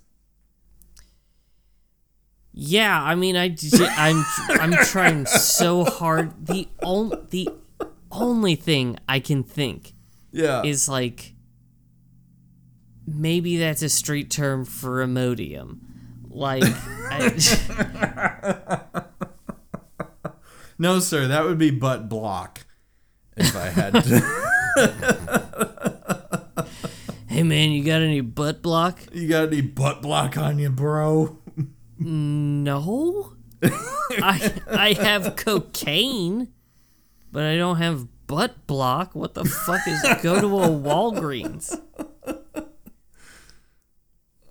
Yeah, 2.52 3.00
I 3.02 3.14
mean, 3.14 3.36
I, 3.36 3.54
I'm 3.96 4.24
I'm 4.48 4.72
trying 4.86 5.26
so 5.26 5.84
hard. 5.84 6.46
The 6.46 6.66
only 6.82 7.18
the 7.30 7.48
only 8.10 8.54
thing 8.56 8.98
I 9.08 9.20
can 9.20 9.42
think 9.42 9.92
Yeah. 10.32 10.62
is 10.64 10.88
like 10.88 11.34
maybe 13.06 13.58
that's 13.58 13.82
a 13.82 13.88
street 13.90 14.30
term 14.30 14.64
for 14.64 15.06
Imodium. 15.06 15.78
Like, 16.30 16.62
I, 16.64 17.30
no, 20.78 20.98
sir, 21.00 21.26
that 21.28 21.44
would 21.44 21.58
be 21.58 21.70
butt 21.70 22.08
block. 22.08 22.64
If 23.36 23.54
I 23.54 23.66
had 23.68 23.92
to. 24.04 24.44
hey 27.28 27.42
man, 27.42 27.70
you 27.70 27.84
got 27.84 28.02
any 28.02 28.20
butt 28.20 28.62
block? 28.62 29.00
you 29.12 29.28
got 29.28 29.48
any 29.48 29.60
butt 29.60 30.02
block 30.02 30.36
on 30.36 30.58
you, 30.58 30.70
bro? 30.70 31.38
No, 31.98 33.32
I 33.62 34.52
I 34.70 34.92
have 34.94 35.36
cocaine, 35.36 36.52
but 37.32 37.44
I 37.44 37.56
don't 37.56 37.78
have 37.78 38.06
butt 38.26 38.66
block. 38.66 39.14
What 39.14 39.34
the 39.34 39.44
fuck 39.44 39.86
is 39.88 40.02
go 40.22 40.40
to 40.40 40.58
a 40.60 40.68
Walgreens? 40.68 41.80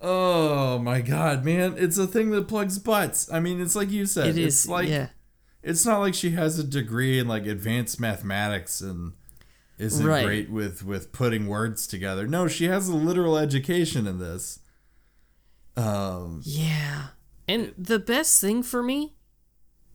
Oh 0.01 0.77
my 0.79 1.01
god, 1.01 1.43
man. 1.43 1.75
It's 1.77 1.97
a 1.97 2.05
thing 2.05 2.31
that 2.31 2.47
plugs 2.47 2.79
butts. 2.79 3.31
I 3.31 3.39
mean, 3.39 3.61
it's 3.61 3.75
like 3.75 3.91
you 3.91 4.05
said. 4.05 4.27
It 4.27 4.37
it's 4.37 4.63
is 4.63 4.69
like 4.69 4.89
yeah. 4.89 5.09
it's 5.63 5.85
not 5.85 5.99
like 5.99 6.13
she 6.13 6.31
has 6.31 6.59
a 6.59 6.63
degree 6.63 7.19
in 7.19 7.27
like 7.27 7.45
advanced 7.45 7.99
mathematics 7.99 8.81
and 8.81 9.13
isn't 9.77 10.05
Right. 10.05 10.25
great 10.25 10.49
with 10.49 10.83
with 10.83 11.11
putting 11.11 11.47
words 11.47 11.85
together. 11.87 12.27
No, 12.27 12.47
she 12.47 12.65
has 12.65 12.87
a 12.89 12.95
literal 12.95 13.37
education 13.37 14.07
in 14.07 14.19
this. 14.19 14.59
Um 15.75 16.41
Yeah. 16.43 17.07
And 17.47 17.73
the 17.77 17.99
best 17.99 18.41
thing 18.41 18.63
for 18.63 18.83
me 18.83 19.13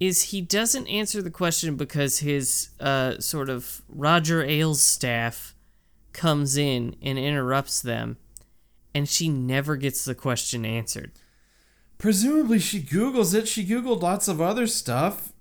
is 0.00 0.22
he 0.24 0.40
doesn't 0.40 0.86
answer 0.88 1.20
the 1.22 1.30
question 1.30 1.76
because 1.76 2.20
his 2.20 2.70
uh, 2.80 3.18
sort 3.20 3.48
of 3.48 3.82
Roger 3.88 4.42
Ailes 4.42 4.82
staff 4.82 5.54
comes 6.12 6.56
in 6.56 6.96
and 7.00 7.18
interrupts 7.18 7.80
them, 7.80 8.16
and 8.94 9.08
she 9.08 9.28
never 9.28 9.76
gets 9.76 10.04
the 10.04 10.14
question 10.14 10.64
answered. 10.64 11.12
presumably 11.98 12.58
she 12.58 12.82
googles 12.82 13.32
it. 13.32 13.46
She 13.46 13.64
googled 13.64 14.02
lots 14.02 14.26
of 14.26 14.40
other 14.40 14.66
stuff. 14.66 15.31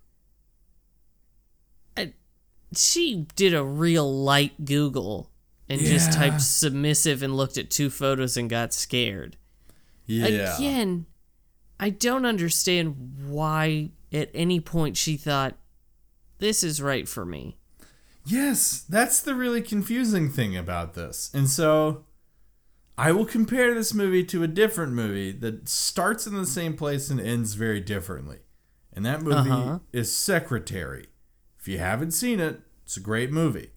She 2.76 3.28
did 3.36 3.54
a 3.54 3.64
real 3.64 4.12
light 4.24 4.66
Google 4.66 5.30
and 5.68 5.80
just 5.82 6.12
typed 6.14 6.42
submissive 6.42 7.22
and 7.24 7.36
looked 7.36 7.58
at 7.58 7.70
two 7.70 7.90
photos 7.90 8.36
and 8.38 8.50
got 8.50 8.74
scared. 8.74 9.38
Yeah. 10.06 10.56
Again, 10.58 11.06
I 11.80 11.90
don't 11.90 12.26
understand 12.26 13.16
why 13.28 13.92
at 14.12 14.30
any 14.34 14.60
point 14.60 14.98
she 14.98 15.16
thought, 15.18 15.58
this 16.40 16.64
is 16.64 16.82
right 16.82 17.08
for 17.08 17.26
me. 17.26 17.58
Yes, 18.26 18.86
that's 18.88 19.22
the 19.22 19.34
really 19.36 19.62
confusing 19.62 20.30
thing 20.30 20.56
about 20.58 20.94
this. 20.94 21.32
And 21.34 21.50
so 21.50 22.06
I 22.98 23.12
will 23.12 23.26
compare 23.26 23.74
this 23.74 23.94
movie 23.94 24.24
to 24.26 24.44
a 24.44 24.48
different 24.48 24.94
movie 24.94 25.32
that 25.32 25.68
starts 25.70 26.28
in 26.28 26.36
the 26.36 26.46
same 26.46 26.76
place 26.76 27.10
and 27.10 27.20
ends 27.20 27.54
very 27.56 27.80
differently. 27.80 28.40
And 28.94 29.06
that 29.06 29.22
movie 29.22 29.50
Uh-huh. 29.50 29.80
is 29.94 30.12
Secretary. 30.12 31.08
If 31.62 31.68
you 31.68 31.78
haven't 31.78 32.12
seen 32.12 32.40
it, 32.40 32.62
it's 32.84 32.98
a 32.98 33.02
great 33.02 33.32
movie. 33.32 33.70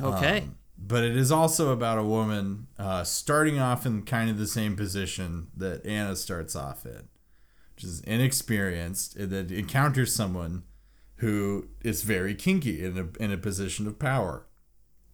Okay. 0.00 0.38
Um, 0.38 0.56
but 0.78 1.02
it 1.02 1.16
is 1.16 1.32
also 1.32 1.72
about 1.72 1.98
a 1.98 2.04
woman 2.04 2.68
uh, 2.78 3.02
starting 3.02 3.58
off 3.58 3.84
in 3.84 4.02
kind 4.02 4.30
of 4.30 4.38
the 4.38 4.46
same 4.46 4.76
position 4.76 5.48
that 5.56 5.84
Anna 5.84 6.14
starts 6.14 6.54
off 6.54 6.86
in, 6.86 7.08
which 7.74 7.82
is 7.82 8.00
inexperienced, 8.02 9.16
and 9.16 9.30
then 9.30 9.50
encounters 9.50 10.14
someone 10.14 10.62
who 11.16 11.66
is 11.82 12.04
very 12.04 12.34
kinky 12.34 12.84
in 12.84 12.96
a, 12.96 13.22
in 13.22 13.32
a 13.32 13.36
position 13.36 13.88
of 13.88 13.98
power. 13.98 14.46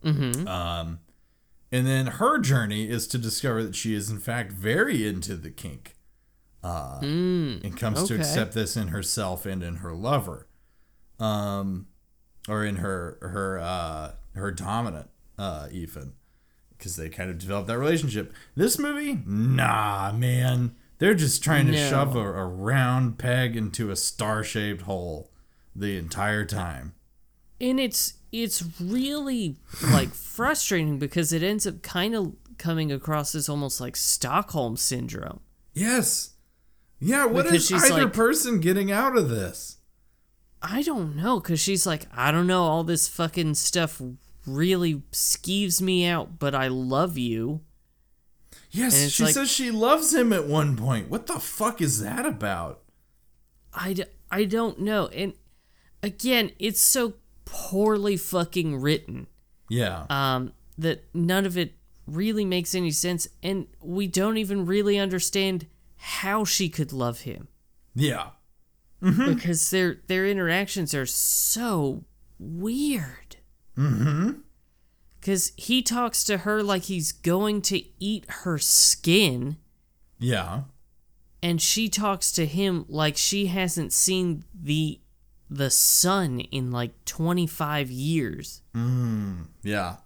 mm-hmm. 0.05 0.47
Um, 0.47 1.01
and 1.73 1.87
then 1.87 2.07
her 2.07 2.39
journey 2.39 2.89
is 2.89 3.07
to 3.09 3.19
discover 3.19 3.65
that 3.65 3.75
she 3.75 3.95
is, 3.95 4.11
in 4.11 4.19
fact, 4.19 4.53
very 4.53 5.09
into 5.09 5.35
the 5.35 5.51
kink 5.51 5.95
uh, 6.63 6.99
and 7.65 7.77
comes 7.77 8.07
to 8.09 8.15
accept 8.15 8.53
this 8.53 8.77
in 8.77 8.89
herself 8.89 9.45
and 9.45 9.63
in 9.63 9.77
her 9.77 9.95
lover. 9.95 10.47
Um, 11.19 11.87
or 12.49 12.65
in 12.65 12.77
her 12.77 13.19
her 13.23 13.59
uh, 13.59 14.13
her 14.35 14.51
dominant 14.51 15.09
uh, 15.39 15.69
even 15.73 16.13
because 16.77 16.97
they 16.97 17.09
kind 17.09 17.31
of 17.31 17.39
develop 17.39 17.67
that 17.67 17.79
relationship. 17.79 18.33
This 18.55 18.79
movie, 18.79 19.21
nah, 19.27 20.13
man, 20.13 20.75
They're 20.99 21.15
just 21.15 21.43
trying 21.43 21.67
to 21.67 21.73
No. 21.73 21.89
shove 21.91 22.15
a, 22.17 22.21
a 22.21 22.47
round 22.47 23.19
peg 23.19 23.57
into 23.57 23.91
a 23.91 23.97
star-shaped 23.97 24.83
hole 24.83 25.31
the 25.75 25.97
entire 25.97 26.45
time. 26.45 26.95
and 27.61 27.81
it's 27.81 28.15
it's 28.33 28.65
really 28.81 29.57
like 29.93 30.09
frustrating 30.15 30.99
because 30.99 31.33
it 31.33 31.43
ends 31.43 31.67
up 31.67 31.83
kind 31.83 32.15
of 32.15 32.35
coming 32.59 32.91
across 32.93 33.35
as 33.35 33.49
almost 33.49 33.81
like 33.81 33.97
Stockholm 33.97 34.77
syndrome. 34.77 35.41
Yes. 35.73 36.31
Yeah, 37.01 37.27
what 37.27 37.45
Because 37.47 37.71
is 37.71 37.85
either 37.85 38.05
like- 38.05 38.13
person 38.13 38.61
getting 38.61 38.91
out 38.93 39.17
of 39.17 39.29
this? 39.29 39.77
I 40.67 40.83
don't 40.83 41.15
know 41.17 41.41
cuz 41.41 41.61
she's 41.61 41.87
like 41.87 42.07
I 42.13 42.31
don't 42.33 42.47
know 42.47 42.63
all 42.65 42.85
this 42.85 43.07
fucking 43.07 43.55
stuff 43.55 44.01
really 44.47 45.03
skeeves 45.13 45.81
me 45.81 46.07
out 46.07 46.39
but 46.39 46.55
I 46.55 46.69
love 46.69 47.19
you. 47.19 47.61
Yes, 48.71 49.11
she 49.11 49.25
like- 49.25 49.35
says 49.35 49.51
she 49.51 49.71
loves 49.71 50.13
him 50.15 50.33
at 50.33 50.47
one 50.47 50.77
point. 50.77 51.09
What 51.09 51.27
the 51.27 51.39
fuck 51.39 51.81
is 51.81 52.01
that 52.01 52.27
about? 52.27 52.81
I, 53.73 53.93
d- 53.93 54.05
I 54.31 54.45
don't 54.45 54.81
know. 54.81 55.07
And 55.09 55.35
again, 56.03 56.51
it's 56.59 56.81
so 56.81 57.15
poorly 57.45 58.17
fucking 58.17 58.81
written 58.81 59.27
Yeah. 59.69 60.07
um, 60.11 60.53
that 60.79 61.05
none 61.15 61.47
of 61.47 61.57
it 61.57 61.75
really 62.07 62.45
makes 62.45 62.75
any 62.75 62.91
sense. 62.91 63.29
And 63.43 63.67
we 63.81 64.07
don't 64.09 64.39
even 64.39 64.67
really 64.67 64.99
understand 64.99 65.67
how 65.97 66.45
she 66.45 66.69
could 66.69 66.93
love 66.93 67.21
him 67.21 67.49
yeah. 67.95 68.31
Because 69.05 69.71
their 69.71 69.99
their 70.07 70.27
interactions 70.27 70.95
are 70.95 71.07
so 71.07 72.05
weird. 72.39 73.37
Mm-hmm. 73.77 74.31
Because 75.21 75.53
he 75.57 75.83
talks 75.83 76.25
to 76.25 76.39
her 76.39 76.63
like 76.63 76.85
he's 76.85 77.13
going 77.13 77.63
to 77.63 77.83
eat 77.99 78.25
her 78.29 78.59
skin, 78.59 79.57
Yeah. 80.19 80.63
and 81.43 81.61
she 81.61 81.89
talks 81.89 82.31
to 82.33 82.47
him 82.47 82.85
like 82.89 83.17
she 83.17 83.47
hasn't 83.47 83.93
seen 83.93 84.45
the 84.55 85.01
the 85.51 85.71
sun 85.71 86.41
in 86.41 86.71
like 86.71 87.05
25 87.05 87.91
years. 87.91 88.63
Mhm. 88.75 89.47
Yeah. 89.63 89.97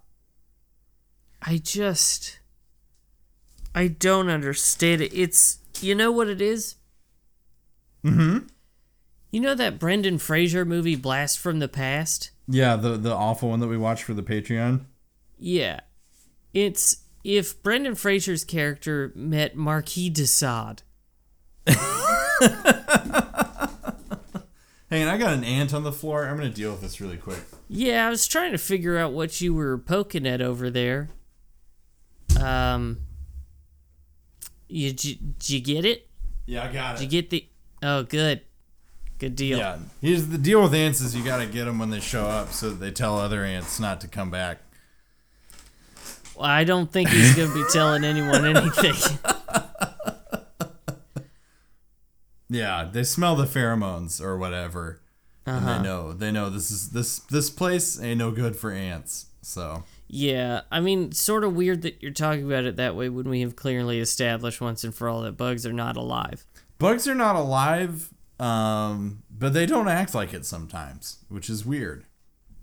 I 1.41 1.57
just 1.57 2.39
I 3.73 3.87
don't 3.87 4.29
understand 4.29 5.01
it. 5.01 5.13
It's 5.13 5.59
you 5.81 5.95
know 5.95 6.11
what 6.11 6.27
it 6.27 6.41
is? 6.41 6.75
Mm-hmm. 8.05 8.47
You 9.31 9.39
know 9.41 9.53
that 9.55 9.79
Brendan 9.79 10.17
Fraser 10.17 10.65
movie 10.65 10.95
Blast 10.95 11.37
from 11.39 11.59
the 11.59 11.67
Past? 11.67 12.31
Yeah, 12.47 12.75
the 12.75 12.97
the 12.97 13.13
awful 13.13 13.49
one 13.49 13.59
that 13.59 13.67
we 13.67 13.77
watched 13.77 14.03
for 14.03 14.13
the 14.13 14.23
Patreon. 14.23 14.85
Yeah. 15.37 15.81
It's 16.53 17.03
if 17.23 17.61
Brendan 17.61 17.95
Fraser's 17.95 18.43
character 18.43 19.11
met 19.15 19.55
Marquis 19.55 20.09
de 20.09 20.25
Sade. 20.25 20.81
Hey, 24.89 25.01
and 25.01 25.09
I 25.11 25.17
got 25.19 25.33
an 25.33 25.43
ant 25.43 25.71
on 25.71 25.83
the 25.83 25.91
floor. 25.91 26.25
I'm 26.25 26.35
gonna 26.35 26.49
deal 26.49 26.71
with 26.71 26.81
this 26.81 26.99
really 26.99 27.17
quick. 27.17 27.37
Yeah, 27.67 28.07
I 28.07 28.09
was 28.09 28.25
trying 28.25 28.53
to 28.53 28.57
figure 28.57 28.97
out 28.97 29.13
what 29.13 29.39
you 29.39 29.53
were 29.53 29.77
poking 29.77 30.25
at 30.25 30.41
over 30.41 30.71
there. 30.71 31.09
Um 32.41 33.01
you 34.67 34.91
did 34.91 35.47
you 35.47 35.59
get 35.59 35.85
it? 35.85 36.09
Yeah, 36.47 36.63
I 36.67 36.73
got 36.73 36.95
it. 36.95 36.99
Did 37.01 37.13
you 37.13 37.21
get 37.21 37.29
the 37.29 37.47
Oh, 37.83 38.01
good. 38.01 38.41
Good 39.19 39.35
deal. 39.35 39.57
Yeah. 39.57 39.77
Here's 40.01 40.27
the 40.27 40.37
deal 40.37 40.61
with 40.61 40.73
ants 40.73 41.01
is 41.01 41.15
you 41.15 41.23
gotta 41.23 41.45
get 41.45 41.65
them 41.65 41.77
when 41.77 41.89
they 41.89 41.99
show 41.99 42.25
up 42.25 42.51
so 42.51 42.69
that 42.69 42.79
they 42.79 42.91
tell 42.91 43.19
other 43.19 43.43
ants 43.43 43.79
not 43.79 44.01
to 44.01 44.07
come 44.07 44.31
back. 44.31 44.59
Well, 46.39 46.47
I 46.47 46.63
don't 46.63 46.89
think 46.89 47.09
he's 47.09 47.35
going 47.35 47.49
to 47.49 47.53
be 47.53 47.65
telling 47.73 48.05
anyone 48.05 48.45
anything. 48.55 48.95
Yeah, 52.49 52.89
they 52.91 53.03
smell 53.03 53.35
the 53.35 53.43
pheromones 53.43 54.21
or 54.21 54.37
whatever, 54.37 55.01
and 55.45 55.67
they 55.67 55.71
uh-huh. 55.71 55.81
know 55.83 56.13
they 56.13 56.31
know 56.31 56.49
this 56.49 56.71
is 56.71 56.91
this 56.91 57.19
this 57.19 57.49
place 57.49 58.01
ain't 58.01 58.17
no 58.17 58.31
good 58.31 58.55
for 58.55 58.71
ants. 58.71 59.27
So 59.41 59.83
yeah, 60.07 60.61
I 60.71 60.79
mean, 60.79 61.11
sort 61.11 61.43
of 61.43 61.55
weird 61.55 61.83
that 61.83 62.01
you're 62.01 62.11
talking 62.11 62.45
about 62.45 62.63
it 62.63 62.77
that 62.77 62.95
way 62.95 63.09
when 63.09 63.29
we 63.29 63.41
have 63.41 63.55
clearly 63.55 63.99
established 63.99 64.61
once 64.61 64.83
and 64.83 64.95
for 64.95 65.07
all 65.07 65.21
that 65.21 65.33
bugs 65.33 65.65
are 65.65 65.73
not 65.73 65.95
alive. 65.95 66.45
bugs 66.79 67.07
are 67.07 67.15
not 67.15 67.35
alive, 67.35 68.11
um, 68.39 69.23
but 69.29 69.53
they 69.53 69.65
don't 69.65 69.87
act 69.87 70.13
like 70.15 70.33
it 70.33 70.45
sometimes, 70.45 71.17
which 71.29 71.49
is 71.49 71.65
weird. 71.65 72.05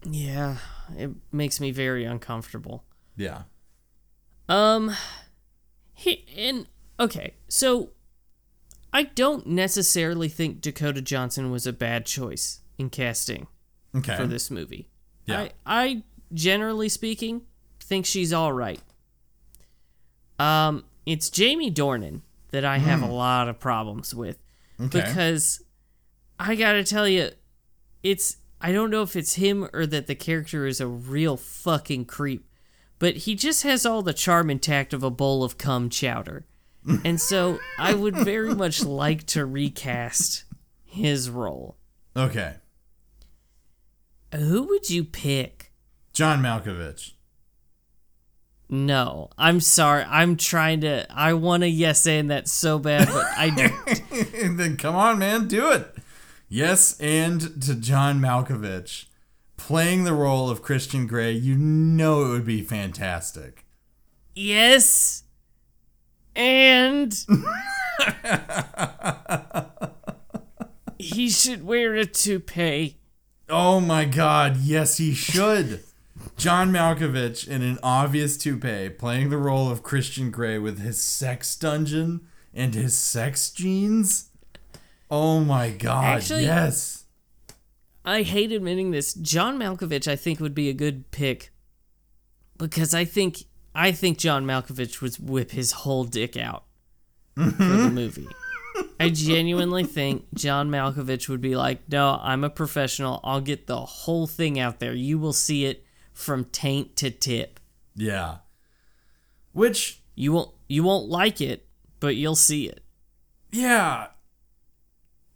Yeah, 0.09 0.59
it 0.97 1.11
makes 1.33 1.61
me 1.61 1.71
very 1.71 2.05
uncomfortable. 2.05 2.85
Yeah. 3.17 3.43
Um, 4.49 4.95
he, 5.95 6.25
and 6.37 6.67
okay, 7.01 7.35
so 7.49 7.91
I 8.93 9.05
don't 9.05 9.47
necessarily 9.49 10.29
think 10.29 10.61
Dakota 10.61 11.03
Johnson 11.03 11.51
was 11.51 11.67
a 11.67 11.73
bad 11.73 12.07
choice 12.07 12.61
in 12.79 12.91
casting 12.91 13.47
Okay. 13.95 14.17
for 14.17 14.27
this 14.27 14.51
movie. 14.51 14.89
Yeah. 15.25 15.41
I, 15.41 15.51
I 15.67 16.03
generally 16.33 16.89
speaking 16.89 17.43
think 17.81 18.07
she's 18.07 18.33
all 18.33 18.53
right. 18.53 18.81
Um, 20.39 20.85
it's 21.07 21.31
Jamie 21.31 21.71
Dornan 21.73 22.21
that 22.51 22.65
I 22.65 22.79
have 22.79 23.03
a 23.03 23.07
lot 23.07 23.49
of 23.49 23.59
problems 23.59 24.15
with 24.15 24.39
Okay. 24.81 25.01
because 25.01 25.63
I 26.39 26.55
gotta 26.55 26.85
tell 26.85 27.09
you, 27.09 27.31
it's 28.03 28.39
I 28.61 28.73
don't 28.73 28.91
know 28.91 29.03
if 29.03 29.17
it's 29.17 29.35
him 29.35 29.69
or 29.73 29.87
that 29.87 30.07
the 30.07 30.15
character 30.15 30.67
is 30.67 30.81
a 30.81 30.87
real 30.87 31.37
fucking 31.37 32.07
creep, 32.07 32.49
but 32.99 33.17
he 33.19 33.35
just 33.35 33.63
has 33.63 33.85
all 33.85 34.03
the 34.03 34.13
charm 34.13 34.51
and 34.51 34.63
tact 34.63 34.93
of 34.93 35.03
a 35.03 35.11
bowl 35.11 35.45
of 35.45 35.59
cum 35.59 35.91
chowder. 35.91 36.47
And 37.05 37.21
so 37.21 37.59
I 37.79 37.95
would 37.95 38.15
very 38.17 38.55
much 38.55 38.85
like 38.85 39.27
to 39.27 39.45
recast 39.45 40.45
his 40.85 41.29
role. 41.29 41.77
Okay. 42.17 42.55
Who 44.33 44.63
would 44.69 44.89
you 44.89 45.03
pick? 45.03 45.73
John 46.13 46.41
Malkovich. 46.41 47.15
No, 48.69 49.31
I'm 49.39 49.61
sorry. 49.61 50.05
I'm 50.05 50.37
trying 50.37 50.81
to. 50.81 51.07
I 51.11 51.35
want 51.35 51.63
to 51.63 51.69
yes 51.69 52.07
and 52.07 52.31
that 52.31 52.49
so 52.49 52.79
bad, 52.79 53.07
but 53.09 53.25
I 53.37 53.47
and 54.43 54.59
then 54.59 54.77
come 54.77 54.97
on, 54.97 55.19
man, 55.19 55.47
do 55.47 55.71
it. 55.71 55.96
Yes, 56.49 56.99
and 57.01 57.63
to 57.63 57.75
John 57.75 58.21
Malkovich 58.21 59.07
playing 59.57 60.05
the 60.05 60.13
role 60.13 60.49
of 60.49 60.63
Christian 60.63 61.07
Grey, 61.07 61.33
you 61.33 61.57
know 61.57 62.25
it 62.27 62.29
would 62.29 62.47
be 62.47 62.63
fantastic. 62.63 63.65
yes, 64.35 65.25
and 66.37 67.13
he 70.99 71.31
should 71.31 71.65
wear 71.65 71.95
a 71.95 72.05
toupee. 72.07 72.97
Oh 73.49 73.81
my 73.81 74.05
god, 74.05 74.59
yes, 74.59 74.99
he 74.99 75.15
should. 75.15 75.83
John 76.37 76.71
Malkovich 76.71 77.47
in 77.49 77.63
an 77.63 77.79
obvious 77.83 78.37
toupee 78.37 78.91
playing 78.91 79.31
the 79.31 79.39
role 79.39 79.71
of 79.71 79.83
Christian 79.83 80.31
Grey 80.31 80.59
with 80.59 80.79
his 80.81 81.01
sex 81.03 81.57
dungeon 81.57 82.27
and 82.53 82.75
his 82.75 82.97
sex 82.97 83.51
jeans. 83.51 84.31
Oh 85.11 85.41
my 85.41 85.71
god, 85.71 86.19
Actually- 86.19 86.45
yes. 86.45 87.05
I 88.05 88.23
hate 88.23 88.53
admitting 88.53 88.93
this. 88.93 89.15
John 89.15 89.59
Malkovich, 89.59 90.07
I 90.07 90.15
think, 90.15 90.39
would 90.39 90.55
be 90.55 90.69
a 90.69 90.73
good 90.73 91.11
pick 91.11 91.51
because 92.57 92.95
I 92.95 93.05
think 93.05 93.45
I 93.75 93.93
think 93.93 94.19
John 94.19 94.47
Malkovich 94.47 95.03
would 95.03 95.17
whip 95.17 95.51
his 95.51 95.73
whole 95.73 96.05
dick 96.05 96.37
out 96.37 96.65
for 97.35 97.43
the 97.43 97.51
mm-hmm. 97.51 97.95
movie. 97.95 98.29
I 99.01 99.11
genuinely 99.11 99.85
think 99.85 100.27
John 100.35 100.71
Malkovich 100.71 101.29
would 101.29 101.41
be 101.41 101.57
like, 101.57 101.89
"No, 101.91 102.19
I'm 102.23 102.45
a 102.45 102.51
professional. 102.51 103.21
I'll 103.25 103.41
get 103.41 103.67
the 103.67 103.81
whole 103.81 104.27
thing 104.27 104.59
out 104.59 104.79
there. 104.81 104.95
You 104.95 105.19
will 105.19 105.33
see 105.33 105.67
it 105.67 105.85
from 106.13 106.45
taint 106.45 106.97
to 106.97 107.11
tip. 107.11 107.61
Yeah. 107.95 108.39
Which 109.53 110.01
You 110.15 110.33
won't 110.33 110.51
you 110.69 110.85
won't 110.85 111.09
like 111.09 111.41
it, 111.41 111.67
but 112.01 112.17
you'll 112.17 112.37
see 112.37 112.69
it." 112.69 112.83
Yeah. 113.53 114.09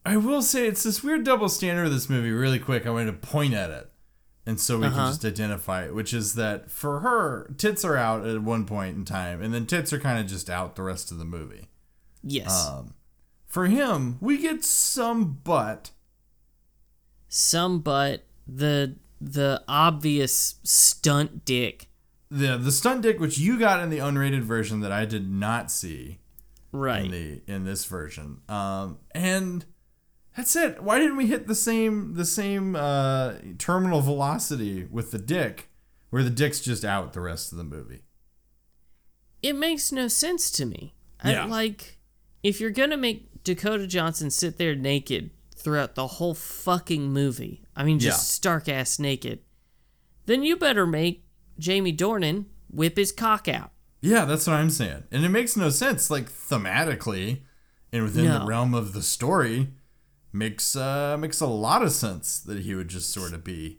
I 0.05 0.17
will 0.17 0.43
say 0.43 0.67
it's 0.67 0.83
this 0.83 1.03
weird 1.05 1.25
double 1.25 1.49
standard 1.49 1.87
of 1.87 1.93
this 1.93 2.09
movie, 2.09 2.31
really 2.31 2.59
quick. 2.59 2.87
I 2.87 2.91
wanted 2.91 3.07
to 3.21 3.27
point 3.29 3.55
at 3.55 3.71
it. 3.71 3.91
And 4.47 4.59
so 4.59 4.79
we 4.79 4.85
can 4.89 4.95
Uh-huh. 4.95 5.09
just 5.11 5.25
identify 5.25 5.85
it, 5.85 5.95
which 5.95 6.15
is 6.15 6.35
that 6.35 6.71
for 6.71 7.01
her, 7.01 7.53
tits 7.59 7.85
are 7.85 7.97
out 7.97 8.27
at 8.27 8.43
one 8.43 8.65
point 8.65 8.97
in 8.97 9.05
time, 9.05 9.43
and 9.43 9.53
then 9.53 9.67
tits 9.67 9.93
are 9.93 10.01
kind 10.01 10.19
of 10.19 10.27
just 10.27 10.49
out 10.49 10.75
the 10.77 10.83
rest 10.83 11.13
of 11.13 11.19
the 11.19 11.25
movie. 11.27 11.69
Yes. 12.23 12.67
Um, 12.67 12.95
for 13.47 13.67
him, 13.67 14.17
we 14.21 14.39
get 14.39 14.65
some 14.65 15.35
butt. 15.45 15.91
Some 17.29 17.81
butt. 17.81 18.25
the 18.47 18.97
the 19.21 19.63
obvious 19.69 20.57
stunt 20.65 21.45
dick. 21.45 21.89
The 22.31 22.57
the 22.57 22.73
stunt 22.73 23.03
dick, 23.03 23.21
which 23.21 23.39
you 23.39 23.59
got 23.59 23.81
in 23.83 23.91
the 23.91 23.99
unrated 23.99 24.41
version 24.43 24.81
that 24.81 24.91
I 24.91 25.05
did 25.05 25.31
not 25.31 25.71
see 25.71 26.19
Right. 26.73 27.05
in 27.05 27.11
the 27.11 27.43
in 27.47 27.65
this 27.65 27.85
version. 27.85 28.41
Um, 28.49 28.99
and 29.13 29.67
that's 30.37 30.55
it. 30.57 30.83
Why 30.83 30.99
didn't 30.99 31.17
we 31.17 31.27
hit 31.27 31.47
the 31.47 31.55
same 31.55 32.15
the 32.15 32.25
same 32.25 32.77
uh, 32.77 33.35
terminal 33.59 34.01
velocity 34.01 34.85
with 34.91 35.11
the 35.11 35.19
dick, 35.19 35.69
where 36.11 36.23
the 36.23 36.31
dick's 36.31 36.61
just 36.61 36.85
out 36.85 37.13
the 37.13 37.21
rest 37.21 37.53
of 37.53 37.59
the 37.59 37.65
movie? 37.65 38.03
it 39.43 39.57
makes 39.57 39.91
no 39.91 40.07
sense 40.07 40.51
to 40.51 40.67
me. 40.67 40.95
Yeah. 41.25 41.45
I, 41.45 41.47
like 41.47 41.99
if 42.43 42.61
you're 42.61 42.71
gonna 42.71 42.97
make 42.99 43.43
Dakota 43.43 43.87
Johnson 43.87 44.31
sit 44.31 44.59
there 44.59 44.75
naked 44.75 45.31
throughout 45.57 45.95
the 45.95 46.07
whole 46.07 46.35
fucking 46.35 47.11
movie, 47.13 47.65
I 47.75 47.85
mean 47.85 47.99
just 47.99 48.19
Yeah. 48.19 48.35
stark 48.35 48.69
ass 48.69 48.99
naked, 48.99 49.41
then 50.27 50.43
you 50.43 50.57
better 50.57 50.87
make 50.87 51.25
Jamie 51.59 51.97
Dornan 51.97 52.47
whip 52.71 52.97
his 52.99 53.13
cock 53.13 53.49
out. 53.49 53.71
Yeah, 54.03 54.25
that's 54.27 54.47
what 54.47 54.57
I'm 54.57 54.71
saying. 54.71 55.05
And 55.11 55.25
it 55.25 55.29
makes 55.31 55.57
no 55.57 55.69
sense, 55.71 56.11
like 56.11 56.31
thematically, 56.31 57.41
and 57.93 58.03
within 58.05 58.27
No. 58.27 58.41
the 58.41 58.45
realm 58.47 58.75
of 58.75 58.93
the 58.93 59.03
story, 59.03 59.69
makes 60.33 60.77
uh 60.77 61.17
makes 61.19 61.41
a 61.41 61.47
lot 61.47 61.83
of 61.83 61.93
sense 61.93 62.39
that 62.41 62.61
he 62.61 62.75
would 62.75 62.89
just 62.89 63.11
sort 63.11 63.33
of 63.33 63.43
be 63.45 63.79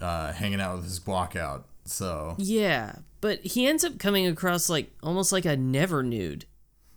uh 0.00 0.32
hanging 0.32 0.60
out 0.60 0.76
with 0.76 0.84
his 0.84 1.00
guac 1.00 1.36
out. 1.36 1.66
So 1.84 2.34
Yeah, 2.38 2.96
but 3.20 3.40
he 3.40 3.66
ends 3.66 3.84
up 3.84 3.98
coming 3.98 4.26
across 4.26 4.68
like 4.68 4.92
almost 5.02 5.32
like 5.32 5.44
a 5.44 5.56
never 5.56 6.02
nude. 6.02 6.46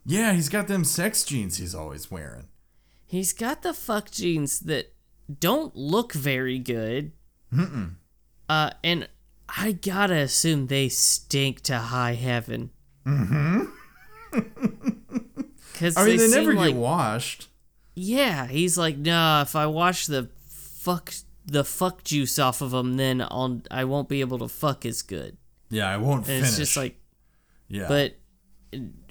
yeah, 0.05 0.33
he's 0.33 0.49
got 0.49 0.67
them 0.67 0.83
sex 0.83 1.23
jeans 1.23 1.57
he's 1.57 1.75
always 1.75 2.11
wearing. 2.11 2.47
He's 3.05 3.33
got 3.33 3.61
the 3.61 3.73
fuck 3.73 4.11
jeans 4.11 4.61
that 4.61 4.93
don't 5.39 5.75
look 5.75 6.13
very 6.13 6.59
good. 6.59 7.11
Mm-mm. 7.53 7.95
Uh, 8.49 8.71
and 8.83 9.07
I 9.49 9.73
gotta 9.73 10.15
assume 10.15 10.67
they 10.67 10.89
stink 10.89 11.61
to 11.61 11.77
high 11.77 12.13
heaven. 12.13 12.71
Mm-hmm. 13.05 13.63
Because 15.75 15.97
I 15.97 16.05
mean, 16.05 16.17
they, 16.17 16.27
seem 16.27 16.39
never 16.39 16.53
like, 16.53 16.73
get 16.73 16.77
washed. 16.77 17.49
Yeah. 17.95 18.47
He's 18.47 18.77
like, 18.77 18.97
nah. 18.97 19.41
If 19.41 19.55
I 19.55 19.65
wash 19.65 20.05
the 20.07 20.29
fuck 20.47 21.13
the 21.45 21.63
fuck 21.63 22.03
juice 22.03 22.37
off 22.39 22.61
of 22.61 22.71
them, 22.71 22.97
then 22.97 23.21
I'll 23.21 23.61
I 23.71 23.83
won't 23.85 24.09
be 24.09 24.21
able 24.21 24.39
to 24.39 24.47
fuck 24.47 24.85
as 24.85 25.01
good. 25.01 25.37
Yeah, 25.69 25.89
I 25.89 25.97
won't 25.97 26.27
it's 26.29 26.57
just 26.57 26.77
like, 26.77 26.99
yeah, 27.67 27.87
but 27.87 28.15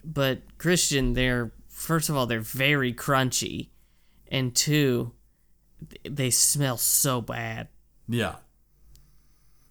but 0.05 0.43
Christian, 0.59 1.15
they're 1.15 1.53
first 1.69 2.09
of 2.09 2.17
all 2.17 2.27
they're 2.27 2.41
very 2.41 2.93
crunchy, 2.93 3.69
and 4.29 4.55
two, 4.55 5.13
they 6.05 6.31
smell 6.31 6.77
so 6.77 7.21
bad. 7.21 7.69
yeah, 8.09 8.37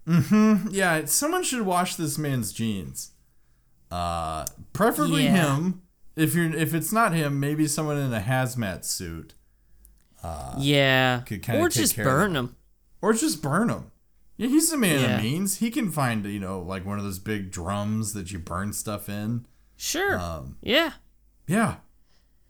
mm-hmm. 0.07 0.68
Yeah, 0.72 1.05
someone 1.05 1.43
should 1.43 1.61
wash 1.61 1.95
this 1.95 2.18
man's 2.18 2.51
jeans. 2.51 3.11
Uh, 3.91 4.45
preferably 4.74 5.26
Yeah. 5.26 5.55
him. 5.55 5.83
If 6.16 6.36
you're, 6.36 6.53
if 6.55 6.74
it's 6.74 6.91
not 6.91 7.14
him, 7.14 7.39
maybe 7.39 7.68
someone 7.68 7.97
in 7.97 8.14
a 8.14 8.20
hazmat 8.20 8.86
suit. 8.86 9.34
Uh, 10.24 10.55
yeah, 10.59 11.22
could 11.26 11.41
kinda 11.43 11.59
or 11.61 11.70
take 11.70 11.82
just 11.82 11.97
of 11.97 12.03
burn 12.05 12.34
them. 12.34 12.45
them. 12.47 12.55
or 13.01 13.14
just 13.14 13.41
burn 13.41 13.70
him. 13.70 13.91
Yeah, 14.38 14.47
he's 14.47 14.72
a 14.72 14.78
man 14.78 14.99
Yeah. 15.01 15.16
of 15.18 15.24
means. 15.24 15.57
He 15.57 15.70
can 15.70 15.91
find, 15.91 16.26
you 16.26 16.39
know, 16.39 16.61
like 16.61 16.86
one 16.86 16.97
of 16.97 17.03
those 17.03 17.20
big 17.20 17.51
drums 17.51 18.14
that 18.14 18.32
you 18.32 18.39
burn 18.39 18.74
stuff 18.74 19.09
in. 19.09 19.45
Sure. 19.76 20.18
Um, 20.20 20.57
yeah. 20.61 20.93
yeah. 21.47 21.78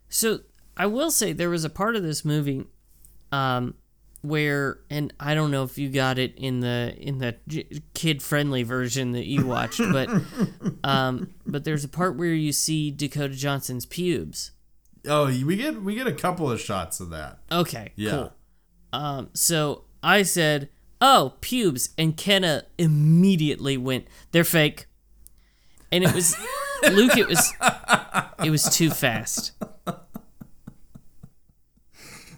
So 0.08 0.40
I 0.76 0.86
will 0.86 1.10
say 1.10 1.32
there 1.32 1.50
was 1.50 1.64
a 1.64 1.70
part 1.70 1.96
of 1.96 2.02
this 2.02 2.24
movie, 2.24 2.64
um, 3.32 3.74
where 4.24 4.78
and 4.88 5.12
I 5.20 5.34
don't 5.34 5.50
know 5.50 5.64
if 5.64 5.76
you 5.76 5.88
got 5.90 6.18
it 6.18 6.34
in 6.36 6.60
the 6.60 6.94
in 6.98 7.18
the 7.18 7.36
kid 7.92 8.22
friendly 8.22 8.62
version 8.62 9.12
that 9.12 9.26
you 9.26 9.46
watched, 9.46 9.78
but 9.92 10.08
um, 10.82 11.34
but 11.46 11.64
there's 11.64 11.84
a 11.84 11.88
part 11.88 12.16
where 12.16 12.32
you 12.32 12.52
see 12.52 12.90
Dakota 12.90 13.34
Johnson's 13.34 13.86
pubes. 13.86 14.52
Oh, 15.06 15.26
we 15.26 15.56
get 15.56 15.82
we 15.82 15.94
get 15.94 16.06
a 16.06 16.12
couple 16.12 16.50
of 16.50 16.60
shots 16.60 17.00
of 17.00 17.10
that. 17.10 17.40
Okay, 17.52 17.92
Yeah. 17.96 18.10
cool. 18.10 18.32
Um, 18.92 19.28
so 19.34 19.84
I 20.02 20.22
said, 20.22 20.70
"Oh, 21.00 21.34
pubes," 21.40 21.90
and 21.98 22.16
Kenna 22.16 22.64
immediately 22.78 23.76
went, 23.76 24.06
"They're 24.32 24.44
fake," 24.44 24.86
and 25.92 26.02
it 26.02 26.14
was 26.14 26.34
Luke. 26.92 27.16
It 27.18 27.28
was 27.28 27.52
it 28.42 28.50
was 28.50 28.64
too 28.64 28.88
fast. 28.90 29.52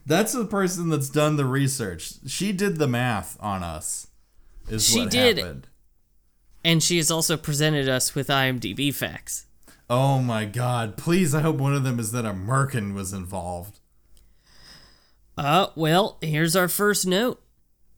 That's 0.06 0.32
the 0.32 0.44
person 0.46 0.88
that's 0.88 1.08
done 1.10 1.36
the 1.36 1.44
research. 1.44 2.14
She 2.26 2.52
did 2.52 2.76
the 2.76 2.86
math 2.86 3.36
on 3.40 3.62
us. 3.64 4.06
Is 4.68 4.86
She 4.86 5.00
what 5.00 5.10
did. 5.10 5.38
happened. 5.38 5.66
And 6.64 6.82
she 6.82 6.96
has 6.96 7.10
also 7.10 7.36
presented 7.36 7.88
us 7.88 8.14
with 8.14 8.28
IMDb 8.28 8.94
facts. 8.94 9.46
Oh 9.88 10.18
my 10.20 10.44
god! 10.44 10.96
Please, 10.96 11.34
I 11.34 11.40
hope 11.40 11.56
one 11.56 11.74
of 11.74 11.84
them 11.84 12.00
is 12.00 12.10
that 12.12 12.24
a 12.24 12.32
merkin 12.32 12.92
was 12.94 13.12
involved. 13.12 13.78
Uh, 15.38 15.68
well, 15.76 16.18
here's 16.20 16.56
our 16.56 16.66
first 16.68 17.06
note. 17.06 17.40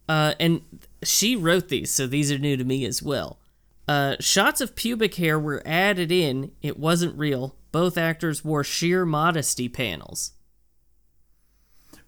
Uh, 0.09 0.35
and 0.41 0.63
she 1.03 1.37
wrote 1.37 1.69
these, 1.69 1.91
so 1.91 2.07
these 2.07 2.33
are 2.33 2.39
new 2.39 2.57
to 2.57 2.65
me 2.65 2.85
as 2.85 3.03
well. 3.03 3.39
Uh, 3.87 4.17
shots 4.21 4.61
of 4.61 4.75
pubic 4.75 5.15
hair 5.15 5.39
were 5.39 5.63
added 5.65 6.11
in. 6.13 6.53
It 6.63 6.79
wasn't 6.79 7.19
real. 7.19 7.57
Both 7.73 7.97
actors 7.97 8.45
wore 8.45 8.65
sheer 8.65 9.05
modesty 9.07 9.69
panels. 9.69 10.33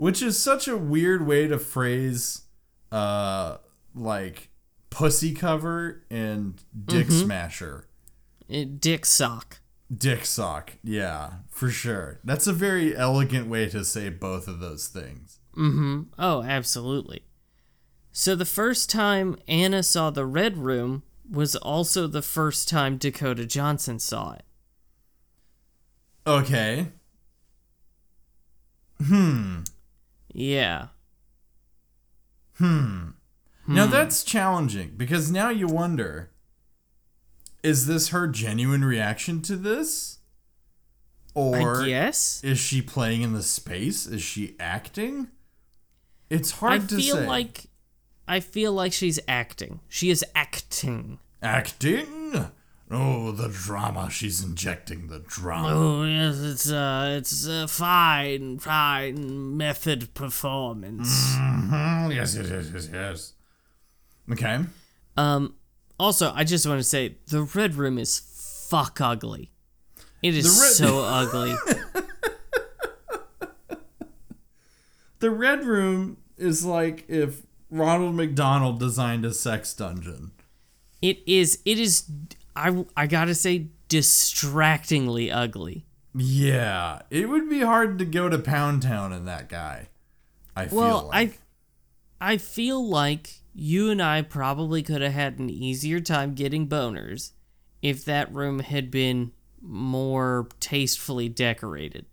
Which 0.01 0.23
is 0.23 0.43
such 0.43 0.67
a 0.67 0.79
weird 0.79 1.27
way 1.27 1.47
to 1.47 1.59
phrase, 1.59 2.45
uh, 2.91 3.59
like 3.95 4.49
pussy 4.89 5.35
cover 5.35 6.07
and 6.11 6.63
dick 6.87 7.09
Mm-hmm. 7.09 7.25
smasher. 7.27 7.87
Uh, 8.51 8.65
Dick 8.79 9.05
sock. 9.05 9.61
Dick 9.95 10.25
sock. 10.25 10.73
Yeah, 10.83 11.33
for 11.51 11.69
sure. 11.69 12.19
That's 12.25 12.47
a 12.47 12.53
very 12.55 12.97
elegant 12.97 13.49
way 13.49 13.69
to 13.69 13.85
say 13.85 14.09
both 14.09 14.49
of 14.49 14.59
those 14.59 14.89
things. 14.89 15.39
Mm-hmm. 15.55 16.05
Oh, 16.19 16.43
absolutely. 16.45 17.25
So 18.11 18.35
the 18.35 18.47
first 18.47 18.89
time 18.89 19.37
Anna 19.47 19.83
saw 19.83 20.09
the 20.09 20.25
Red 20.25 20.57
Room 20.57 21.03
was 21.31 21.55
also 21.57 22.07
the 22.07 22.23
first 22.23 22.71
time 22.71 22.97
Dakota 22.97 23.45
Johnson 23.45 23.99
saw 23.99 24.33
it. 24.33 24.45
Okay. 26.27 26.87
Yeah. 30.33 30.89
Hmm. 32.55 33.11
Now 33.67 33.87
that's 33.87 34.25
challenging 34.25 34.95
because 34.97 35.31
now 35.31 35.51
you 35.51 35.67
wonder 35.67 36.31
is 37.63 37.87
this 37.87 38.09
her 38.09 38.27
genuine 38.27 38.85
reaction 38.85 39.43
to 39.43 39.57
this? 39.57 40.19
Or 41.35 41.83
I 41.83 41.87
guess. 41.87 42.43
is 42.43 42.59
she 42.59 42.83
playing 42.83 43.23
in 43.23 43.33
the 43.33 43.43
space? 43.43 44.07
Is 44.07 44.23
she 44.23 44.57
acting? 44.59 45.29
It's 46.29 46.53
hard 46.53 46.73
I 46.73 46.79
to 46.87 46.97
feel 46.97 47.17
say. 47.17 47.27
like 47.27 47.67
I 48.27 48.41
feel 48.41 48.73
like 48.73 48.93
she's 48.93 49.21
acting. 49.29 49.81
She 49.89 50.11
is 50.11 50.25
acting. 50.35 51.19
acting? 51.43 52.49
Oh, 52.93 53.31
the 53.31 53.49
drama. 53.49 54.11
She's 54.11 54.43
injecting 54.43 55.07
the 55.07 55.21
drama. 55.21 55.69
Oh 55.73 56.05
yes, 56.05 56.41
it's 56.41 56.71
uh 56.73 57.15
it's 57.19 57.47
a 57.47 57.69
fine, 57.69 58.59
fine 58.59 59.57
method 59.57 60.13
performance. 60.15 61.09
Mhm, 61.37 62.15
Yes, 62.15 62.35
yes, 62.37 62.49
yes, 62.51 62.71
yes, 62.75 62.89
yes. 62.93 63.33
Okay. 64.33 64.59
Um 65.17 65.55
also 66.01 66.33
I 66.35 66.43
just 66.45 66.67
want 66.67 66.81
to 66.81 66.85
say 66.85 67.17
the 67.29 67.43
red 67.43 67.75
room 67.77 67.97
is 67.99 68.19
fuck 68.69 69.01
ugly. 69.01 69.53
It 70.23 70.35
is 70.37 70.47
red- 70.47 70.73
so 70.73 71.01
ugly. 71.05 71.55
The 75.21 75.31
Red 75.31 75.65
Room 75.65 76.17
is 76.39 76.65
like 76.65 77.05
if 77.09 77.43
Ronald 77.71 78.15
McDonald 78.15 78.81
designed 78.81 79.25
a 79.27 79.35
sex 79.35 79.75
dungeon. 79.75 80.33
It 81.03 81.19
is 81.27 81.59
it 81.67 81.79
is 81.79 82.05
I 82.57 82.85
I 82.97 83.07
got 83.07 83.27
to 83.27 83.35
say 83.35 83.69
distractingly 83.89 85.31
ugly. 85.31 85.87
Yeah, 86.15 87.03
it 87.11 87.29
would 87.29 87.49
be 87.49 87.61
hard 87.61 87.99
to 87.99 88.05
go 88.05 88.29
to 88.29 88.39
Pound 88.39 88.83
Town 88.83 89.13
in 89.13 89.25
that 89.27 89.49
guy. 89.49 89.89
I 90.57 90.67
feel 90.67 90.79
Well, 90.79 91.09
like. 91.13 91.41
I 92.21 92.33
I 92.33 92.37
feel 92.37 92.87
like 92.87 93.41
you 93.55 93.91
and 93.91 94.03
I 94.03 94.23
probably 94.23 94.83
could 94.83 95.03
have 95.03 95.13
had 95.13 95.39
an 95.39 95.51
easier 95.51 96.01
time 96.01 96.35
getting 96.35 96.69
boners 96.69 97.33
if 97.83 98.05
that 98.05 98.33
room 98.33 98.59
had 98.61 98.91
been 98.91 99.33
more 99.63 100.49
tastefully 100.59 101.29
decorated. 101.29 102.07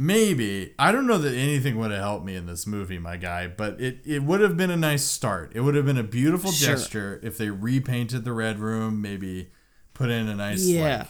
Maybe. 0.00 0.74
I 0.78 0.92
don't 0.92 1.08
know 1.08 1.18
that 1.18 1.34
anything 1.34 1.76
would 1.78 1.90
have 1.90 2.00
helped 2.00 2.24
me 2.24 2.36
in 2.36 2.46
this 2.46 2.66
movie, 2.68 2.98
my 3.00 3.16
guy, 3.16 3.48
but 3.48 3.80
it, 3.80 3.98
it 4.06 4.22
would 4.22 4.40
have 4.40 4.56
been 4.56 4.70
a 4.70 4.76
nice 4.76 5.02
start. 5.02 5.50
It 5.56 5.60
would 5.62 5.74
have 5.74 5.84
been 5.84 5.98
a 5.98 6.04
beautiful 6.04 6.52
Sure. 6.52 6.76
gesture 6.76 7.20
if 7.24 7.36
they 7.36 7.50
repainted 7.50 8.24
the 8.24 8.32
red 8.32 8.60
room, 8.60 9.02
maybe 9.02 9.50
put 9.94 10.08
in 10.08 10.28
a 10.28 10.36
nice 10.36 10.64
Yeah. 10.64 10.98
like 10.98 11.06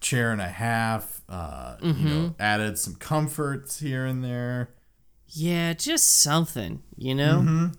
chair 0.00 0.32
and 0.32 0.40
a 0.40 0.48
half, 0.48 1.22
uh, 1.30 1.76
you 1.80 1.92
Mm-hmm. 1.94 2.08
know, 2.08 2.34
added 2.38 2.78
some 2.78 2.94
comforts 2.96 3.80
here 3.80 4.04
and 4.04 4.22
there. 4.22 4.70
Yeah, 5.28 5.72
just 5.72 6.04
something, 6.20 6.82
you 6.96 7.14
know? 7.14 7.70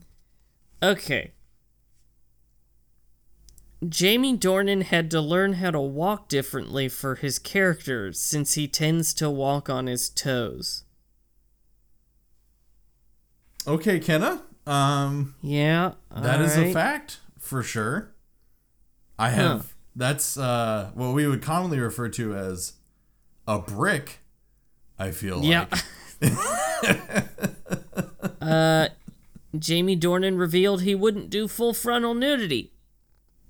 Okay. 0.82 1.34
Jamie 3.88 4.38
Dornan 4.38 4.84
had 4.84 5.10
to 5.12 5.20
learn 5.20 5.54
how 5.54 5.72
to 5.72 5.80
walk 5.80 6.30
differently 6.30 6.88
for 6.88 7.16
his 7.16 7.40
character 7.40 8.14
since 8.14 8.54
he 8.54 8.68
tends 8.68 9.14
to 9.16 9.30
walk 9.30 9.70
on 9.70 9.88
his 9.88 10.10
toes. 10.10 10.84
Okay, 13.68 14.00
Kenna. 14.00 14.44
Um 14.68 15.36
Yeah. 15.42 15.94
that 16.16 16.42
is 16.42 16.56
a 16.56 16.72
fact 16.72 17.20
for 17.40 17.64
sure. 17.64 18.14
I 19.18 19.30
have 19.30 19.74
that's 19.96 20.38
uh 20.38 20.92
what 20.94 21.14
we 21.14 21.28
would 21.28 21.42
commonly 21.42 21.80
refer 21.80 22.10
to 22.10 22.36
as 22.36 22.74
a 23.48 23.58
brick 23.60 24.20
I 25.00 25.10
feel 25.10 25.40
like. 25.40 25.48
Yeah. 25.50 25.66
like. 28.40 28.92
Jamie 29.58 29.98
Dornan 29.98 30.40
revealed 30.40 30.82
he 30.84 30.96
wouldn't 30.96 31.30
do 31.30 31.48
full 31.48 31.74
frontal 31.74 32.14
nudity. 32.14 32.72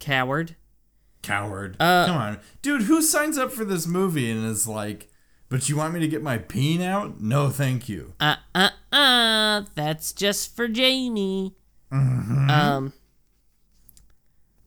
Coward. 0.01 0.57
Coward. 1.21 1.77
Uh, 1.79 2.07
Come 2.07 2.17
on. 2.17 2.39
Dude, 2.61 2.81
who 2.83 3.01
signs 3.01 3.37
up 3.37 3.51
for 3.51 3.63
this 3.63 3.87
movie 3.87 4.29
and 4.29 4.45
is 4.45 4.67
like, 4.67 5.07
but 5.47 5.69
you 5.69 5.77
want 5.77 5.93
me 5.93 5.99
to 6.01 6.07
get 6.07 6.23
my 6.23 6.39
peen 6.39 6.81
out? 6.81 7.21
No, 7.21 7.49
thank 7.49 7.87
you. 7.87 8.13
Uh 8.19 8.37
uh 8.53 8.69
uh. 8.91 9.63
That's 9.75 10.11
just 10.11 10.55
for 10.55 10.67
Jamie. 10.67 11.55
Um. 11.91 12.93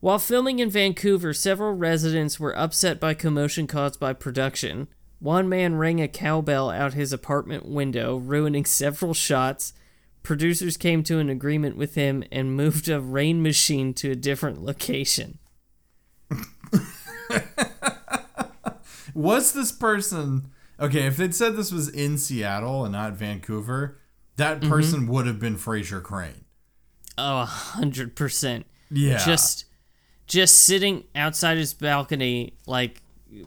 While 0.01 0.19
filming 0.19 0.59
in 0.59 0.69
Vancouver, 0.69 1.33
several 1.33 1.73
residents 1.73 2.39
were 2.39 2.57
upset 2.57 3.01
by 3.01 3.15
commotion 3.15 3.67
caused 3.67 3.99
by 3.99 4.13
production. 4.13 4.89
One 5.19 5.49
man 5.49 5.77
rang 5.77 6.01
a 6.03 6.09
cowbell 6.09 6.69
out 6.71 6.93
his 6.93 7.13
apartment 7.13 7.67
window, 7.67 8.17
ruining 8.17 8.67
several 8.67 9.15
shots. 9.15 9.73
Producers 10.25 10.77
came 10.77 11.05
to 11.05 11.19
an 11.21 11.29
agreement 11.29 11.77
with 11.77 11.95
him 11.95 12.25
and 12.33 12.57
moved 12.57 12.89
a 12.89 12.99
rain 13.01 13.41
machine 13.43 13.95
to 13.95 14.11
a 14.11 14.17
different 14.17 14.61
location. 14.65 15.39
Was 19.15 19.53
this 19.53 19.71
person 19.71 20.51
okay? 20.81 21.07
If 21.07 21.17
they'd 21.17 21.35
said 21.35 21.57
this 21.57 21.71
was 21.71 21.89
in 21.89 22.19
Seattle 22.19 22.85
and 22.85 22.93
not 22.93 23.13
Vancouver, 23.13 23.99
that 24.37 24.61
Mm-hmm. 24.61 24.71
person 24.71 25.07
would 25.07 25.27
have 25.27 25.39
been 25.39 25.57
Frasier 25.57 26.03
Crane. 26.03 26.45
Oh, 27.17 27.41
a 27.43 27.45
hundred 27.45 28.17
percent. 28.17 28.67
Yeah. 28.91 29.25
Just, 29.25 29.67
just 30.27 30.63
sitting 30.63 31.05
outside 31.15 31.59
his 31.59 31.75
balcony, 31.75 32.55
like 32.67 33.03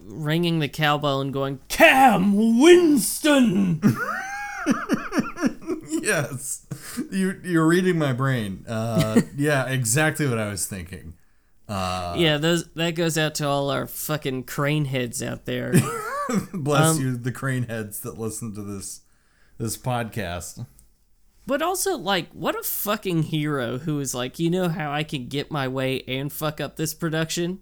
ringing 0.06 0.60
the 0.60 0.68
cowbell 0.68 1.20
and 1.20 1.32
going, 1.34 1.58
"Cam 1.68 2.58
Winston." 2.60 3.82
yes, 6.08 6.66
you 7.12 7.40
you're 7.44 7.66
reading 7.66 7.98
my 7.98 8.12
brain. 8.12 8.64
Uh, 8.68 9.20
yeah, 9.36 9.66
exactly 9.68 10.26
what 10.26 10.38
I 10.38 10.48
was 10.48 10.66
thinking. 10.66 11.14
yeah, 11.68 12.38
those 12.40 12.68
that 12.74 12.94
goes 12.96 13.16
out 13.18 13.34
to 13.36 13.46
all 13.46 13.70
our 13.70 13.86
fucking 13.86 14.44
crane 14.44 14.86
heads 14.86 15.22
out 15.22 15.44
there. 15.44 15.72
Bless 16.52 16.96
Um, 16.96 17.00
you, 17.00 17.16
the 17.16 17.32
crane 17.32 17.64
heads 17.64 18.00
that 18.00 18.18
listen 18.18 18.54
to 18.54 18.62
this 18.62 19.02
this 19.58 19.76
podcast. 19.76 20.64
but 21.46 21.62
also, 21.62 21.96
like, 21.96 22.30
what 22.32 22.54
a 22.58 22.62
fucking 22.62 23.24
hero 23.24 23.78
who 23.78 23.98
is 24.00 24.14
like, 24.14 24.38
you 24.38 24.50
know 24.50 24.68
how 24.68 24.92
I 24.92 25.02
can 25.02 25.28
get 25.28 25.50
my 25.50 25.66
way 25.68 26.02
and 26.06 26.32
fuck 26.32 26.60
up 26.60 26.76
this 26.76 26.94
production? 26.94 27.60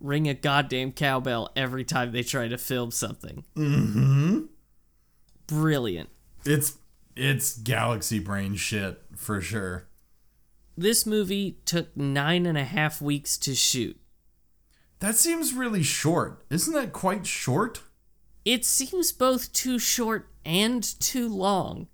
Ring 0.00 0.28
a 0.28 0.34
goddamn 0.34 0.92
cowbell 0.92 1.50
every 1.56 1.84
time 1.84 2.12
they 2.12 2.22
try 2.22 2.48
to 2.48 2.56
film 2.58 2.90
something. 2.90 3.44
Mm-hmm. 3.56 4.42
Brilliant. 5.46 6.08
It's 6.44 6.78
it's 7.18 7.56
galaxy 7.58 8.18
brain 8.18 8.54
shit 8.54 9.00
for 9.16 9.40
sure. 9.40 9.86
This 10.76 11.04
movie 11.04 11.58
took 11.64 11.96
nine 11.96 12.46
and 12.46 12.56
a 12.56 12.64
half 12.64 13.00
weeks 13.02 13.36
to 13.38 13.54
shoot. 13.54 13.98
That 15.00 15.16
seems 15.16 15.52
really 15.52 15.82
short. 15.82 16.44
Isn't 16.50 16.74
that 16.74 16.92
quite 16.92 17.26
short? 17.26 17.82
It 18.44 18.64
seems 18.64 19.12
both 19.12 19.52
too 19.52 19.78
short 19.78 20.28
and 20.44 20.82
too 21.00 21.28
long. 21.28 21.88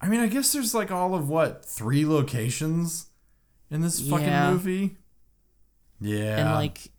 I 0.00 0.08
mean, 0.08 0.20
I 0.20 0.28
guess 0.28 0.52
there's 0.52 0.74
like 0.74 0.90
all 0.92 1.14
of 1.14 1.28
what 1.28 1.64
three 1.64 2.06
locations 2.06 3.06
in 3.70 3.80
this 3.80 4.00
fucking 4.08 4.26
Yeah. 4.26 4.50
movie. 4.52 4.96
Yeah, 6.00 6.38
And 6.38 6.50
like 6.54 6.92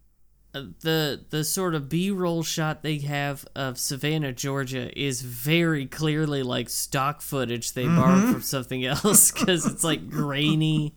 the 0.51 1.25
the 1.29 1.43
sort 1.43 1.75
of 1.75 1.89
B-roll 1.89 2.43
shot 2.43 2.81
they 2.83 2.99
have 2.99 3.45
of 3.55 3.77
Savannah, 3.77 4.33
Georgia 4.33 4.97
is 4.99 5.21
very 5.21 5.85
clearly 5.85 6.43
like 6.43 6.69
stock 6.69 7.21
footage 7.21 7.73
they 7.73 7.85
mm-hmm. 7.85 7.95
borrowed 7.95 8.33
from 8.33 8.41
something 8.41 8.85
else 8.85 9.31
cuz 9.45 9.65
it's 9.65 9.83
like 9.83 10.09
grainy 10.09 10.95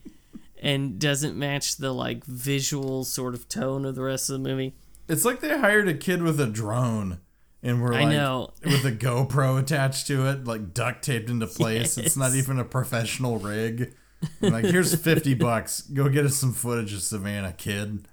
and 0.60 0.98
doesn't 0.98 1.36
match 1.36 1.76
the 1.76 1.92
like 1.92 2.24
visual 2.24 3.04
sort 3.04 3.34
of 3.34 3.48
tone 3.48 3.84
of 3.84 3.94
the 3.94 4.02
rest 4.02 4.30
of 4.30 4.42
the 4.42 4.48
movie. 4.48 4.74
it's 5.08 5.24
like 5.24 5.40
they 5.40 5.58
hired 5.58 5.88
a 5.88 5.94
kid 5.94 6.22
with 6.22 6.40
a 6.40 6.46
drone 6.46 7.18
and 7.62 7.80
we're 7.80 7.94
I 7.94 8.04
like 8.04 8.12
know. 8.12 8.52
with 8.64 8.84
a 8.84 8.92
GoPro 8.92 9.58
attached 9.60 10.08
to 10.08 10.26
it, 10.26 10.44
like 10.44 10.74
duct 10.74 11.04
taped 11.04 11.30
into 11.30 11.46
place. 11.48 11.96
It's 11.96 12.16
not 12.16 12.34
even 12.34 12.58
a 12.58 12.64
professional 12.64 13.38
rig. 13.38 13.94
And 14.40 14.52
like, 14.52 14.64
here's 14.64 14.94
fifty 14.94 15.34
bucks. 15.48 15.82
Go 15.82 16.08
get 16.08 16.24
us 16.24 16.36
some 16.36 16.52
footage 16.52 16.92
of 16.92 17.02
Savannah, 17.02 17.52
kid. 17.52 18.08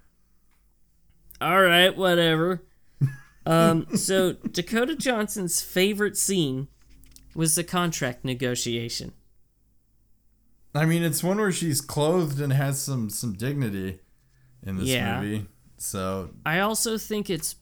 All 1.42 1.62
right, 1.62 1.96
whatever. 1.96 2.64
Um, 3.46 3.88
so 3.96 4.34
Dakota 4.34 4.96
Johnson's 4.96 5.62
favorite 5.62 6.18
scene 6.18 6.68
was 7.34 7.56
the 7.56 7.64
contract 7.64 8.24
negotiation. 8.26 9.14
I 10.76 10.86
mean, 10.86 11.02
it's 11.04 11.24
one 11.24 11.38
where 11.38 11.52
she's 11.52 11.82
clothed 11.82 12.40
and 12.40 12.54
has 12.54 12.80
some 12.80 13.10
some 13.10 13.34
dignity 13.34 14.00
in 14.64 14.78
this 14.78 14.88
Yeah. 14.90 15.22
movie. 15.22 15.48
So 15.78 16.32
I 16.46 16.60
also 16.60 16.98
think 16.98 17.30
it's 17.30 17.56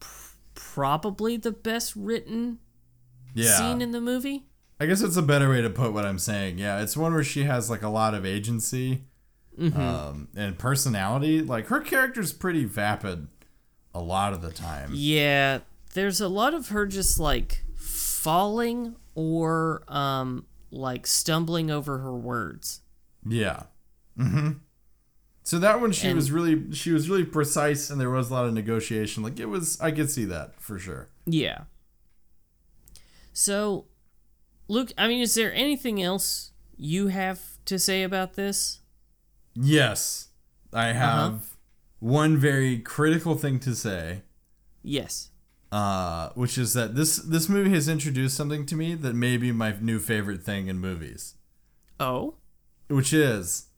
pr- 0.00 0.34
probably 0.54 1.36
the 1.36 1.52
best 1.52 1.94
written 1.96 2.58
yeah, 3.34 3.56
scene 3.56 3.80
in 3.80 3.92
the 3.92 4.00
movie. 4.00 4.44
I 4.80 4.86
guess 4.86 5.00
it's 5.00 5.16
a 5.16 5.22
better 5.22 5.48
way 5.48 5.62
to 5.62 5.70
put 5.70 5.92
what 5.92 6.04
I'm 6.04 6.18
saying. 6.18 6.58
Yeah, 6.58 6.82
it's 6.82 6.96
one 6.96 7.14
where 7.14 7.24
she 7.24 7.44
has 7.44 7.70
like 7.70 7.82
a 7.82 7.88
lot 7.88 8.14
of 8.14 8.26
agency 8.26 9.04
Mm-hmm. 9.58 9.80
um, 9.80 10.28
and 10.36 10.58
personality. 10.58 11.42
Like 11.42 11.66
her 11.66 11.80
character's 11.80 12.32
pretty 12.32 12.64
vapid 12.64 13.28
a 13.94 14.00
lot 14.00 14.32
of 14.32 14.40
the 14.42 14.50
time. 14.50 14.90
Yeah, 14.94 15.60
there's 15.94 16.20
a 16.20 16.28
lot 16.28 16.54
of 16.54 16.68
her 16.68 16.86
just 16.86 17.18
like 17.20 17.62
falling 17.76 18.96
or 19.14 19.82
um 19.88 20.46
like 20.70 21.06
stumbling 21.06 21.70
over 21.70 21.98
her 21.98 22.16
words. 22.16 22.80
Yeah. 23.28 23.64
Mm-hmm. 24.18 24.52
So 25.44 25.58
that 25.58 25.80
one 25.80 25.92
she 25.92 26.06
And- 26.08 26.16
was 26.16 26.30
really 26.30 26.72
she 26.72 26.92
was 26.92 27.10
really 27.10 27.24
precise 27.24 27.90
and 27.90 28.00
there 28.00 28.08
was 28.10 28.30
a 28.30 28.32
lot 28.32 28.46
of 28.46 28.54
negotiation. 28.54 29.22
Like 29.22 29.38
it 29.38 29.46
was 29.46 29.78
I 29.80 29.90
could 29.90 30.10
see 30.10 30.24
that 30.26 30.60
for 30.60 30.78
sure. 30.78 31.08
Yeah. 31.26 31.64
So, 33.32 33.86
Luke, 34.68 34.92
I 34.98 35.08
mean, 35.08 35.20
is 35.20 35.34
there 35.34 35.52
anything 35.54 36.02
else 36.02 36.52
you 36.76 37.08
have 37.08 37.40
to 37.66 37.78
say 37.78 38.02
about 38.02 38.34
this? 38.34 38.80
Yes. 39.54 40.28
I 40.72 40.90
Uh-huh. 40.90 40.98
have 40.98 41.56
one 41.98 42.36
very 42.38 42.78
critical 42.78 43.34
thing 43.36 43.58
to 43.60 43.74
say. 43.74 44.22
Yes. 44.82 45.28
uh, 45.70 46.28
which 46.34 46.58
is 46.58 46.74
that 46.74 46.94
this 46.96 47.16
this 47.16 47.48
movie 47.48 47.70
has 47.70 47.88
introduced 47.88 48.36
something 48.36 48.66
to 48.66 48.74
me 48.76 48.94
that 48.94 49.14
may 49.14 49.38
be 49.38 49.50
my 49.52 49.74
new 49.80 49.98
favorite 49.98 50.42
thing 50.42 50.66
in 50.66 50.78
movies, 50.78 51.36
Oh? 51.98 52.34
which 52.88 53.12
is 53.14 53.68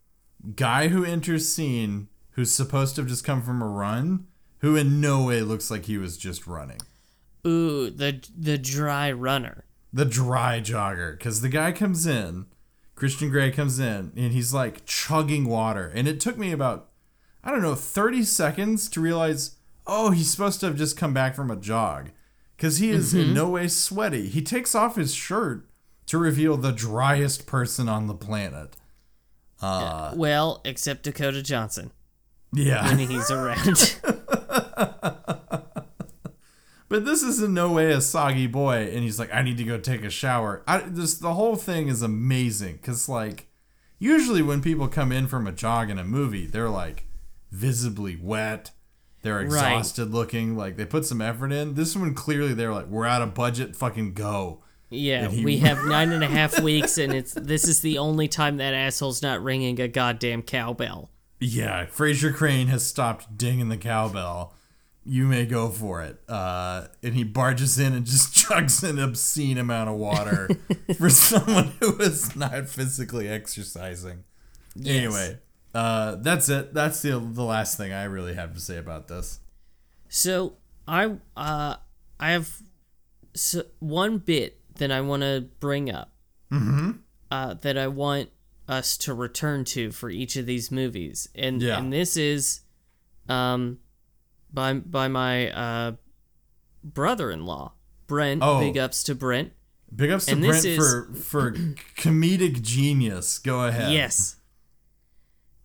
guy 0.57 0.89
who 0.89 1.05
enters 1.05 1.49
scene 1.53 2.09
who's 2.33 2.51
supposed 2.51 2.97
to 2.97 3.03
have 3.03 3.09
just 3.09 3.22
come 3.25 3.43
from 3.43 3.62
a 3.62 3.68
run, 3.68 4.27
who 4.59 4.75
in 4.75 5.01
no 5.01 5.22
way 5.25 5.41
looks 5.43 5.70
like 5.70 5.85
he 5.85 5.97
was 5.97 6.16
just 6.18 6.49
running. 6.49 6.81
Ooh, 7.47 7.91
the 7.91 8.20
the 8.37 8.59
dry 8.59 9.12
runner. 9.12 9.64
The 9.93 10.05
dry 10.05 10.61
jogger, 10.61 11.16
because 11.16 11.43
the 11.43 11.49
guy 11.49 11.70
comes 11.70 12.07
in, 12.07 12.47
Christian 13.05 13.28
Grey 13.28 13.50
comes 13.50 13.78
in, 13.78 14.12
and 14.16 14.32
he's 14.32 14.55
like 14.55 14.86
chugging 14.86 15.44
water, 15.44 15.92
and 15.94 16.09
it 16.09 16.20
took 16.20 16.38
me 16.38 16.52
about 16.52 16.88
I 17.44 17.50
don't 17.50 17.61
know 17.61 17.74
thirty 17.74 18.22
seconds 18.22 18.88
to 18.88 18.98
realize, 18.98 19.57
oh, 19.86 20.11
he's 20.11 20.30
supposed 20.30 20.61
to 20.61 20.66
have 20.66 20.78
just 20.78 20.96
come 20.96 21.12
back 21.12 21.34
from 21.34 21.50
a 21.50 21.57
jog, 21.57 22.12
because 22.57 22.78
he 22.78 22.88
is 22.88 23.12
in 23.12 23.34
no 23.34 23.50
way 23.50 23.68
sweaty. 23.68 24.30
He 24.30 24.40
takes 24.40 24.74
off 24.74 24.96
his 24.96 25.14
shirt 25.14 25.68
to 26.07 26.16
reveal 26.16 26.57
the 26.57 26.72
driest 26.72 27.44
person 27.44 27.90
on 27.90 28.07
the 28.07 28.14
planet. 28.14 28.74
Uh, 29.61 30.14
well, 30.16 30.62
except 30.64 31.02
Dakota 31.02 31.42
Johnson 31.42 31.90
yeah. 32.55 32.88
when 32.88 33.00
he's 33.00 33.30
around. 33.30 34.00
But 36.95 37.05
this 37.05 37.24
is 37.24 37.42
in 37.42 37.55
no 37.55 37.72
way 37.72 37.90
a 37.90 38.01
soggy 38.01 38.47
boy, 38.47 38.88
and 38.92 39.03
he's 39.03 39.18
like, 39.18 39.34
I 39.34 39.42
need 39.42 39.57
to 39.57 39.64
go 39.64 39.78
take 39.78 40.05
a 40.05 40.11
shower. 40.11 40.62
I, 40.68 40.78
this 40.78 41.14
the 41.14 41.34
whole 41.34 41.57
thing 41.57 41.88
is 41.88 42.03
amazing 42.03 42.74
because 42.76 43.09
like 43.09 43.49
usually 43.99 44.42
when 44.42 44.62
people 44.62 44.86
come 44.86 45.11
in 45.11 45.26
from 45.26 45.49
a 45.49 45.51
jog 45.51 45.90
in 45.90 45.99
a 45.99 46.05
movie, 46.05 46.47
they're 46.47 46.68
like 46.70 47.07
visibly 47.51 48.14
wet, 48.14 48.70
they're 49.22 49.40
exhausted 49.40 50.12
looking, 50.12 50.57
like 50.57 50.76
they 50.76 50.84
put 50.84 51.05
some 51.05 51.20
effort 51.20 51.51
in. 51.51 51.74
This 51.74 51.97
one 51.97 52.14
clearly 52.14 52.55
they're 52.55 52.72
like, 52.72 52.86
we're 52.86 53.07
out 53.07 53.22
of 53.22 53.34
budget, 53.34 53.74
fucking 53.74 54.12
go. 54.14 54.62
yeah, 54.88 55.26
he- 55.28 55.45
we 55.45 55.57
have 55.57 55.84
nine 55.86 56.12
and 56.12 56.22
a 56.22 56.28
half 56.28 56.61
weeks, 56.61 56.97
and 56.97 57.12
it's 57.12 57.34
this 57.34 57.66
is 57.66 57.80
the 57.80 57.99
only 57.99 58.28
time 58.28 58.59
that 58.59 58.72
asshole's 58.72 59.20
not 59.20 59.42
ringing 59.42 59.80
a 59.80 59.88
goddamn 59.88 60.42
cowbell. 60.42 61.11
Yeah, 61.40 61.86
Frasier 61.86 62.32
Crane 62.32 62.68
has 62.68 62.86
stopped 62.86 63.36
dinging 63.36 63.68
the 63.68 63.76
cowbell. 63.76 64.55
You 65.07 65.26
may 65.26 65.44
go 65.46 65.68
for 65.68 66.02
it. 66.02 66.18
Uh, 66.28 66.86
and 67.02 67.14
he 67.14 67.24
barges 67.24 67.78
in 67.78 67.92
and 67.92 68.07
just 68.07 68.32
chugs 68.46 68.88
an 68.88 68.98
obscene 68.98 69.59
amount 69.59 69.90
of 69.90 69.96
water 69.96 70.48
for 70.98 71.11
someone 71.11 71.72
who 71.80 71.98
is 72.00 72.34
not 72.34 72.68
physically 72.68 73.28
exercising. 73.28 74.24
Anyway, 74.84 75.38
uh, 75.74 76.16
that's 76.16 76.48
it. 76.48 76.72
That's 76.74 77.02
the 77.02 77.18
the 77.20 77.44
last 77.44 77.76
thing 77.76 77.92
I 77.92 78.05
really 78.05 78.34
have 78.34 78.55
to 78.55 78.61
say 78.61 78.78
about 78.78 79.09
this. 79.09 79.40
So 80.09 80.55
I 80.88 81.16
uh 81.36 81.76
I 82.18 82.30
have 82.32 82.61
s 83.34 83.57
one 83.80 84.18
bit 84.18 84.61
that 84.76 84.90
I 84.90 85.00
want 85.00 85.22
to 85.22 85.48
bring 85.61 85.90
up. 85.90 86.11
Mm-hmm. 86.52 86.90
Uh, 87.30 87.55
that 87.62 87.76
I 87.76 87.88
want 87.88 88.30
us 88.68 88.96
to 88.98 89.12
return 89.14 89.64
to 89.64 89.90
for 89.90 90.09
each 90.09 90.36
of 90.36 90.46
these 90.46 90.70
movies, 90.70 91.28
and 91.34 91.61
Yeah. 91.61 91.78
and 91.78 91.92
this 91.92 92.16
is, 92.16 92.61
um, 93.28 93.78
by 94.55 94.74
by 94.74 95.09
my 95.09 95.50
uh, 95.50 95.92
brother-in-law 96.82 97.72
Brent. 98.07 98.42
Oh. 98.42 98.61
Big 98.61 98.78
ups 98.78 99.02
to 99.05 99.14
Brent. 99.14 99.52
Big 99.94 100.11
ups 100.11 100.26
to 100.26 100.32
And 100.32 100.42
this 100.44 100.62
Brent 100.62 100.66
is- 100.66 100.76
for 100.78 101.14
for 101.14 101.52
comedic 101.96 102.62
genius. 102.62 103.38
Go 103.38 103.64
ahead. 103.66 103.92
Yes. 103.92 104.36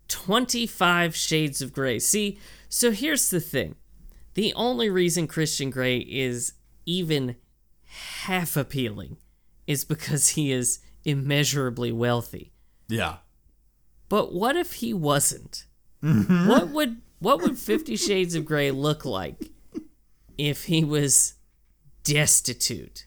25 0.08 1.16
Shades 1.16 1.62
of 1.62 1.72
Grey. 1.72 2.00
See, 2.00 2.40
so 2.68 2.92
here's 2.92 3.30
the 3.30 3.40
thing. 3.40 3.76
The 4.34 4.54
only 4.56 4.90
reason 4.90 5.28
Christian 5.28 5.70
Grey 5.70 5.98
is 6.00 6.54
even 6.86 7.36
half 8.24 8.58
appealing 8.58 9.18
is 9.68 9.84
because 9.86 10.30
he 10.30 10.52
is 10.52 10.80
immeasurably 11.06 11.92
wealthy. 11.92 12.52
Yeah. 12.88 13.18
But 14.08 14.34
what 14.34 14.56
if 14.56 14.74
he 14.74 14.94
wasn't? 14.94 15.66
What 16.02 16.70
would 16.70 17.02
what 17.20 17.42
would 17.42 17.58
50 17.58 17.96
Shades 17.96 18.36
of 18.36 18.46
Grey 18.46 18.72
look 18.72 19.06
like 19.06 19.50
if 20.38 20.66
he 20.66 20.84
was 20.84 21.36
destitute 22.04 23.06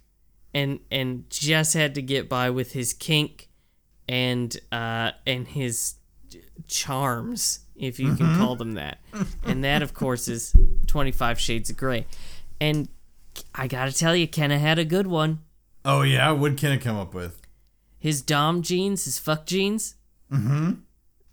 and 0.54 0.80
and 0.90 1.28
just 1.30 1.74
had 1.74 1.94
to 1.94 2.02
get 2.02 2.28
by 2.28 2.50
with 2.50 2.72
his 2.72 2.92
kink 2.92 3.48
and 4.06 4.58
uh 4.70 5.12
and 5.26 5.48
his 5.48 5.94
charms 6.68 7.60
if 7.74 7.98
you 7.98 8.14
can 8.14 8.36
call 8.36 8.54
them 8.54 8.74
that. 8.74 8.98
And 9.44 9.64
that 9.64 9.82
of 9.82 9.92
course 9.92 10.28
is 10.28 10.54
25 10.86 11.40
Shades 11.40 11.70
of 11.70 11.76
Grey. 11.76 12.06
And 12.60 12.88
I 13.54 13.66
got 13.66 13.86
to 13.86 13.92
tell 13.92 14.14
you 14.14 14.28
Kenna 14.28 14.58
had 14.58 14.78
a 14.78 14.84
good 14.84 15.06
one. 15.06 15.40
Oh 15.84 16.02
yeah. 16.02 16.30
What 16.30 16.62
it 16.62 16.80
come 16.80 16.96
up 16.96 17.12
with? 17.12 17.40
His 17.98 18.22
dom 18.22 18.62
jeans, 18.62 19.04
his 19.04 19.18
fuck 19.18 19.46
jeans, 19.46 19.94
mm-hmm. 20.30 20.72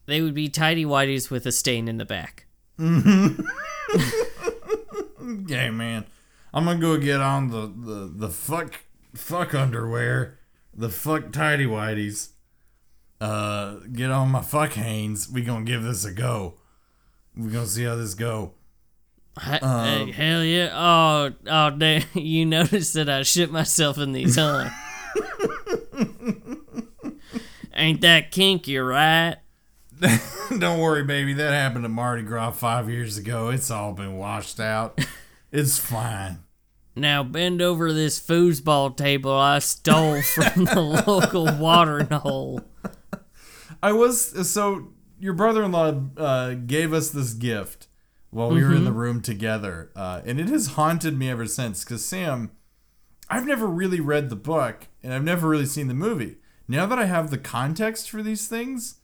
they 0.06 0.22
would 0.22 0.34
be 0.34 0.50
tidy 0.50 0.86
whities 0.86 1.30
with 1.30 1.46
a 1.46 1.52
stain 1.52 1.88
in 1.88 1.98
the 1.98 2.06
back. 2.06 2.46
Yeah, 5.48 5.70
man. 5.72 6.06
I'm 6.54 6.66
gonna 6.66 6.80
go 6.80 6.98
get 6.98 7.22
on 7.22 7.50
the 7.50 7.68
the 7.68 8.12
the 8.16 8.30
fuck 8.30 8.82
fuck 9.14 9.54
underwear, 9.54 10.40
the 10.74 10.90
fuck 10.90 11.32
tidy 11.32 11.66
whities. 11.66 12.30
Uh, 13.22 13.76
get 13.92 14.10
on 14.12 14.30
my 14.30 14.42
fuck 14.42 14.74
Hanes. 14.74 15.30
We 15.30 15.44
gonna 15.44 15.66
give 15.66 15.84
this 15.84 16.06
a 16.06 16.12
go. 16.12 16.56
We 17.36 17.52
gonna 17.52 17.68
see 17.68 17.84
how 17.84 17.96
this 17.96 18.16
go. 18.16 18.54
Hey, 19.40 20.12
hell 20.12 20.44
yeah! 20.44 20.72
Oh, 20.74 21.32
oh, 21.48 21.70
damn! 21.72 22.04
You 22.14 22.46
noticed 22.46 22.94
that 22.96 23.10
I 23.10 23.24
shit 23.24 23.52
myself 23.52 23.98
in 23.98 24.12
these, 24.14 24.36
huh? 24.36 24.70
Ain't 27.74 28.02
that 28.02 28.32
kinky, 28.32 28.78
right? 28.78 29.38
Don't 30.58 30.80
worry, 30.80 31.04
baby. 31.04 31.34
That 31.34 31.54
happened 31.54 31.84
to 31.84 31.90
Mardi 31.90 32.24
Gras 32.24 32.52
five 32.52 32.90
years 32.90 33.18
ago. 33.18 33.50
It's 33.50 33.70
all 33.70 33.94
been 33.94 34.18
washed 34.18 34.60
out. 34.60 35.00
It's 35.52 35.78
fine. 35.78 36.40
Now 36.96 37.24
bend 37.24 37.62
over 37.62 37.92
this 37.92 38.20
foosball 38.20 38.96
table 38.96 39.34
I 39.34 39.60
stole 39.60 40.22
from 40.22 40.66
the 40.66 40.80
local 41.08 41.52
watering 41.58 42.10
hole. 42.10 42.62
I 43.82 43.94
was 43.94 44.50
so 44.50 44.94
your 45.20 45.34
brother-in-law 45.34 46.02
uh, 46.18 46.54
gave 46.54 46.94
us 46.94 47.10
this 47.10 47.34
gift 47.34 47.88
while 48.30 48.52
we 48.52 48.64
were 48.64 48.76
in 48.76 48.86
the 48.86 48.92
room 48.92 49.22
together, 49.22 49.92
uh, 49.96 50.22
and 50.26 50.40
it 50.40 50.50
has 50.50 50.68
haunted 50.68 51.18
me 51.18 51.30
ever 51.30 51.48
since. 51.48 51.84
Because 51.84 52.06
Sam, 52.06 52.52
I've 53.30 53.46
never 53.46 53.68
really 53.68 54.00
read 54.00 54.30
the 54.30 54.36
book, 54.36 54.88
and 55.02 55.14
I've 55.14 55.24
never 55.24 55.48
really 55.48 55.66
seen 55.66 55.88
the 55.88 55.94
movie. 55.94 56.38
Now 56.68 56.86
that 56.86 57.00
I 57.00 57.06
have 57.06 57.32
the 57.32 57.38
context 57.38 58.10
for 58.10 58.22
these 58.22 58.48
things, 58.48 58.99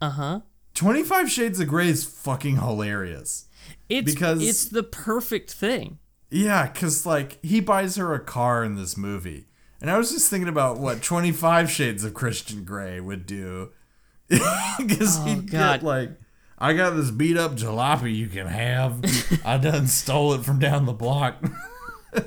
Uh 0.00 0.10
huh. 0.10 0.40
Twenty 0.74 1.02
Five 1.02 1.30
Shades 1.30 1.58
of 1.60 1.68
Grey 1.68 1.88
is 1.88 2.04
fucking 2.04 2.56
hilarious. 2.56 3.46
It's 3.88 4.12
Because- 4.12 4.46
it's 4.46 4.64
the 4.66 4.82
perfect 4.82 5.50
thing. 5.52 5.98
Yeah, 6.30 6.66
because 6.70 7.06
like 7.06 7.42
he 7.44 7.60
buys 7.60 7.96
her 7.96 8.12
a 8.14 8.20
car 8.20 8.62
in 8.62 8.74
this 8.76 8.96
movie, 8.98 9.46
and 9.80 9.90
I 9.90 9.96
was 9.96 10.10
just 10.10 10.28
thinking 10.28 10.48
about 10.48 10.78
what 10.78 11.02
Twenty 11.02 11.32
Five 11.32 11.70
Shades 11.70 12.04
of 12.04 12.12
Christian 12.14 12.64
Grey 12.64 13.00
would 13.00 13.24
do, 13.26 13.70
because 14.28 15.22
he'd 15.24 15.50
God. 15.50 15.80
get 15.80 15.82
like, 15.82 16.10
I 16.58 16.74
got 16.74 16.90
this 16.96 17.10
beat 17.10 17.36
up 17.38 17.52
jalopy 17.56 18.14
you 18.14 18.26
can 18.26 18.46
have. 18.46 19.02
I 19.44 19.56
done 19.58 19.86
stole 19.86 20.34
it 20.34 20.44
from 20.44 20.58
down 20.58 20.86
the 20.86 20.92
block. 20.92 21.36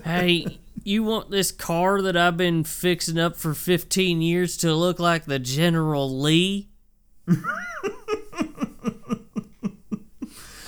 Hey, 0.05 0.59
you 0.83 1.03
want 1.03 1.31
this 1.31 1.51
car 1.51 2.03
that 2.03 2.15
I've 2.15 2.37
been 2.37 2.63
fixing 2.63 3.17
up 3.17 3.35
for 3.35 3.55
15 3.55 4.21
years 4.21 4.55
to 4.57 4.75
look 4.75 4.99
like 4.99 5.25
the 5.25 5.39
General 5.39 6.19
Lee? 6.21 6.69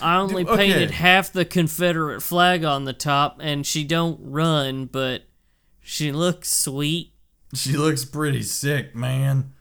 I 0.04 0.18
only 0.18 0.44
okay. 0.46 0.56
painted 0.58 0.92
half 0.92 1.32
the 1.32 1.46
Confederate 1.46 2.22
flag 2.22 2.66
on 2.66 2.84
the 2.84 2.94
top 2.94 3.38
and 3.42 3.66
she 3.66 3.86
don't 3.86 4.20
run, 4.22 4.86
but 4.86 5.24
she 5.80 6.12
looks 6.12 6.52
sweet. 6.54 7.14
she 7.54 7.78
looks 7.78 8.04
pretty 8.04 8.44
sick, 8.44 8.94
man. 8.94 9.54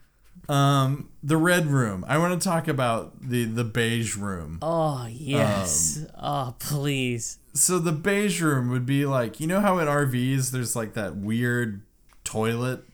Um, 0.48 1.10
the 1.22 1.36
red 1.36 1.66
room. 1.66 2.04
I 2.08 2.18
want 2.18 2.40
to 2.40 2.44
talk 2.44 2.66
about 2.66 3.28
the 3.28 3.44
the 3.44 3.64
beige 3.64 4.16
room. 4.16 4.58
Oh, 4.60 5.06
yes. 5.08 6.04
oh, 6.20 6.56
please. 6.58 7.38
So 7.54 7.78
the 7.78 7.92
beige 7.92 8.42
room 8.42 8.68
would 8.70 8.84
be 8.84 9.06
like, 9.06 9.38
you 9.38 9.46
know 9.46 9.60
how 9.60 9.78
in 9.78 9.86
RVs 9.86 10.50
there's 10.50 10.74
like 10.74 10.94
that 10.94 11.16
weird 11.16 11.82
toilet? 12.24 12.84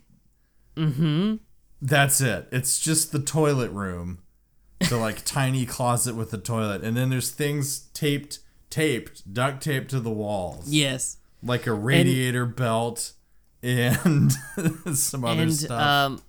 Mm-hmm. 0.77 1.37
That's 1.81 2.21
it. 2.21 2.49
It's 2.51 2.81
just 2.81 3.13
the 3.13 3.19
toilet 3.21 3.71
room. 3.71 4.21
The 4.89 4.97
like 4.97 5.23
tiny 5.25 5.67
closet 5.67 6.15
with 6.15 6.31
the 6.31 6.39
toilet. 6.39 6.83
And 6.83 6.97
then 6.97 7.11
there's 7.11 7.31
things 7.31 7.89
taped 7.95 8.41
taped, 8.71 9.33
duct 9.33 9.63
taped 9.63 9.91
to 9.91 10.01
the 10.01 10.11
walls. 10.11 10.69
Yes. 10.69 11.19
Like 11.43 11.67
a 11.67 11.73
radiator 11.73 12.47
belt 12.47 13.13
and 13.63 14.33
some 14.95 15.25
other 15.25 15.43
and 15.43 15.55
stuff. 15.55 15.81
um 15.81 16.23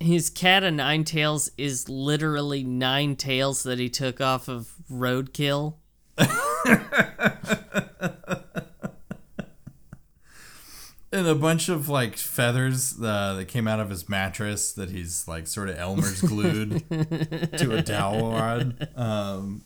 his 0.00 0.30
cat 0.30 0.62
of 0.62 0.74
nine 0.74 1.02
tails 1.02 1.50
is 1.58 1.88
literally 1.88 2.62
nine 2.62 3.16
tails 3.16 3.64
that 3.64 3.80
he 3.80 3.88
took 3.88 4.20
off 4.20 4.48
of 4.48 4.72
roadkill 4.90 5.74
and 11.12 11.26
a 11.26 11.34
bunch 11.34 11.68
of 11.68 11.88
like 11.88 12.16
feathers 12.16 12.94
uh, 13.02 13.34
that 13.34 13.46
came 13.48 13.66
out 13.68 13.80
of 13.80 13.90
his 13.90 14.08
mattress 14.08 14.72
that 14.72 14.90
he's 14.90 15.26
like 15.28 15.46
sort 15.46 15.68
of 15.68 15.78
Elmer's 15.78 16.20
glued 16.20 16.88
to 17.58 17.74
a 17.76 17.82
dowel 17.82 18.32
rod. 18.32 18.88
Um, 18.96 19.62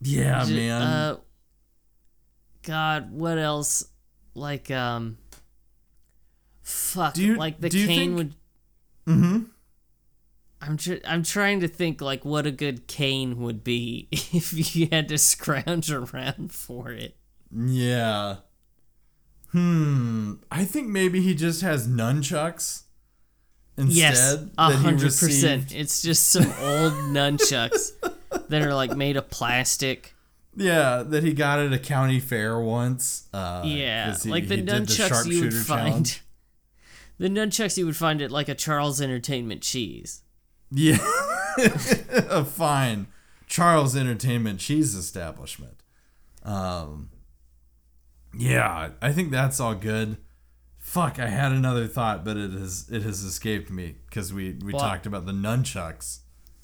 yeah, 0.00 0.44
J- 0.44 0.54
man. 0.56 0.82
uh 0.82 1.16
god 2.62 3.12
what 3.12 3.38
else 3.38 3.84
like 4.34 4.70
um 4.70 5.16
fuck 6.62 7.16
you- 7.16 7.36
like 7.36 7.60
the 7.60 7.68
do 7.68 7.86
cane 7.86 7.96
think- 7.96 8.16
would 8.16 8.34
mm-hmm. 9.06 9.42
I'm 10.60 10.76
tr- 10.78 10.94
I'm 11.06 11.22
trying 11.22 11.60
to 11.60 11.68
think 11.68 12.00
like 12.00 12.24
what 12.24 12.46
a 12.46 12.50
good 12.50 12.86
cane 12.88 13.38
would 13.40 13.62
be 13.62 14.08
if 14.12 14.74
you 14.76 14.88
had 14.90 15.08
to 15.10 15.18
scrounge 15.18 15.90
around 15.92 16.50
for 16.52 16.90
it. 16.90 17.16
Yeah. 17.54 18.36
Hmm. 19.56 20.34
I 20.50 20.66
think 20.66 20.88
maybe 20.88 21.22
he 21.22 21.34
just 21.34 21.62
has 21.62 21.88
nunchucks 21.88 22.82
instead. 23.78 23.96
Yes, 23.96 24.36
a 24.58 24.72
hundred 24.76 25.14
percent. 25.16 25.74
It's 25.74 26.02
just 26.02 26.26
some 26.26 26.44
old 26.60 26.92
nunchucks 27.08 27.92
that 28.48 28.60
are 28.62 28.74
like 28.74 28.94
made 28.94 29.16
of 29.16 29.30
plastic. 29.30 30.12
Yeah, 30.54 31.02
that 31.06 31.22
he 31.24 31.32
got 31.32 31.58
at 31.58 31.72
a 31.72 31.78
county 31.78 32.20
fair 32.20 32.58
once. 32.60 33.28
Uh, 33.32 33.62
Yeah, 33.64 34.14
he- 34.22 34.28
like 34.30 34.48
the 34.48 34.62
nunchucks 34.62 35.26
you 35.26 35.40
would 35.44 35.54
find. 35.54 35.86
challenge. 35.88 36.22
The 37.18 37.28
nunchucks 37.30 37.78
you 37.78 37.86
would 37.86 37.96
find 37.96 38.20
at 38.20 38.30
like 38.30 38.50
a 38.50 38.54
Charles 38.54 39.00
Entertainment 39.00 39.62
cheese. 39.62 40.20
Yeah, 40.70 40.98
a 42.28 42.44
fine 42.44 43.06
Charles 43.46 43.96
Entertainment 43.96 44.60
cheese 44.60 44.94
establishment. 44.94 45.80
Um, 46.42 47.08
yeah, 48.36 48.90
I 49.02 49.12
think 49.12 49.30
that's 49.30 49.60
all 49.60 49.74
good. 49.74 50.16
Fuck, 50.78 51.18
I 51.18 51.26
had 51.26 51.52
another 51.52 51.86
thought, 51.88 52.24
but 52.24 52.36
it 52.36 52.52
has 52.52 52.86
it 52.90 53.02
has 53.02 53.22
escaped 53.24 53.70
me 53.70 53.96
because 54.08 54.32
we 54.32 54.52
we 54.64 54.72
Well- 54.72 54.82
talked 54.82 55.06
about 55.06 55.26
the 55.26 55.32
nunchucks. 55.32 56.20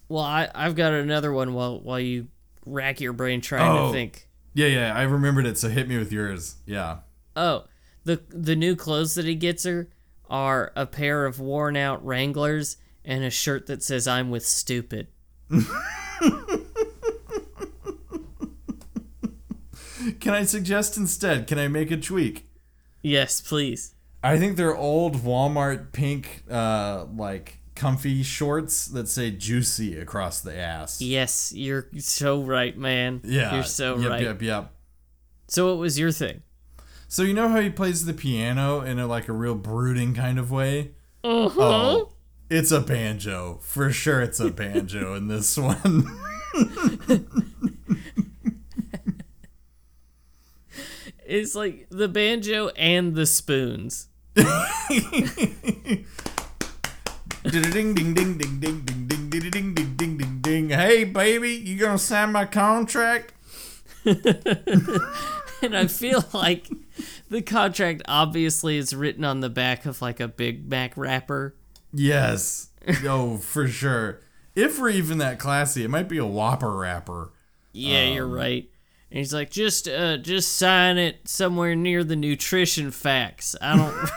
Well, 0.09 0.23
I 0.25 0.49
I've 0.55 0.75
got 0.77 0.93
another 0.93 1.33
one 1.33 1.55
while 1.55 1.81
while 1.81 1.99
you 2.01 2.29
rack 2.67 3.01
your 3.01 3.13
brain 3.13 3.41
trying 3.41 3.77
Oh. 3.79 3.87
to 3.89 3.93
think. 3.93 4.29
Yeah, 4.55 4.67
yeah, 4.69 4.95
I 4.95 5.03
remembered 5.03 5.47
it. 5.47 5.57
So 5.59 5.69
hit 5.71 5.89
me 5.89 5.97
with 5.99 6.13
yours. 6.13 6.57
Yeah. 6.67 6.99
Oh, 7.35 7.65
the 8.05 8.23
the 8.29 8.55
new 8.55 8.77
clothes 8.77 9.15
that 9.15 9.25
he 9.25 9.35
gets 9.35 9.65
her 9.65 9.89
are 10.29 10.73
a 10.77 10.87
pair 10.87 11.25
of 11.27 11.41
worn 11.41 11.77
out 11.77 12.05
Wranglers 12.05 12.77
and 13.05 13.25
a 13.25 13.31
shirt 13.31 13.67
that 13.67 13.83
says 13.83 14.07
"I'm 14.07 14.31
with 14.31 14.47
stupid." 14.47 15.09
Can 20.23 20.35
I 20.35 20.45
suggest 20.45 20.97
instead? 20.97 21.49
Can 21.49 21.59
I 21.59 21.67
make 21.67 21.91
a 21.91 21.97
tweak? 21.97 22.49
Yes, 23.03 23.41
please. 23.41 23.97
I 24.23 24.39
think 24.39 24.57
they're 24.57 24.77
old 24.77 25.17
Walmart 25.17 25.91
pink, 25.91 26.45
uh, 26.49 27.07
like 27.17 27.59
comfy 27.75 28.23
shorts 28.23 28.87
that 28.87 29.09
say 29.09 29.33
"juicy" 29.33 29.99
across 29.99 30.41
the 30.41 30.57
ass. 30.57 31.03
Yes, 31.03 31.53
you're 31.53 31.89
so 31.99 32.41
right, 32.41 32.79
man. 32.79 33.21
Yeah, 33.25 33.53
You're 33.53 33.65
so 33.65 33.99
yep, 33.99 34.11
right. 34.11 34.23
Yep, 34.23 34.43
yep. 34.43 34.73
So 35.49 35.67
what 35.67 35.79
was 35.79 35.99
your 35.99 36.13
thing? 36.13 36.43
So 37.09 37.25
you 37.25 37.35
know 37.35 37.49
how 37.49 37.61
he 37.61 37.69
plays 37.69 38.05
the 38.05 38.15
piano 38.15 38.81
in 38.81 39.01
a 39.01 39.09
like 39.09 39.27
a 39.27 39.33
real 39.33 39.57
brooding 39.57 40.15
kind 40.15 40.39
of 40.39 40.53
way? 40.53 40.93
Uh-huh. 41.25 41.61
Oh, 41.61 42.13
it's 42.49 42.71
a 42.71 42.81
banjo 42.81 43.59
for 43.61 43.91
sure. 43.91 44.23
It's 44.23 44.39
a 44.39 44.51
banjo 44.53 45.15
in 45.15 45.27
this 45.27 45.59
one. 45.59 46.07
It's 51.27 51.55
like 51.55 51.87
the 51.91 52.09
banjo 52.09 52.69
and 52.71 53.15
the 53.15 53.27
spoons. 53.27 54.09
ding 54.35 54.45
ding 57.45 57.95
ding 57.95 58.15
ding 58.15 58.39
ding 58.39 58.59
ding 58.59 58.85
ding 58.87 59.41
ding 59.41 59.51
ding 59.51 59.95
ding 59.97 60.17
ding 60.17 60.39
ding. 60.41 60.71
Hey 60.71 61.05
baby, 61.05 61.53
you 61.53 61.79
gonna 61.79 61.99
sign 61.99 62.33
my 62.33 62.45
contract? 62.45 63.35
And 65.63 65.77
I 65.77 65.87
feel 65.87 66.25
like 66.33 66.69
the 67.31 67.41
contract 67.41 68.03
obviously 68.07 68.77
is 68.77 68.95
written 68.95 69.25
on 69.25 69.41
the 69.41 69.49
back 69.49 69.87
of 69.87 70.03
like 70.03 70.19
a 70.19 70.27
Big 70.27 70.69
Mac 70.69 70.97
wrapper. 70.97 71.55
Yes. 71.93 72.71
Oh, 73.05 73.37
for 73.37 73.69
sure. 73.69 74.21
If 74.57 74.81
we're 74.81 74.91
even 74.91 75.19
that 75.19 75.39
classy, 75.39 75.85
it 75.85 75.89
might 75.89 76.09
be 76.09 76.19
a 76.19 76.27
Whopper 76.27 76.77
wrapper. 76.77 77.33
Yeah, 77.73 78.05
you're 78.07 78.27
um, 78.27 78.33
right. 78.33 78.69
And 79.13 79.19
he's 79.19 79.35
like, 79.35 79.51
just 79.51 79.87
uh 79.89 80.17
just 80.17 80.57
sign 80.57 80.97
it 80.97 81.29
somewhere 81.29 81.77
near 81.77 82.03
the 82.03 82.17
nutrition 82.17 82.91
facts. 82.91 83.55
I 83.61 83.77
don't 83.77 84.11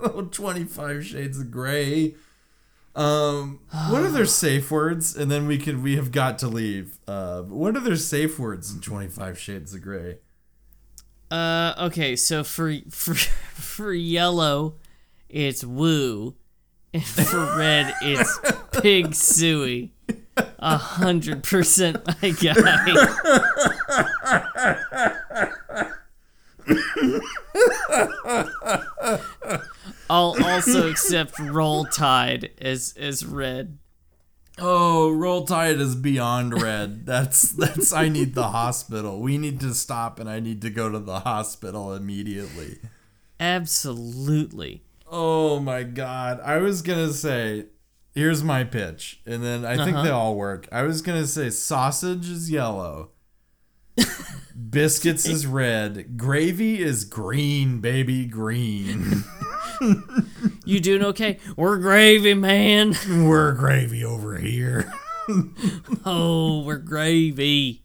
Oh, 0.00 0.28
25 0.30 1.04
shades 1.04 1.40
of 1.40 1.50
gray. 1.50 2.14
Um, 2.94 3.58
what 3.88 4.02
are 4.04 4.12
their 4.12 4.26
safe 4.26 4.70
words? 4.70 5.16
And 5.16 5.28
then 5.28 5.48
we 5.48 5.58
can 5.58 5.82
we 5.82 5.96
have 5.96 6.12
got 6.12 6.38
to 6.38 6.46
leave. 6.46 7.00
Uh, 7.08 7.42
what 7.42 7.76
are 7.76 7.80
their 7.80 7.96
safe 7.96 8.38
words 8.38 8.72
in 8.72 8.80
25 8.80 9.40
shades 9.40 9.74
of 9.74 9.82
gray? 9.82 10.18
Uh 11.32 11.74
okay, 11.80 12.14
so 12.14 12.44
for 12.44 12.72
for 12.90 13.14
for 13.54 13.92
yellow 13.92 14.76
it's 15.28 15.64
woo. 15.64 16.36
And 16.94 17.04
for 17.04 17.56
red 17.56 17.94
it's 18.02 18.38
pig 18.72 19.14
suey. 19.14 19.92
A 20.58 20.76
hundred 20.76 21.42
percent 21.42 22.06
my 22.06 22.30
guy. 22.30 22.54
I'll 30.10 30.36
also 30.42 30.88
accept 30.90 31.38
roll 31.38 31.84
tide 31.84 32.50
as 32.60 32.94
as 32.98 33.26
red. 33.26 33.78
Oh, 34.60 35.10
roll 35.10 35.44
tide 35.44 35.80
is 35.80 35.94
beyond 35.94 36.60
red. 36.60 37.06
That's 37.06 37.52
that's 37.52 37.92
I 37.92 38.08
need 38.08 38.34
the 38.34 38.48
hospital. 38.48 39.20
We 39.20 39.38
need 39.38 39.60
to 39.60 39.74
stop 39.74 40.18
and 40.18 40.28
I 40.28 40.40
need 40.40 40.62
to 40.62 40.70
go 40.70 40.88
to 40.88 40.98
the 40.98 41.20
hospital 41.20 41.94
immediately. 41.94 42.78
Absolutely. 43.38 44.82
Oh 45.10 45.60
my 45.60 45.82
god. 45.82 46.40
I 46.44 46.58
was 46.58 46.82
going 46.82 47.06
to 47.06 47.12
say 47.12 47.66
here's 48.14 48.42
my 48.42 48.64
pitch 48.64 49.20
and 49.26 49.42
then 49.42 49.64
I 49.64 49.84
think 49.84 49.96
they 49.96 50.10
all 50.10 50.34
work. 50.34 50.68
I 50.72 50.82
was 50.82 51.02
going 51.02 51.20
to 51.20 51.26
say 51.26 51.50
sausage 51.50 52.28
is 52.28 52.50
yellow. 52.50 53.10
Biscuits 54.70 55.26
is 55.26 55.46
red. 55.46 56.16
Gravy 56.16 56.80
is 56.80 57.04
green, 57.04 57.80
baby, 57.80 58.26
green. 58.26 59.24
You 60.64 60.80
doing 60.80 61.04
okay? 61.04 61.38
We're 61.56 61.78
gravy, 61.78 62.34
man. 62.34 62.94
We're 63.08 63.52
gravy 63.52 64.04
over 64.04 64.36
here. 64.36 64.92
Oh, 66.04 66.62
we're 66.64 66.78
gravy. 66.78 67.84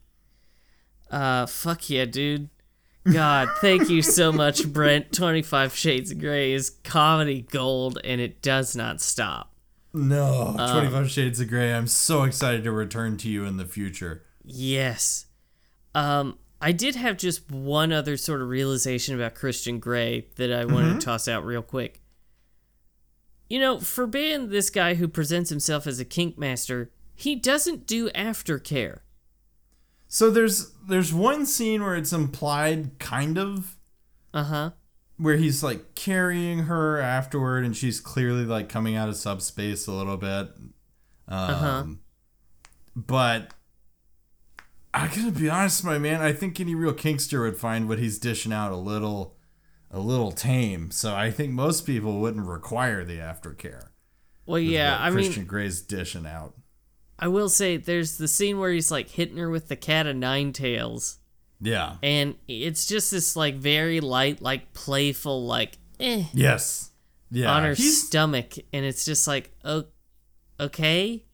Uh, 1.11 1.45
fuck 1.45 1.89
yeah, 1.89 2.05
dude. 2.05 2.49
God, 3.11 3.49
thank 3.59 3.89
you 3.89 4.01
so 4.01 4.31
much, 4.31 4.67
Brent. 4.71 5.11
25 5.11 5.75
Shades 5.75 6.11
of 6.11 6.19
Grey 6.19 6.53
is 6.53 6.69
comedy 6.69 7.41
gold, 7.41 7.99
and 8.03 8.21
it 8.21 8.41
does 8.41 8.75
not 8.75 9.01
stop. 9.01 9.53
No, 9.93 10.55
25 10.57 11.11
Shades 11.11 11.39
of 11.39 11.49
Grey. 11.49 11.73
I'm 11.73 11.87
so 11.87 12.23
excited 12.23 12.63
to 12.63 12.71
return 12.71 13.17
to 13.17 13.29
you 13.29 13.45
in 13.45 13.57
the 13.57 13.65
future. 13.65 14.23
Yes. 14.43 15.25
Um, 15.93 16.37
I 16.61 16.71
did 16.71 16.95
have 16.95 17.17
just 17.17 17.51
one 17.51 17.91
other 17.91 18.15
sort 18.15 18.41
of 18.41 18.47
realization 18.47 19.15
about 19.15 19.35
Christian 19.35 19.79
Grey 19.79 20.27
that 20.37 20.51
I 20.51 20.65
wanted 20.65 20.99
to 20.99 21.05
toss 21.05 21.27
out 21.27 21.45
real 21.45 21.61
quick. 21.61 22.01
You 23.49 23.59
know, 23.59 23.79
for 23.79 24.07
being 24.07 24.49
this 24.49 24.69
guy 24.69 24.95
who 24.95 25.07
presents 25.07 25.49
himself 25.49 25.85
as 25.85 25.99
a 25.99 26.05
kink 26.05 26.37
master, 26.37 26.89
he 27.13 27.35
doesn't 27.35 27.85
do 27.85 28.09
aftercare. 28.11 28.99
So 30.13 30.29
there's 30.29 30.69
there's 30.87 31.11
one 31.11 31.43
scene 31.43 31.81
where 31.81 31.95
it's 31.95 32.13
implied 32.13 32.99
kind 32.99 33.35
of 33.35 33.77
Uh 34.31 34.43
huh. 34.43 34.71
where 35.17 35.37
he's 35.37 35.63
like 35.63 35.95
carrying 35.95 36.59
her 36.65 36.99
afterward 36.99 37.65
and 37.65 37.75
she's 37.75 37.99
clearly 37.99 38.45
like 38.45 38.69
coming 38.69 38.95
out 38.95 39.09
of 39.09 39.15
subspace 39.15 39.87
a 39.87 39.91
little 39.91 40.17
bit. 40.17 40.49
Um 41.27 41.49
Uh-huh. 41.49 41.83
but 42.95 43.55
I 44.93 45.07
gotta 45.07 45.31
be 45.31 45.49
honest, 45.49 45.83
my 45.83 45.97
man, 45.97 46.21
I 46.21 46.31
think 46.31 46.59
any 46.59 46.75
real 46.75 46.93
kinkster 46.93 47.41
would 47.41 47.57
find 47.57 47.89
what 47.89 47.97
he's 47.97 48.19
dishing 48.19 48.53
out 48.53 48.71
a 48.71 48.75
little 48.75 49.35
a 49.89 49.99
little 49.99 50.31
tame. 50.31 50.91
So 50.91 51.15
I 51.15 51.31
think 51.31 51.53
most 51.53 51.87
people 51.87 52.19
wouldn't 52.19 52.45
require 52.45 53.03
the 53.03 53.17
aftercare. 53.17 53.87
Well, 54.45 54.59
yeah, 54.59 54.95
I 54.99 55.09
mean, 55.09 55.23
Christian 55.25 55.45
Grey's 55.45 55.81
dishing 55.81 56.27
out. 56.27 56.53
I 57.19 57.27
will 57.27 57.49
say 57.49 57.77
there's 57.77 58.17
the 58.17 58.27
scene 58.27 58.59
where 58.59 58.71
he's 58.71 58.91
like 58.91 59.09
hitting 59.09 59.37
her 59.37 59.49
with 59.49 59.67
the 59.67 59.75
cat 59.75 60.07
of 60.07 60.15
nine 60.15 60.51
tails, 60.53 61.19
Yeah. 61.61 61.97
and 62.03 62.35
it's 62.47 62.85
just 62.87 63.11
this 63.11 63.35
like 63.35 63.55
very 63.55 63.99
light, 64.01 64.41
like 64.41 64.73
playful, 64.73 65.45
like 65.45 65.77
eh 65.99 66.25
Yes. 66.33 66.91
Yeah. 67.31 67.51
on 67.53 67.63
her 67.63 67.73
he's 67.73 68.05
stomach, 68.07 68.55
and 68.73 68.85
it's 68.85 69.05
just 69.05 69.27
like, 69.27 69.51
oh, 69.63 69.85
okay, 70.59 71.25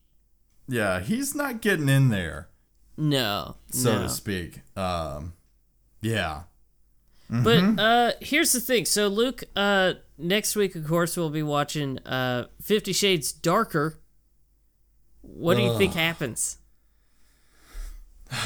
yeah, 0.67 0.99
he's 0.99 1.33
not 1.33 1.61
getting 1.61 1.89
in 1.89 2.09
there, 2.09 2.49
no, 2.97 3.55
so 3.71 3.95
no. 3.95 4.03
to 4.03 4.09
speak. 4.09 4.61
Um 4.77 5.33
yeah. 6.01 6.43
But 7.31 7.59
Mm-hmm. 7.59 7.79
uh, 7.79 8.11
here's 8.21 8.53
the 8.53 8.59
thing. 8.61 8.85
So 8.85 9.07
Luke, 9.07 9.43
uh, 9.55 9.93
next 10.17 10.55
week, 10.55 10.75
of 10.75 10.87
course, 10.87 11.15
we'll 11.15 11.29
be 11.29 11.43
watching 11.43 11.99
uh, 11.99 12.47
Fifty 12.61 12.91
Shades 12.91 13.31
Darker. 13.31 13.99
What 15.35 15.55
do 15.57 15.63
you 15.63 15.77
think 15.77 15.93
happens? 15.93 16.57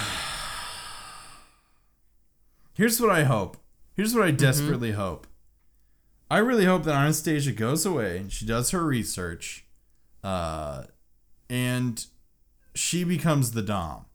Here's 2.73 2.99
what 2.99 3.09
I 3.11 3.23
hope. 3.23 3.57
Here's 3.95 4.15
what 4.15 4.23
I 4.23 4.29
Mm-hmm. 4.29 4.37
desperately 4.37 4.91
hope. 4.93 5.27
I 6.31 6.39
really 6.39 6.65
hope 6.65 6.83
that 6.83 6.95
Anastasia 6.95 7.51
goes 7.51 7.85
away 7.85 8.17
and 8.17 8.31
she 8.31 8.45
does 8.45 8.71
her 8.71 8.83
research, 8.83 9.65
uh, 10.23 10.85
and 11.49 12.03
she 12.73 13.03
becomes 13.03 13.51
the 13.51 13.61
dom. 13.61 14.05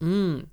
Mm, 0.00 0.46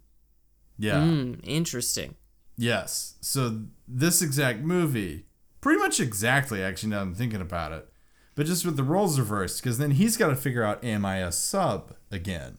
Yeah. 0.78 1.00
mm, 1.02 1.40
interesting. 1.44 2.16
Yes. 2.58 3.16
So 3.22 3.62
this 3.88 4.22
exact 4.22 4.60
movie, 4.62 5.28
pretty 5.62 5.80
much 5.80 6.00
exactly, 6.02 6.62
actually, 6.62 6.90
now 6.90 6.98
that 6.98 7.04
I'm 7.04 7.16
thinking 7.16 7.42
about 7.42 7.72
it, 7.72 7.88
but 8.36 8.46
just 8.46 8.66
with 8.66 8.76
the 8.78 8.84
roles 8.84 9.18
reversed, 9.20 9.62
because 9.62 9.78
then 9.78 9.92
he's 9.92 10.18
got 10.18 10.28
to 10.30 10.36
figure 10.36 10.64
out, 10.64 10.84
am 10.84 11.06
I 11.06 11.18
a 11.18 11.32
sub 11.32 11.96
again? 12.12 12.58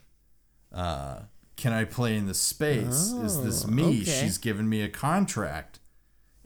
Uh, 0.73 1.21
can 1.57 1.73
I 1.73 1.85
play 1.85 2.17
in 2.17 2.27
the 2.27 2.35
space? 2.35 3.13
Is 3.13 3.43
this 3.43 3.65
Oh, 3.65 3.69
me? 3.69 4.03
okay. 4.03 4.05
She's 4.23 4.37
given 4.39 4.69
me 4.69 4.83
a 4.83 4.89
contract. 4.89 5.79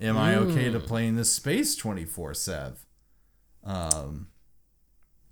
Am 0.01 0.17
I 0.17 0.35
okay 0.37 0.67
Hmm. 0.69 0.73
to 0.75 0.81
play 0.81 1.07
in 1.07 1.17
the 1.17 1.25
space 1.25 1.75
24 1.77 2.35
7? 2.35 2.77
Um, 3.65 4.29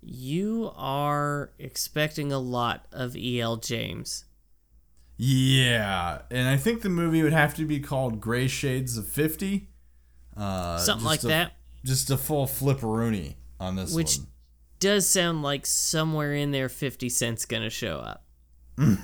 You 0.01 0.71
are 0.75 1.51
expecting 1.59 2.31
a 2.31 2.39
lot 2.39 2.85
of 2.91 3.15
E.L. 3.17 3.57
James. 3.57 4.25
yeah. 5.17 6.21
And 6.31 6.47
I 6.47 6.55
think 6.57 6.81
the 6.81 6.89
movie 6.89 7.21
would 7.23 7.33
have 7.33 7.53
to 7.55 7.65
be 7.65 7.79
called 7.79 8.21
Gray 8.21 8.47
Shades 8.47 8.97
of 8.97 9.07
50. 9.07 9.69
Uh, 10.37 10.77
Something 10.77 11.05
like 11.05 11.23
a- 11.23 11.27
that. 11.27 11.53
Just 11.83 12.09
a 12.09 12.17
full 12.17 12.45
flipperoonie 12.45 13.35
on 13.59 13.75
this 13.75 13.93
Which 13.93 14.17
one. 14.17 14.27
does 14.79 15.07
sound 15.07 15.41
like 15.43 15.65
somewhere 15.65 16.33
in 16.33 16.51
there 16.51 16.69
50 16.69 17.09
Cent's 17.09 17.45
gonna 17.45 17.69
show 17.69 17.97
up. 17.97 18.23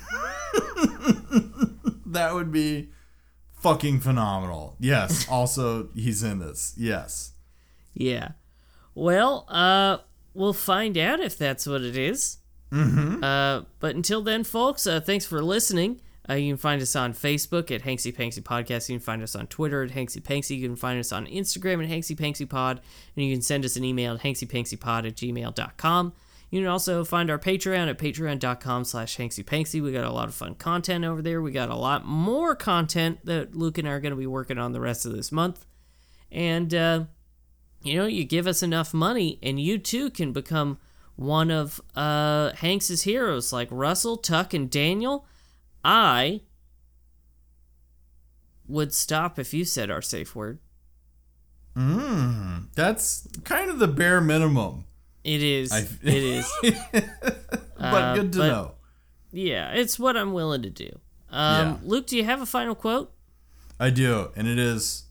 That 2.07 2.33
would 2.33 2.51
be 2.51 2.89
fucking 3.59 3.99
phenomenal. 3.99 4.77
Yes. 4.79 5.27
Also, 5.29 5.89
he's 5.93 6.23
in 6.23 6.39
this. 6.39 6.73
Yes. 6.77 7.33
Yeah. 7.93 8.29
Well, 8.93 9.45
uh, 9.49 9.97
we'll 10.33 10.53
find 10.53 10.97
out 10.97 11.19
if 11.19 11.37
that's 11.37 11.65
what 11.67 11.81
it 11.81 11.97
is. 11.97 12.37
Mm-hmm. 12.71 13.21
Uh, 13.23 13.63
but 13.79 13.95
until 13.95 14.21
then, 14.21 14.43
folks, 14.45 14.87
uh, 14.87 15.01
thanks 15.01 15.25
for 15.25 15.41
listening. 15.41 15.99
Uh, 16.28 16.34
you 16.34 16.53
can 16.53 16.57
find 16.57 16.82
us 16.82 16.95
on 16.95 17.13
Facebook 17.13 17.69
at 17.69 17.84
Hanksy 17.84 18.15
Panksy 18.15 18.41
Podcast. 18.41 18.89
You 18.89 18.97
can 18.97 19.05
find 19.05 19.21
us 19.21 19.36
on 19.36 19.47
Twitter 19.47 19.84
at 19.84 19.91
Hanksy 19.91 20.21
Panksy. 20.21 20.57
You 20.57 20.67
can 20.67 20.76
find 20.76 20.99
us 20.99 21.11
on 21.11 21.28
Instagram 21.28 21.84
at 21.84 21.89
Hanksy 21.89 22.15
Panksy 22.15 22.49
Pod. 22.49 22.82
And 23.15 23.26
you 23.26 23.34
can 23.34 23.41
send 23.41 23.63
us 23.63 23.76
an 23.76 23.84
email 23.84 24.15
at 24.15 24.21
hanksypanksypod 24.21 25.07
at 25.07 25.15
gmail.com. 25.15 26.13
You 26.49 26.61
can 26.61 26.67
also 26.67 27.03
find 27.03 27.30
our 27.30 27.39
Patreon 27.39 27.89
at 27.89 27.97
patreon.com 27.97 28.86
slash 28.86 29.17
hanksypanksy. 29.17 29.82
We 29.82 29.91
got 29.91 30.05
a 30.05 30.11
lot 30.11 30.28
of 30.28 30.36
fun 30.36 30.55
content 30.55 31.03
over 31.03 31.21
there. 31.21 31.41
We 31.41 31.51
got 31.51 31.69
a 31.69 31.76
lot 31.76 32.05
more 32.05 32.55
content 32.55 33.19
that 33.26 33.55
Luke 33.55 33.78
and 33.78 33.88
I 33.88 33.91
are 33.91 33.99
going 33.99 34.11
to 34.11 34.17
be 34.17 34.28
working 34.28 34.57
on 34.57 34.71
the 34.71 34.80
rest 34.80 35.05
of 35.05 35.13
this 35.13 35.32
month. 35.32 35.65
And, 36.32 36.73
uh, 36.73 37.05
you 37.84 37.95
know, 37.95 38.05
you 38.05 38.23
give 38.23 38.47
us 38.47 38.63
enough 38.63 38.93
money 38.93 39.39
and 39.43 39.59
you 39.59 39.78
too 39.78 40.09
can 40.09 40.32
become 40.32 40.78
one 41.15 41.51
of 41.51 41.82
uh, 41.95 42.53
Hanks's 42.53 43.03
heroes 43.03 43.51
like 43.53 43.67
Russell, 43.71 44.17
Tuck, 44.17 44.53
and 44.53 44.69
Daniel. 44.69 45.26
I 45.88 46.41
would 48.67 48.91
stop 48.93 49.38
if 49.38 49.53
you 49.53 49.63
said 49.65 49.91
our 49.91 50.01
safe 50.01 50.36
word. 50.36 50.57
Mm, 51.75 52.69
that's 52.73 53.27
kind 53.43 53.69
of 53.69 53.77
the 53.77 53.88
bare 53.88 54.19
minimum. 54.19 54.86
It 55.23 55.43
is. 55.43 55.71
I- 55.71 55.88
it 56.01 56.23
is. 56.23 56.51
But 57.77 58.15
good 58.15 58.31
to 58.33 58.39
but- 58.39 58.47
know. 58.47 58.71
Yeah, 59.31 59.71
it's 59.73 59.99
what 59.99 60.15
I'm 60.17 60.33
willing 60.33 60.61
to 60.63 60.69
do. 60.69 60.89
Um, 61.29 61.67
Yeah. 61.67 61.77
Luke, 61.83 62.07
do 62.07 62.15
you 62.17 62.23
have 62.23 62.41
a 62.41 62.45
final 62.45 62.73
quote? 62.73 63.11
I 63.79 63.89
do, 63.91 64.31
and 64.36 64.47
it 64.47 64.57
is 64.57 65.03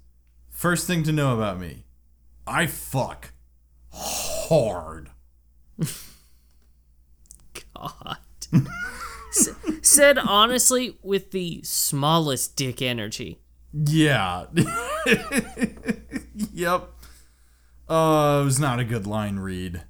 first 0.51 0.87
thing 0.87 1.03
to 1.05 1.13
know 1.13 1.35
about 1.37 1.61
me. 1.61 1.85
I 2.47 2.67
fuck 2.67 3.33
hard. 3.93 5.11
God. 7.75 8.17
Said 9.85 10.19
honestly 10.19 10.99
with 11.03 11.31
the 11.31 11.61
smallest 11.63 12.57
dick 12.57 12.81
energy. 12.81 13.39
Yeah. 13.73 14.47
yep. 16.53 16.89
Uh, 17.87 18.41
it 18.41 18.45
was 18.45 18.59
not 18.59 18.81
a 18.81 18.85
good 18.85 19.07
line 19.07 19.39
read. 19.39 19.83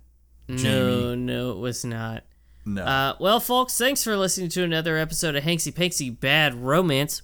No, 0.49 1.15
no, 1.15 1.53
it 1.53 1.59
was 1.59 1.85
not. 1.85 2.25
No. 2.67 2.83
Uh, 2.83 3.15
well, 3.21 3.39
folks, 3.39 3.79
thanks 3.79 4.03
for 4.03 4.17
listening 4.17 4.49
to 4.51 4.65
another 4.65 4.97
episode 4.97 5.37
of 5.37 5.45
Hanksy 5.45 5.73
Panksy 5.73 6.19
Bad 6.19 6.55
Romance. 6.55 7.23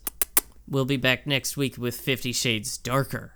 We'll 0.68 0.84
be 0.84 0.96
back 0.96 1.26
next 1.26 1.56
week 1.56 1.76
with 1.76 1.96
Fifty 1.96 2.32
Shades 2.32 2.78
Darker. 2.78 3.34